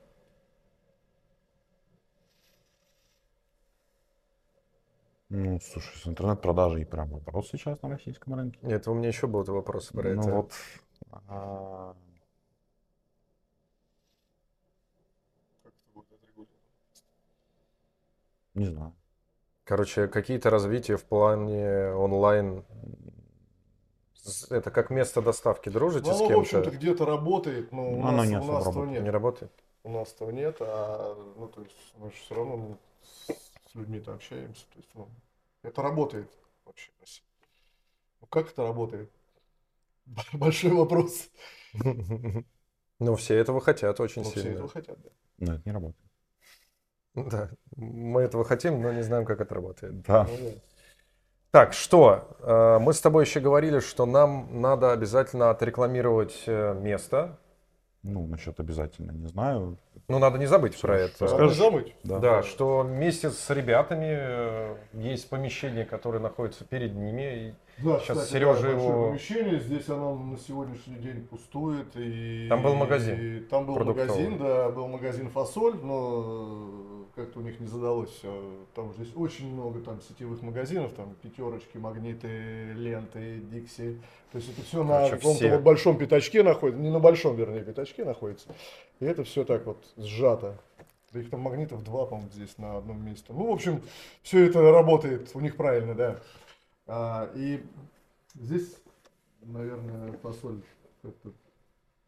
Ну, 5.29 5.61
слушай, 5.61 5.95
с 5.99 6.07
интернет-продажей 6.07 6.87
прям 6.87 7.11
вопрос 7.11 7.51
сейчас 7.51 7.83
на 7.83 7.91
российском 7.91 8.33
рынке. 8.35 8.59
Это 8.63 8.91
у 8.91 8.95
меня 8.95 9.09
еще 9.09 9.27
был 9.27 9.45
вопрос 9.45 9.89
про 9.89 10.05
Ну 10.05 10.23
это. 10.23 10.31
вот, 10.31 10.53
а, 11.29 11.95
Как 15.63 15.73
это 15.75 15.93
будет 15.93 16.13
отрегулировано? 16.13 16.59
не 18.55 18.65
знаю. 18.65 18.95
Короче, 19.65 20.09
какие-то 20.09 20.51
развития 20.51 20.97
в 20.97 21.05
плане 21.05 21.93
онлайн. 21.95 22.65
Это 24.51 24.71
как 24.71 24.91
место 24.91 25.21
доставки. 25.23 25.69
Дружите 25.69 26.11
Ну, 26.11 26.17
с 26.17 26.17
оно, 26.21 26.25
в 26.27 26.29
кем-то? 26.29 26.41
общем-то, 26.43 26.71
где-то 26.71 27.05
работает, 27.07 27.73
но 27.73 27.89
у 27.93 27.97
Ну, 27.97 28.07
оно 28.07 28.19
нас, 28.19 28.29
не 28.29 28.37
у 28.37 28.45
нас 28.45 28.47
этого 28.63 28.65
работает. 28.65 28.91
нет. 28.93 29.03
Не 29.03 29.11
работает? 29.11 29.53
У 29.85 29.91
нас 29.91 30.13
этого 30.13 30.31
нет, 30.31 30.57
а 30.61 31.15
ну, 31.37 31.49
то 31.49 31.61
есть 31.63 31.77
мы 31.99 32.11
же 32.11 32.17
все 32.17 32.35
равно 32.37 32.57
ну, 32.57 32.79
с 33.71 33.75
людьми-то 33.75 34.15
общаемся. 34.15 34.65
То 34.73 34.79
есть, 34.79 34.91
ну, 34.95 35.09
это 35.63 35.83
работает 35.83 36.31
вообще. 36.65 36.91
Ну, 38.21 38.27
как 38.29 38.51
это 38.51 38.63
работает? 38.63 39.11
Большой 40.33 40.71
вопрос. 40.73 41.31
Ну, 43.01 43.17
все 43.17 43.35
этого 43.37 43.61
хотят 43.61 43.99
очень 43.99 44.23
Но 44.23 44.31
все 44.31 44.41
сильно. 44.43 44.55
этого 44.55 44.69
хотят, 44.69 44.97
да. 45.03 45.09
Но 45.39 45.55
это 45.55 45.63
не 45.65 45.73
работает. 45.73 46.12
Да, 47.15 47.51
мы 47.77 48.23
этого 48.23 48.45
хотим, 48.45 48.81
но 48.81 48.93
не 48.93 49.03
знаем, 49.03 49.25
как 49.25 49.41
это 49.41 49.55
работает. 49.55 50.03
Да. 50.03 50.27
Ну. 50.31 50.53
Так, 51.51 51.75
что? 51.75 52.37
Э, 52.41 52.79
Мы 52.81 52.95
с 52.95 53.01
тобой 53.01 53.25
еще 53.25 53.41
говорили, 53.41 53.81
что 53.81 54.07
нам 54.07 54.61
надо 54.63 54.93
обязательно 54.93 55.51
отрекламировать 55.51 56.43
э, 56.47 56.75
место. 56.81 57.39
Ну, 58.03 58.27
насчет 58.27 58.59
обязательно 58.59 59.13
не 59.13 59.27
знаю. 59.29 59.77
Ну, 60.09 60.19
надо 60.19 60.37
не 60.39 60.47
забыть 60.47 60.81
про 60.81 60.99
Слушай, 60.99 61.11
это. 61.15 61.25
Надо 61.35 61.45
не 61.45 61.55
забыть. 61.55 61.95
Да. 62.03 62.19
Да, 62.19 62.43
что 62.43 62.81
вместе 62.81 63.31
с 63.31 63.51
ребятами 63.51 64.09
э, 64.11 64.77
есть 64.95 65.29
помещение, 65.29 65.85
которое 65.85 66.19
находится 66.19 66.65
перед 66.65 66.95
ними. 66.97 67.23
и 67.23 67.55
Да, 67.85 67.99
Сейчас 68.01 68.17
кстати, 68.19 68.33
Сережа 68.33 68.63
да, 68.63 68.69
его- 68.71 69.09
помещение, 69.11 69.61
здесь 69.61 69.89
оно 69.91 70.17
на 70.17 70.39
сегодняшний 70.39 70.97
день 70.97 71.27
пустует. 71.29 71.95
И, 71.95 72.47
Там 72.49 72.63
был 72.63 72.75
магазин 72.75 73.21
и 73.21 73.41
там 73.41 73.67
был 73.67 73.79
магазин, 73.85 74.39
да, 74.39 74.71
был 74.71 74.89
магазин 74.89 75.29
фасоль, 75.29 75.77
но 75.77 76.92
как-то 77.15 77.41
у 77.41 77.43
них 77.43 77.61
не 77.61 77.67
задалось 77.67 78.11
все. 78.11 78.67
Там 78.75 78.93
здесь 78.95 79.13
очень 79.15 79.53
много 79.53 79.81
там 79.81 80.01
сетевых 80.01 80.41
магазинов, 80.43 80.93
там 80.95 81.15
пятерочки, 81.23 81.77
магниты, 81.77 82.73
ленты, 82.73 83.41
Дикси. 83.51 84.01
То 84.33 84.39
есть 84.39 84.51
это 84.53 84.63
все 84.63 84.83
на 84.83 85.01
Короче, 85.01 85.17
каком-то 85.17 85.39
все. 85.39 85.51
вот 85.55 85.63
большом 85.63 85.99
пятачке 85.99 86.43
находится, 86.43 86.83
не 86.83 86.91
на 86.91 87.01
большом, 87.01 87.37
вернее, 87.37 87.63
пятачке 87.63 88.05
находится. 88.05 88.49
И 89.01 89.05
это 89.05 89.25
все 89.25 89.45
так 89.45 89.67
вот 89.67 89.79
сжато. 89.97 90.59
Да 91.13 91.21
их 91.21 91.29
там 91.29 91.41
магнитов 91.41 91.85
два, 91.85 92.07
по-моему, 92.07 92.31
здесь 92.33 92.57
на 92.57 92.79
одном 92.79 93.05
месте. 93.05 93.27
Ну, 93.29 93.47
в 93.47 93.53
общем, 93.53 93.83
все 94.23 94.47
это 94.47 94.63
работает 94.63 95.31
у 95.35 95.41
них 95.41 95.57
правильно, 95.57 95.95
да. 95.95 96.21
А, 96.87 97.31
и 97.35 97.63
здесь, 98.35 98.77
наверное, 99.43 100.13
фасоль 100.23 100.63
как-то 101.03 101.33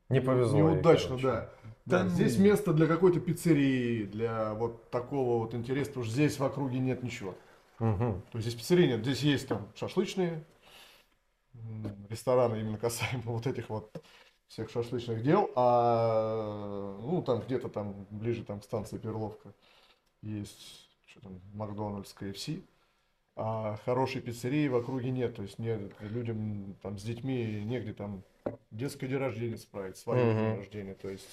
Не 0.08 0.20
повезло. 0.20 0.58
Неудачно, 0.58 1.18
да. 1.18 1.50
Да, 1.86 2.02
Да 2.02 2.08
здесь 2.08 2.38
ну. 2.38 2.44
место 2.44 2.72
для 2.72 2.86
какой-то 2.86 3.20
пиццерии, 3.20 4.04
для 4.04 4.54
вот 4.54 4.90
такого 4.90 5.42
вот 5.42 5.54
интереса, 5.54 5.90
потому 5.90 6.04
что 6.04 6.14
здесь 6.14 6.38
в 6.38 6.44
округе 6.44 6.78
нет 6.78 7.02
ничего. 7.02 7.34
Мгм. 7.78 8.22
То 8.30 8.38
есть 8.38 8.48
здесь 8.48 8.54
пиццерии 8.54 8.86
нет, 8.86 9.00
здесь 9.00 9.20
есть 9.20 9.48
там 9.48 9.68
шашлычные, 9.74 10.44
рестораны 12.08 12.60
именно 12.60 12.78
касаемо 12.78 13.22
вот 13.24 13.46
этих 13.46 13.68
вот 13.68 14.02
всех 14.48 14.70
шашлычных 14.70 15.22
дел, 15.22 15.50
а 15.56 16.96
ну 17.02 17.22
там 17.22 17.40
где-то 17.40 17.68
там 17.68 18.06
ближе 18.10 18.44
там 18.44 18.60
к 18.60 18.64
станции 18.64 18.98
Перловка 18.98 19.52
есть 20.22 20.88
что 21.06 21.20
там 21.20 21.40
Макдональдс, 21.54 22.12
КФС, 22.14 22.48
а 23.36 23.76
хорошей 23.84 24.20
пиццерии 24.20 24.68
в 24.68 24.76
округе 24.76 25.10
нет, 25.10 25.36
то 25.36 25.42
есть 25.42 25.58
нет 25.58 25.92
людям 26.00 26.76
там 26.82 26.98
с 26.98 27.02
детьми 27.02 27.62
негде 27.64 27.92
там 27.92 28.22
детское 28.70 29.06
день 29.06 29.18
рождения 29.18 29.56
справить, 29.56 29.96
свое 29.96 30.26
Мгм. 30.26 30.38
день 30.38 30.56
рождения, 30.58 30.94
то 30.94 31.08
есть 31.08 31.26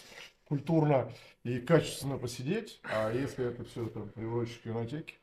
культурно 0.46 1.12
и 1.44 1.60
качественно 1.60 2.18
посидеть, 2.18 2.80
а 2.84 3.12
если 3.12 3.46
это 3.46 3.64
все 3.64 3.88
там 3.88 4.10
приурочить 4.10 4.62
к 4.62 4.66
юнотеке, 4.66 5.16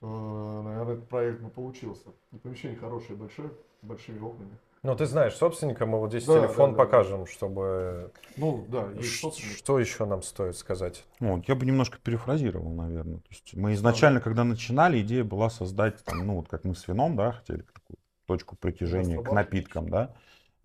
то, 0.00 0.62
наверное, 0.62 0.94
этот 0.94 1.08
проект 1.08 1.40
бы 1.40 1.48
получился. 1.48 2.10
И 2.32 2.36
помещение 2.36 2.78
хорошее, 2.78 3.16
большое, 3.16 3.50
с 3.82 3.86
большими 3.86 4.18
окнами. 4.18 4.50
Ну, 4.82 4.94
ты 4.94 5.06
знаешь 5.06 5.34
собственника, 5.34 5.84
мы 5.86 5.98
вот 5.98 6.10
здесь 6.10 6.26
Да, 6.26 6.34
телефон 6.34 6.72
да, 6.72 6.76
да, 6.76 6.84
покажем, 6.84 7.26
чтобы... 7.26 8.12
Ну, 8.36 8.64
да, 8.68 8.88
есть 8.92 9.20
собственник. 9.20 9.56
Что 9.56 9.80
еще 9.80 10.04
нам 10.04 10.22
стоит 10.22 10.56
сказать? 10.56 11.04
Вот, 11.18 11.48
я 11.48 11.54
бы 11.54 11.64
немножко 11.66 11.98
перефразировал, 11.98 12.70
наверное. 12.70 13.18
То 13.18 13.28
есть 13.30 13.54
мы 13.54 13.72
изначально, 13.72 14.20
когда 14.20 14.44
начинали, 14.44 15.00
идея 15.00 15.24
была 15.24 15.50
создать, 15.50 16.04
там, 16.04 16.26
ну 16.26 16.36
вот 16.36 16.48
как 16.48 16.64
мы 16.64 16.76
с 16.76 16.86
вином, 16.86 17.16
да, 17.16 17.32
хотели 17.32 17.62
такую 17.62 17.98
точку 18.26 18.56
притяжения 18.56 19.20
к 19.20 19.32
напиткам, 19.32 19.88
да. 19.88 20.14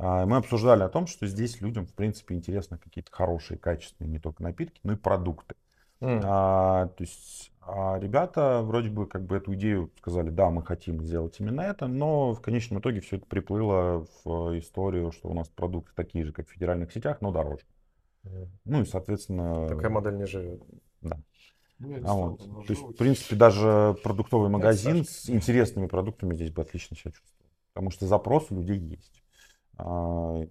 А, 0.04 0.26
Мы 0.26 0.38
обсуждали 0.38 0.82
о 0.82 0.90
том, 0.90 1.06
что 1.06 1.28
здесь 1.28 1.62
людям, 1.62 1.86
в 1.86 1.94
принципе, 1.94 2.34
интересно 2.34 2.78
какие-то 2.80 3.12
хорошие, 3.12 3.58
качественные 3.60 4.12
не 4.12 4.20
только 4.20 4.42
напитки, 4.42 4.80
но 4.84 4.94
и 4.94 4.96
продукты. 4.96 5.56
М, 6.02 6.22
А, 6.24 6.88
то 6.88 7.04
есть 7.04 7.52
а 7.62 8.00
ребята 8.00 8.62
вроде 8.64 8.90
бы 8.90 9.06
как 9.06 9.26
бы 9.26 9.38
эту 9.38 9.54
идею 9.54 9.92
сказали, 10.00 10.30
да, 10.32 10.50
мы 10.50 10.64
хотим 10.64 11.04
сделать 11.04 11.40
именно 11.40 11.62
это, 11.62 11.86
но 11.88 12.34
в 12.34 12.42
конечном 12.42 12.80
итоге 12.80 13.00
все 13.02 13.18
это 13.18 13.28
приплыло 13.28 14.08
в 14.26 14.58
историю, 14.58 15.12
что 15.12 15.30
у 15.30 15.34
нас 15.36 15.48
продукты 15.50 15.92
такие 15.96 16.26
же, 16.26 16.34
как 16.34 16.48
в 16.48 16.52
федеральных 16.52 16.92
сетях, 16.92 17.22
но 17.22 17.32
дороже. 17.32 17.64
м. 18.26 18.50
Ну 18.66 18.82
и, 18.82 18.86
соответственно, 18.86 19.68
Такая 19.68 19.92
модель 19.92 20.16
не 20.18 20.26
живет. 20.26 20.62
да. 21.02 21.20
Ну, 21.80 22.00
А 22.04 22.14
вот, 22.14 22.38
то 22.40 22.74
есть, 22.74 22.82
в 22.84 22.96
принципе, 22.96 23.36
даже 23.36 23.96
продуктовый 24.04 24.50
магазин 24.50 25.06
с 25.06 25.30
интересными 25.30 25.88
продуктами 25.88 26.36
здесь 26.36 26.52
бы 26.52 26.64
отлично 26.64 26.96
себя 26.96 27.12
чувствовал. 27.12 27.52
Потому 27.74 27.92
что 27.92 28.08
запрос 28.08 28.48
у 28.50 28.56
людей 28.56 28.78
есть. 28.80 29.21
А, 29.78 30.42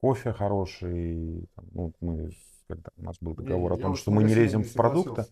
кофе 0.00 0.32
хороший. 0.32 1.48
ну, 1.72 1.92
мы, 2.00 2.30
когда 2.68 2.90
у 2.96 3.02
нас 3.04 3.16
был 3.20 3.34
договор 3.34 3.72
о 3.72 3.76
я 3.76 3.82
том, 3.82 3.90
вот 3.92 3.98
что 4.00 4.10
мы 4.10 4.24
не 4.24 4.34
лезем 4.34 4.60
не 4.60 4.66
в 4.66 4.74
продукты. 4.74 5.26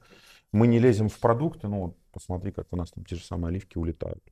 Мы 0.53 0.67
не 0.67 0.79
лезем 0.79 1.09
в 1.09 1.19
продукты, 1.19 1.67
ну 1.69 1.81
вот 1.81 1.97
посмотри, 2.13 2.53
как 2.53 2.67
у 2.73 2.77
нас 2.77 2.91
там 2.91 3.05
те 3.05 3.17
же 3.17 3.25
самые 3.25 3.49
оливки 3.49 3.79
улетают. 3.79 4.23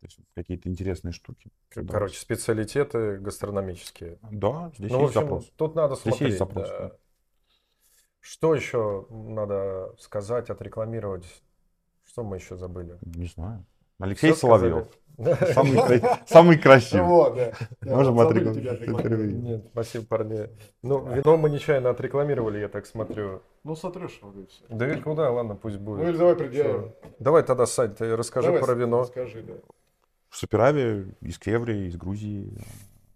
То 0.00 0.06
есть 0.06 0.18
какие-то 0.34 0.68
интересные 0.68 1.12
штуки. 1.12 1.50
Короче, 1.70 2.18
специалитеты 2.18 3.18
гастрономические. 3.18 4.18
Да, 4.30 4.72
здесь 4.76 4.90
Ну, 4.90 5.02
есть 5.02 5.16
общем, 5.16 5.20
запрос. 5.22 5.52
тут 5.56 5.74
надо 5.74 5.94
Здесь 5.94 6.20
есть 6.20 6.36
смотреть. 6.36 6.38
запрос, 6.38 6.68
да. 6.68 6.78
да. 6.88 6.96
Что 8.20 8.54
еще 8.54 9.06
надо 9.10 9.94
сказать, 9.98 10.50
отрекламировать? 10.50 11.24
Что 12.04 12.24
мы 12.24 12.36
еще 12.36 12.56
забыли? 12.56 12.98
Не 13.02 13.26
знаю. 13.26 13.64
Алексей 13.98 14.32
сказали? 14.34 14.70
Соловьев. 14.70 14.88
Самый, 15.54 16.02
самый 16.26 16.58
красивый. 16.58 17.06
Вот, 17.06 17.36
да. 17.36 17.52
Можем 17.96 18.20
отрекламировать. 18.20 19.32
Нет, 19.34 19.64
спасибо, 19.72 20.04
парни. 20.04 20.50
Ну, 20.82 21.06
вино 21.10 21.38
мы 21.38 21.48
нечаянно 21.48 21.90
отрекламировали, 21.90 22.58
я 22.58 22.68
так 22.68 22.84
смотрю. 22.86 23.40
Ну, 23.64 23.74
сотрешь 23.76 24.18
его, 24.20 24.32
и 24.38 24.46
всё. 24.46 24.64
Да 24.68 24.92
и 24.92 25.00
куда, 25.00 25.30
ладно, 25.30 25.56
пусть 25.56 25.78
Ну, 25.78 25.84
будет. 25.84 26.08
или 26.08 26.16
давай 26.18 26.36
предъявим. 26.36 26.92
Давай 27.18 27.42
тогда, 27.44 27.64
Сань, 27.64 27.94
ты 27.94 28.14
расскажи 28.14 28.48
Давай, 28.48 28.62
про 28.62 28.74
вино. 28.74 29.04
Скажи, 29.04 29.42
да. 29.42 29.54
В 30.28 30.36
Сапераве, 30.36 31.06
из 31.22 31.38
Кеври, 31.38 31.86
из 31.86 31.96
Грузии. 31.96 32.52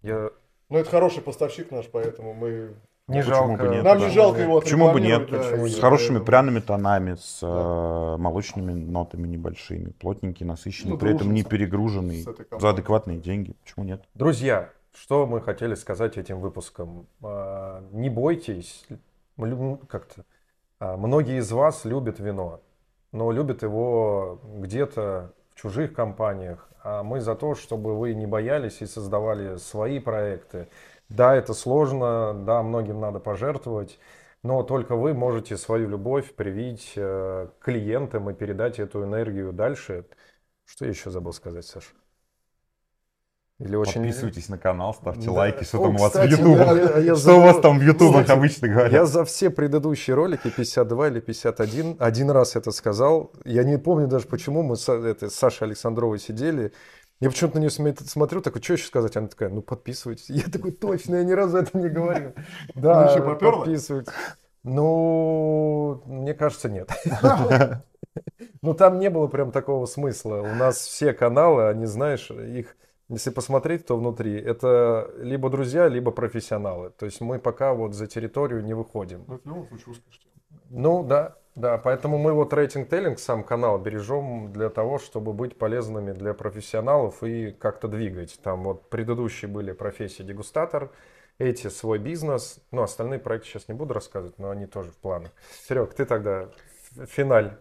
Я... 0.01 0.31
Ну, 0.71 0.79
это 0.79 0.89
хороший 0.89 1.23
поставщик 1.23 1.71
наш, 1.71 1.87
поэтому 1.89 2.33
мы... 2.33 2.75
Не 3.11 3.21
Почему 3.23 3.35
жалко. 3.35 3.65
бы 3.65 3.69
нет, 3.75 3.85
Нам 3.85 3.99
да. 3.99 4.07
не 4.07 4.11
жалко 4.13 4.41
его 4.41 4.61
Почему 4.61 4.93
бы 4.93 5.01
нет? 5.01 5.31
да, 5.31 5.39
Почему 5.39 5.67
С 5.67 5.71
нет? 5.73 5.81
хорошими 5.81 6.19
пряными 6.21 6.61
тонами, 6.61 7.17
с 7.19 7.41
Да. 7.41 8.15
э, 8.15 8.17
молочными 8.19 8.73
нотами 8.73 9.27
небольшими, 9.27 9.91
плотненький, 9.91 10.47
насыщенный, 10.47 10.93
Ну, 10.93 10.99
при 10.99 11.15
этом 11.15 11.35
не 11.35 11.43
перегруженный, 11.43 12.23
этой 12.23 12.47
за 12.61 12.71
адекватные 12.71 13.19
деньги. 13.19 13.55
Почему 13.65 13.85
нет? 13.85 14.03
Друзья, 14.15 14.71
что 14.95 15.27
мы 15.27 15.41
хотели 15.41 15.75
сказать 15.75 16.17
этим 16.19 16.39
выпуском? 16.41 17.07
А, 17.23 17.83
Не 17.91 18.11
бойтесь, 18.11 18.87
лю- 19.37 19.81
как-то. 19.89 20.25
а, 20.79 20.97
Многие 20.97 21.39
из 21.39 21.51
вас 21.51 21.85
любят 21.85 22.21
вино, 22.21 22.61
но 23.13 23.33
любят 23.33 23.63
его 23.63 24.41
где-то 24.59 25.33
в 25.55 25.61
чужих 25.61 25.93
компаниях. 25.95 26.69
А 26.83 27.03
мы 27.03 27.21
за 27.21 27.35
то, 27.35 27.55
чтобы 27.55 27.99
вы 27.99 28.15
не 28.15 28.27
боялись 28.27 28.81
и 28.81 28.87
создавали 28.87 29.57
свои 29.57 29.99
проекты. 29.99 30.69
Да, 31.11 31.35
это 31.35 31.55
сложно, 31.55 32.35
да, 32.47 32.63
многим 32.63 33.01
надо 33.01 33.19
пожертвовать, 33.19 33.99
но 34.43 34.63
только 34.63 34.95
вы 34.97 35.13
можете 35.13 35.57
свою 35.57 35.89
любовь 35.89 36.33
привить 36.35 36.93
э, 36.97 37.49
клиентам 37.61 38.31
и 38.31 38.35
передать 38.35 38.79
эту 38.79 39.05
энергию 39.05 39.53
дальше. 39.53 40.07
Что 40.65 40.85
я 40.85 40.93
еще 40.93 41.11
забыл 41.11 41.33
сказать, 41.33 41.67
Саша? 41.67 41.91
Или 43.59 43.77
очень... 43.77 44.01
Подписывайтесь 44.03 44.49
на 44.49 44.57
канал, 44.57 44.95
ставьте 44.95 45.27
Да. 45.27 45.33
лайки, 45.33 45.65
что 45.65 45.81
О, 45.81 45.83
там 45.83 45.97
у 45.97 45.99
вас 45.99 46.11
в 46.11 46.15
кстати, 46.15 46.31
ютубах. 46.31 46.67
да, 47.05 47.17
Что 47.17 47.37
у 47.37 47.41
вас 47.43 47.61
там 47.61 47.79
в 47.79 47.83
ютубах 47.83 48.23
Кстати, 48.23 48.39
обычно 48.39 48.69
говорят? 48.69 48.93
Я 48.93 49.05
за 49.05 49.25
все 49.27 49.51
предыдущие 49.51 50.15
ролики, 50.15 50.49
52 50.49 51.09
или 51.09 51.21
51, 51.21 51.97
один 51.99 52.31
раз 52.31 52.57
это 52.57 52.71
сказал. 52.71 53.33
Я 53.45 53.65
не 53.65 53.79
помню 53.79 54.07
даже, 54.07 54.27
почему 54.29 54.63
мы 54.63 54.77
с, 54.77 54.89
это, 54.89 55.29
с 55.29 55.35
Сашей 55.35 55.67
Александровой 55.67 56.19
сидели. 56.19 56.73
Я 57.21 57.29
почему-то 57.29 57.57
на 57.59 57.61
нее 57.61 57.71
смотрю, 57.71 58.41
такой, 58.41 58.63
что 58.63 58.73
еще 58.75 58.87
сказать? 58.87 59.17
Она 59.17 59.29
такая, 59.29 59.51
ну 59.51 59.61
подписывайтесь. 59.61 60.31
Я 60.31 60.45
такой, 60.51 60.73
точно, 60.73 61.17
я 61.17 61.25
ни 61.25 61.33
разу 61.33 61.59
это 61.59 61.77
не 61.79 61.89
говорил. 61.89 62.33
Да, 62.75 63.15
Ну, 63.17 63.25
попёрло? 63.25 63.65
подписывайтесь. 63.65 64.13
Ну, 64.63 66.03
мне 66.07 66.35
кажется, 66.35 66.69
нет. 66.69 66.91
Ну, 68.63 68.75
там 68.75 68.99
не 68.99 69.09
было 69.11 69.27
прям 69.29 69.53
такого 69.53 69.87
смысла. 69.87 70.37
У 70.37 70.55
нас 70.55 70.79
все 70.79 71.13
каналы, 71.13 71.69
они, 71.69 71.87
знаешь, 71.87 72.31
их, 72.31 72.77
если 73.09 73.31
посмотреть, 73.31 73.87
то 73.87 73.97
внутри 73.97 74.39
это 74.39 75.11
либо 75.19 75.49
друзья, 75.49 75.89
либо 75.89 76.11
профессионалы. 76.11 76.91
То 76.91 77.07
есть 77.07 77.21
мы 77.21 77.39
пока 77.39 77.73
вот 77.73 77.95
за 77.95 78.07
территорию 78.07 78.65
не 78.65 78.75
выходим. 78.75 79.25
Ну, 79.27 79.39
в 79.39 79.47
любом 79.47 79.79
случае. 79.79 80.03
Ну, 80.69 81.05
да, 81.05 81.37
да. 81.61 81.79
Поэтому 81.79 82.19
мы 82.19 82.33
вот 82.33 82.53
рейтинг 82.53 82.89
Теллинг, 82.89 83.19
сам 83.19 83.45
канал, 83.45 83.79
бережем 83.79 84.53
для 84.53 84.71
того, 84.71 84.99
чтобы 84.99 85.33
быть 85.33 85.59
полезными 85.59 86.13
для 86.13 86.35
профессионалов 86.35 87.23
и 87.23 87.53
как-то 87.53 87.89
двигать. 87.89 88.41
Там 88.43 88.65
вот 88.65 88.89
предыдущие 88.89 89.51
были 89.51 89.73
профессии 89.73 90.23
дегустатор, 90.23 90.91
эти 91.39 91.69
свой 91.69 91.99
бизнес. 91.99 92.61
Ну, 92.71 92.83
остальные 92.83 93.19
проекты 93.19 93.49
сейчас 93.49 93.69
не 93.69 93.75
буду 93.75 93.95
рассказывать, 93.95 94.39
но 94.39 94.51
они 94.51 94.67
тоже 94.67 94.91
в 94.91 94.97
планах. 94.97 95.33
Серег, 95.69 95.95
ты 95.95 96.05
тогда 96.05 96.49
финаль. 97.07 97.59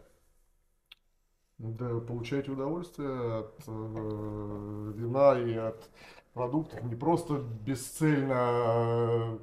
Да, 1.58 2.00
получаете 2.00 2.52
удовольствие 2.52 3.40
от 3.40 3.54
э, 3.68 4.94
вина 4.96 5.38
и 5.38 5.56
от 5.58 5.90
продуктов. 6.34 6.82
Не 6.84 6.96
просто 6.96 7.34
бесцельно 7.66 8.34
э, 8.34 9.38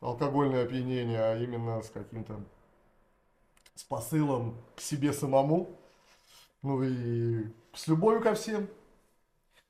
алкогольное 0.00 0.64
опьянение, 0.64 1.20
а 1.20 1.36
именно 1.36 1.82
с 1.82 1.90
каким-то 1.90 2.40
с 3.80 3.84
посылом 3.84 4.62
к 4.76 4.80
себе 4.80 5.12
самому. 5.12 5.80
Ну 6.62 6.82
и 6.82 7.46
с 7.72 7.88
любовью 7.88 8.20
ко 8.20 8.34
всем. 8.34 8.68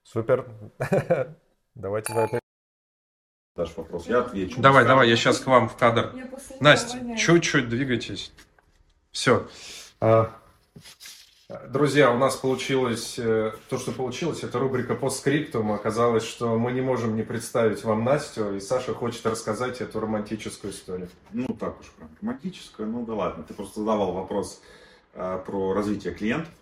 Супер. 0.03 0.51
Давайте 1.77 2.13
за 2.13 2.21
это. 2.23 2.41
Дашь 3.55 3.77
вопрос, 3.77 4.09
я 4.09 4.21
отвечу. 4.21 4.61
Давай, 4.61 4.85
давай, 4.85 5.09
я 5.09 5.17
сейчас 5.17 5.39
к 5.39 5.47
вам 5.47 5.69
в 5.69 5.77
кадр. 5.77 6.13
Настя, 6.59 7.17
чуть-чуть 7.17 7.69
двигайтесь. 7.69 8.33
Все. 9.13 9.47
Друзья, 11.69 12.13
у 12.13 12.17
нас 12.17 12.37
получилось, 12.37 13.19
э, 13.19 13.53
то, 13.69 13.79
что 13.79 13.91
получилось, 13.91 14.45
это 14.45 14.61
рубрика 14.61 14.95
по 14.95 15.11
скриптум. 15.11 15.73
Оказалось, 15.73 16.23
что 16.23 16.57
мы 16.57 16.71
не 16.71 16.81
можем 16.81 17.17
не 17.17 17.25
представить 17.25 17.83
вам 17.83 18.05
Настю, 18.05 18.55
и 18.55 18.61
Саша 18.61 18.95
хочет 18.95 19.27
рассказать 19.27 19.81
эту 19.81 19.99
романтическую 19.99 20.73
историю. 20.73 21.09
Ну, 21.33 21.49
так 21.59 21.81
уж 21.81 21.87
прям 21.91 22.09
романтическую, 22.23 22.89
ну 22.89 23.05
да 23.05 23.15
ладно. 23.15 23.43
Ты 23.43 23.55
просто 23.55 23.81
задавал 23.81 24.13
вопрос 24.13 24.63
э, 25.15 25.43
про 25.45 25.73
развитие 25.73 26.15
клиентов. 26.15 26.53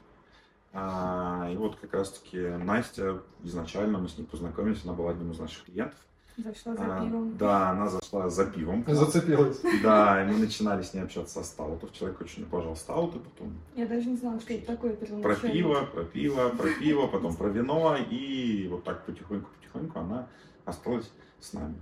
А, 0.72 1.50
и 1.52 1.56
вот 1.56 1.76
как 1.76 1.92
раз-таки 1.92 2.38
Настя, 2.38 3.20
изначально 3.42 3.98
мы 3.98 4.08
с 4.08 4.16
ней 4.16 4.24
познакомились, 4.24 4.80
она 4.84 4.94
была 4.94 5.10
одним 5.10 5.32
из 5.32 5.38
наших 5.38 5.64
клиентов. 5.64 5.98
Зашла 6.38 6.76
за 6.76 6.96
А, 6.96 7.04
пивом. 7.04 7.36
да, 7.36 7.70
она 7.70 7.88
зашла 7.88 8.30
за 8.30 8.46
пивом. 8.46 8.84
Зацепилась. 8.86 9.60
Да, 9.82 10.22
и 10.22 10.26
мы 10.26 10.38
начинали 10.38 10.82
с 10.82 10.94
ней 10.94 11.00
общаться 11.00 11.42
со 11.42 11.44
стаутов. 11.44 11.92
Человек 11.92 12.20
очень 12.20 12.44
обожал 12.44 12.76
стауты, 12.76 13.18
потом 13.18 13.52
Я 13.74 13.86
даже 13.86 14.08
не 14.08 14.16
знала, 14.16 14.38
что 14.40 14.52
это 14.54 14.66
такое 14.66 14.94
про 14.94 15.34
пиво, 15.34 15.84
про 15.92 16.04
пиво, 16.04 16.48
про 16.50 16.70
пиво, 16.78 17.06
потом 17.08 17.34
про 17.34 17.48
вино. 17.48 17.96
И 18.10 18.68
вот 18.70 18.84
так 18.84 19.04
потихоньку-потихоньку 19.04 19.98
она 19.98 20.28
осталась 20.64 21.10
с 21.40 21.52
нами. 21.52 21.74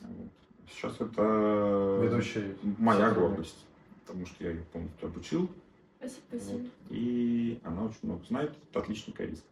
Вот. 0.00 0.28
Сейчас 0.70 0.94
это 0.98 2.00
Ведущий. 2.02 2.56
моя 2.78 3.10
гордость, 3.10 3.66
потому 4.06 4.24
что 4.24 4.42
я 4.44 4.50
ее 4.52 4.62
полностью 4.72 5.06
обучил, 5.08 5.50
Спасибо, 5.98 6.20
спасибо. 6.30 6.58
вот, 6.58 6.66
и 6.90 7.60
она 7.62 7.84
очень 7.84 7.98
много 8.02 8.24
знает, 8.24 8.52
это 8.70 8.80
отличный 8.80 9.12
карист. 9.12 9.44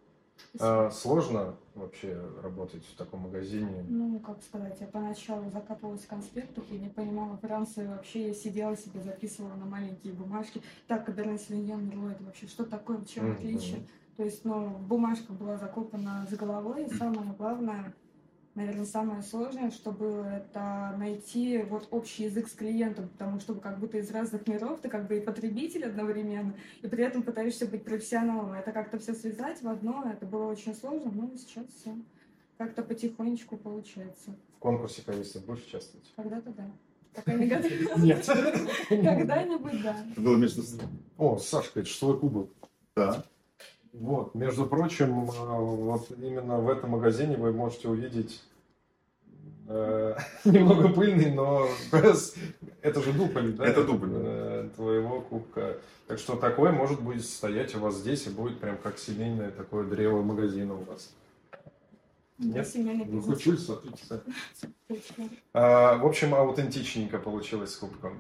А, 0.59 0.91
сложно 0.91 1.57
вообще 1.75 2.21
работать 2.43 2.85
в 2.85 2.97
таком 2.97 3.21
магазине? 3.21 3.85
Ну, 3.89 4.19
как 4.21 4.43
сказать, 4.43 4.77
я 4.81 4.87
поначалу 4.87 5.51
закапывалась 5.51 6.03
в 6.03 6.09
конспектах 6.09 6.65
и 6.71 6.79
не 6.79 6.89
понимала 6.89 7.37
Франции 7.37 7.87
вообще. 7.87 8.29
Я 8.29 8.35
сидела 8.35 8.77
себе, 8.77 9.01
записывала 9.03 9.55
на 9.55 9.67
маленькие 9.67 10.13
бумажки. 10.13 10.63
Так, 10.89 11.07
Каберне 11.07 11.39
Савиньон, 11.39 11.89
Мерло, 11.89 12.11
это 12.11 12.25
вообще 12.25 12.47
что 12.47 12.65
такое, 12.65 12.99
в 12.99 13.07
чем 13.07 13.33
отличие? 13.33 13.87
То 14.17 14.25
есть, 14.25 14.45
ну, 14.45 14.69
бумажка 14.69 15.33
была 15.33 15.57
закопана 15.57 16.27
за 16.29 16.37
головой, 16.37 16.85
и 16.85 16.95
самое 16.95 17.33
главное, 17.39 17.95
наверное, 18.55 18.85
самое 18.85 19.23
сложное, 19.23 19.71
что 19.71 19.93
было, 19.93 20.25
это 20.25 20.95
найти 20.99 21.63
вот 21.63 21.89
общий 21.91 22.25
язык 22.25 22.49
с 22.49 22.53
клиентом, 22.53 23.09
потому 23.09 23.41
что 23.41 23.55
как 23.55 23.79
будто 23.79 23.99
из 23.99 24.11
разных 24.11 24.47
миров 24.47 24.81
ты 24.81 24.89
как 24.89 25.07
бы 25.07 25.19
и 25.19 25.21
потребитель 25.21 25.85
одновременно, 25.87 26.55
и 26.83 26.87
при 26.87 27.05
этом 27.05 27.23
пытаешься 27.23 27.67
быть 27.67 27.85
профессионалом. 27.85 28.53
Это 28.53 28.73
как-то 28.73 28.99
все 28.99 29.15
связать 29.15 29.63
в 29.63 29.69
одно, 29.69 30.05
это 30.11 30.27
было 30.27 30.47
очень 30.47 30.75
сложно, 30.75 31.11
но 31.13 31.31
сейчас 31.37 31.67
все 31.69 31.95
как-то 32.59 32.83
потихонечку 32.83 33.57
получается. 33.57 34.37
В 34.57 34.59
конкурсе 34.59 35.03
каристов 35.03 35.47
будешь 35.47 35.65
участвовать? 35.65 36.13
Когда-то 36.15 36.51
да. 36.51 36.71
Пока 37.15 37.35
не 37.35 37.47
готова. 37.47 37.99
Нет. 38.01 38.27
Когда-нибудь 38.89 39.83
да. 39.83 39.97
Это 40.13 40.21
было 40.21 40.37
между... 40.37 40.63
О, 41.17 41.39
Сашка, 41.39 41.81
это 41.81 41.89
ж 41.89 41.93
свой 41.93 42.19
кубок. 42.19 42.51
Да. 42.95 43.25
Вот, 43.93 44.35
между 44.35 44.67
прочим, 44.67 45.25
э, 45.25 45.33
вот 45.33 46.11
именно 46.19 46.59
в 46.59 46.69
этом 46.69 46.91
магазине 46.91 47.37
вы 47.37 47.53
можете 47.53 47.89
увидеть 47.89 48.43
э, 49.69 50.17
немного 50.45 50.89
пыльный, 50.89 51.33
но. 51.33 51.67
Это 52.83 53.03
же 53.03 53.13
дубль, 53.13 53.53
да? 53.53 53.67
Это 53.67 53.85
дубль, 53.85 54.11
э, 54.13 54.69
Твоего 54.77 55.21
кубка. 55.21 55.77
Так 56.07 56.19
что 56.19 56.37
такое 56.37 56.73
может 56.73 57.01
будет 57.01 57.25
стоять 57.25 57.75
у 57.75 57.81
вас 57.81 57.97
здесь 57.97 58.27
и 58.27 58.31
будет 58.31 58.59
прям 58.61 58.77
как 58.79 58.99
семейное 58.99 59.51
такое 59.51 59.85
древо 59.85 60.23
магазина 60.23 60.75
у 60.75 60.85
вас. 60.85 61.13
Нет? 62.39 62.69
Ну, 62.75 63.23
смотрите, 63.23 63.57
кстати. 63.57 64.23
Точно. 64.89 65.29
А, 65.53 65.99
В 65.99 66.07
общем, 66.07 66.35
аутентичненько 66.35 67.19
получилось 67.19 67.75
с 67.75 67.77
кубком. 67.77 68.19